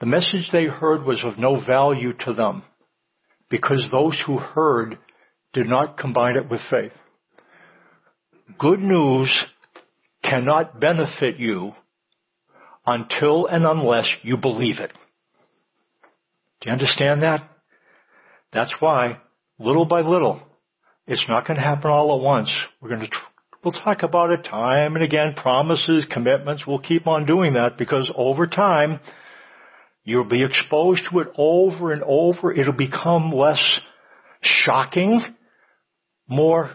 The 0.00 0.06
message 0.06 0.48
they 0.52 0.64
heard 0.64 1.04
was 1.04 1.22
of 1.24 1.38
no 1.38 1.60
value 1.60 2.12
to 2.24 2.32
them 2.32 2.62
because 3.50 3.88
those 3.90 4.20
who 4.26 4.38
heard 4.38 4.98
did 5.52 5.68
not 5.68 5.98
combine 5.98 6.36
it 6.36 6.48
with 6.48 6.60
faith. 6.70 6.92
Good 8.58 8.80
news 8.80 9.30
cannot 10.22 10.80
benefit 10.80 11.38
you 11.38 11.72
until 12.86 13.46
and 13.46 13.66
unless 13.66 14.08
you 14.22 14.36
believe 14.36 14.78
it. 14.78 14.92
Do 16.60 16.68
you 16.68 16.72
understand 16.72 17.22
that? 17.22 17.42
That's 18.52 18.72
why, 18.80 19.18
little 19.58 19.84
by 19.86 20.00
little, 20.00 20.40
it's 21.06 21.24
not 21.28 21.46
going 21.46 21.58
to 21.58 21.64
happen 21.64 21.90
all 21.90 22.16
at 22.16 22.22
once. 22.22 22.50
We're 22.80 22.90
going 22.90 23.08
to 23.08 23.16
We'll 23.62 23.72
talk 23.72 24.02
about 24.02 24.30
it 24.30 24.44
time 24.44 24.94
and 24.94 25.04
again, 25.04 25.34
promises, 25.34 26.06
commitments. 26.10 26.66
We'll 26.66 26.78
keep 26.78 27.06
on 27.06 27.26
doing 27.26 27.54
that 27.54 27.76
because 27.76 28.10
over 28.16 28.46
time, 28.46 29.00
you'll 30.02 30.24
be 30.24 30.42
exposed 30.42 31.02
to 31.10 31.20
it 31.20 31.28
over 31.36 31.92
and 31.92 32.02
over. 32.02 32.52
It'll 32.52 32.72
become 32.72 33.30
less 33.30 33.62
shocking, 34.40 35.20
more, 36.26 36.70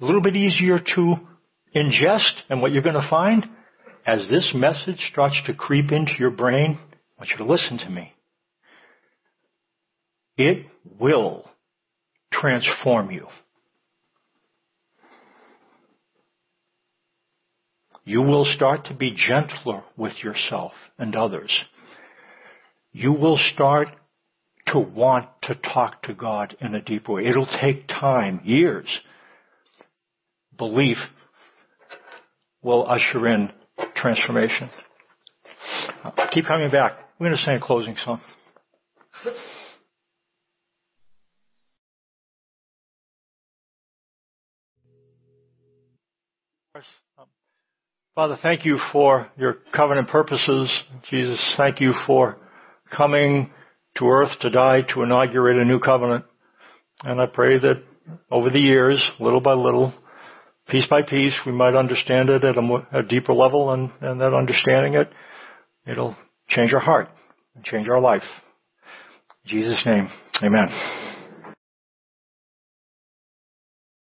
a 0.00 0.04
little 0.04 0.20
bit 0.20 0.36
easier 0.36 0.78
to 0.78 1.14
ingest. 1.74 2.32
And 2.50 2.60
what 2.60 2.72
you're 2.72 2.82
going 2.82 2.94
to 2.94 3.08
find, 3.08 3.46
as 4.06 4.28
this 4.28 4.52
message 4.54 5.00
starts 5.10 5.40
to 5.46 5.54
creep 5.54 5.90
into 5.92 6.12
your 6.18 6.30
brain, 6.30 6.78
I 6.78 7.22
want 7.22 7.30
you 7.30 7.38
to 7.38 7.50
listen 7.50 7.78
to 7.78 7.88
me. 7.88 8.12
It 10.36 10.66
will 10.84 11.48
transform 12.30 13.10
you. 13.10 13.28
You 18.04 18.20
will 18.20 18.44
start 18.44 18.86
to 18.86 18.94
be 18.94 19.14
gentler 19.14 19.82
with 19.96 20.22
yourself 20.22 20.72
and 20.98 21.14
others. 21.16 21.50
You 22.92 23.12
will 23.12 23.38
start 23.54 23.88
to 24.68 24.78
want 24.78 25.28
to 25.42 25.54
talk 25.54 26.02
to 26.02 26.14
God 26.14 26.56
in 26.60 26.74
a 26.74 26.82
deeper 26.82 27.12
way. 27.12 27.26
It'll 27.26 27.48
take 27.60 27.88
time, 27.88 28.40
years. 28.44 28.86
Belief 30.56 30.98
will 32.62 32.86
usher 32.86 33.26
in 33.26 33.50
transformation. 33.96 34.70
Keep 36.32 36.46
coming 36.46 36.70
back. 36.70 36.92
We're 37.18 37.28
going 37.28 37.38
to 37.38 37.44
sing 37.44 37.54
a 37.54 37.60
closing 37.60 37.96
song. 38.04 38.20
Father, 48.14 48.38
thank 48.40 48.64
you 48.64 48.78
for 48.92 49.28
your 49.36 49.56
covenant 49.74 50.06
purposes. 50.06 50.70
Jesus, 51.10 51.54
thank 51.56 51.80
you 51.80 51.92
for 52.06 52.36
coming 52.96 53.50
to 53.96 54.06
earth 54.06 54.28
to 54.40 54.50
die 54.50 54.82
to 54.94 55.02
inaugurate 55.02 55.56
a 55.56 55.64
new 55.64 55.80
covenant. 55.80 56.24
And 57.02 57.20
I 57.20 57.26
pray 57.26 57.58
that 57.58 57.82
over 58.30 58.50
the 58.50 58.60
years, 58.60 59.04
little 59.18 59.40
by 59.40 59.54
little, 59.54 59.92
piece 60.68 60.86
by 60.88 61.02
piece, 61.02 61.36
we 61.44 61.50
might 61.50 61.74
understand 61.74 62.28
it 62.28 62.44
at 62.44 62.56
a, 62.56 62.62
more, 62.62 62.86
a 62.92 63.02
deeper 63.02 63.34
level 63.34 63.72
and, 63.72 63.90
and 64.00 64.20
that 64.20 64.32
understanding 64.32 64.94
it, 64.94 65.10
it'll 65.84 66.14
change 66.48 66.72
our 66.72 66.78
heart 66.78 67.08
and 67.56 67.64
change 67.64 67.88
our 67.88 68.00
life. 68.00 68.22
In 69.44 69.58
Jesus' 69.58 69.82
name, 69.84 70.08
amen. 70.40 71.13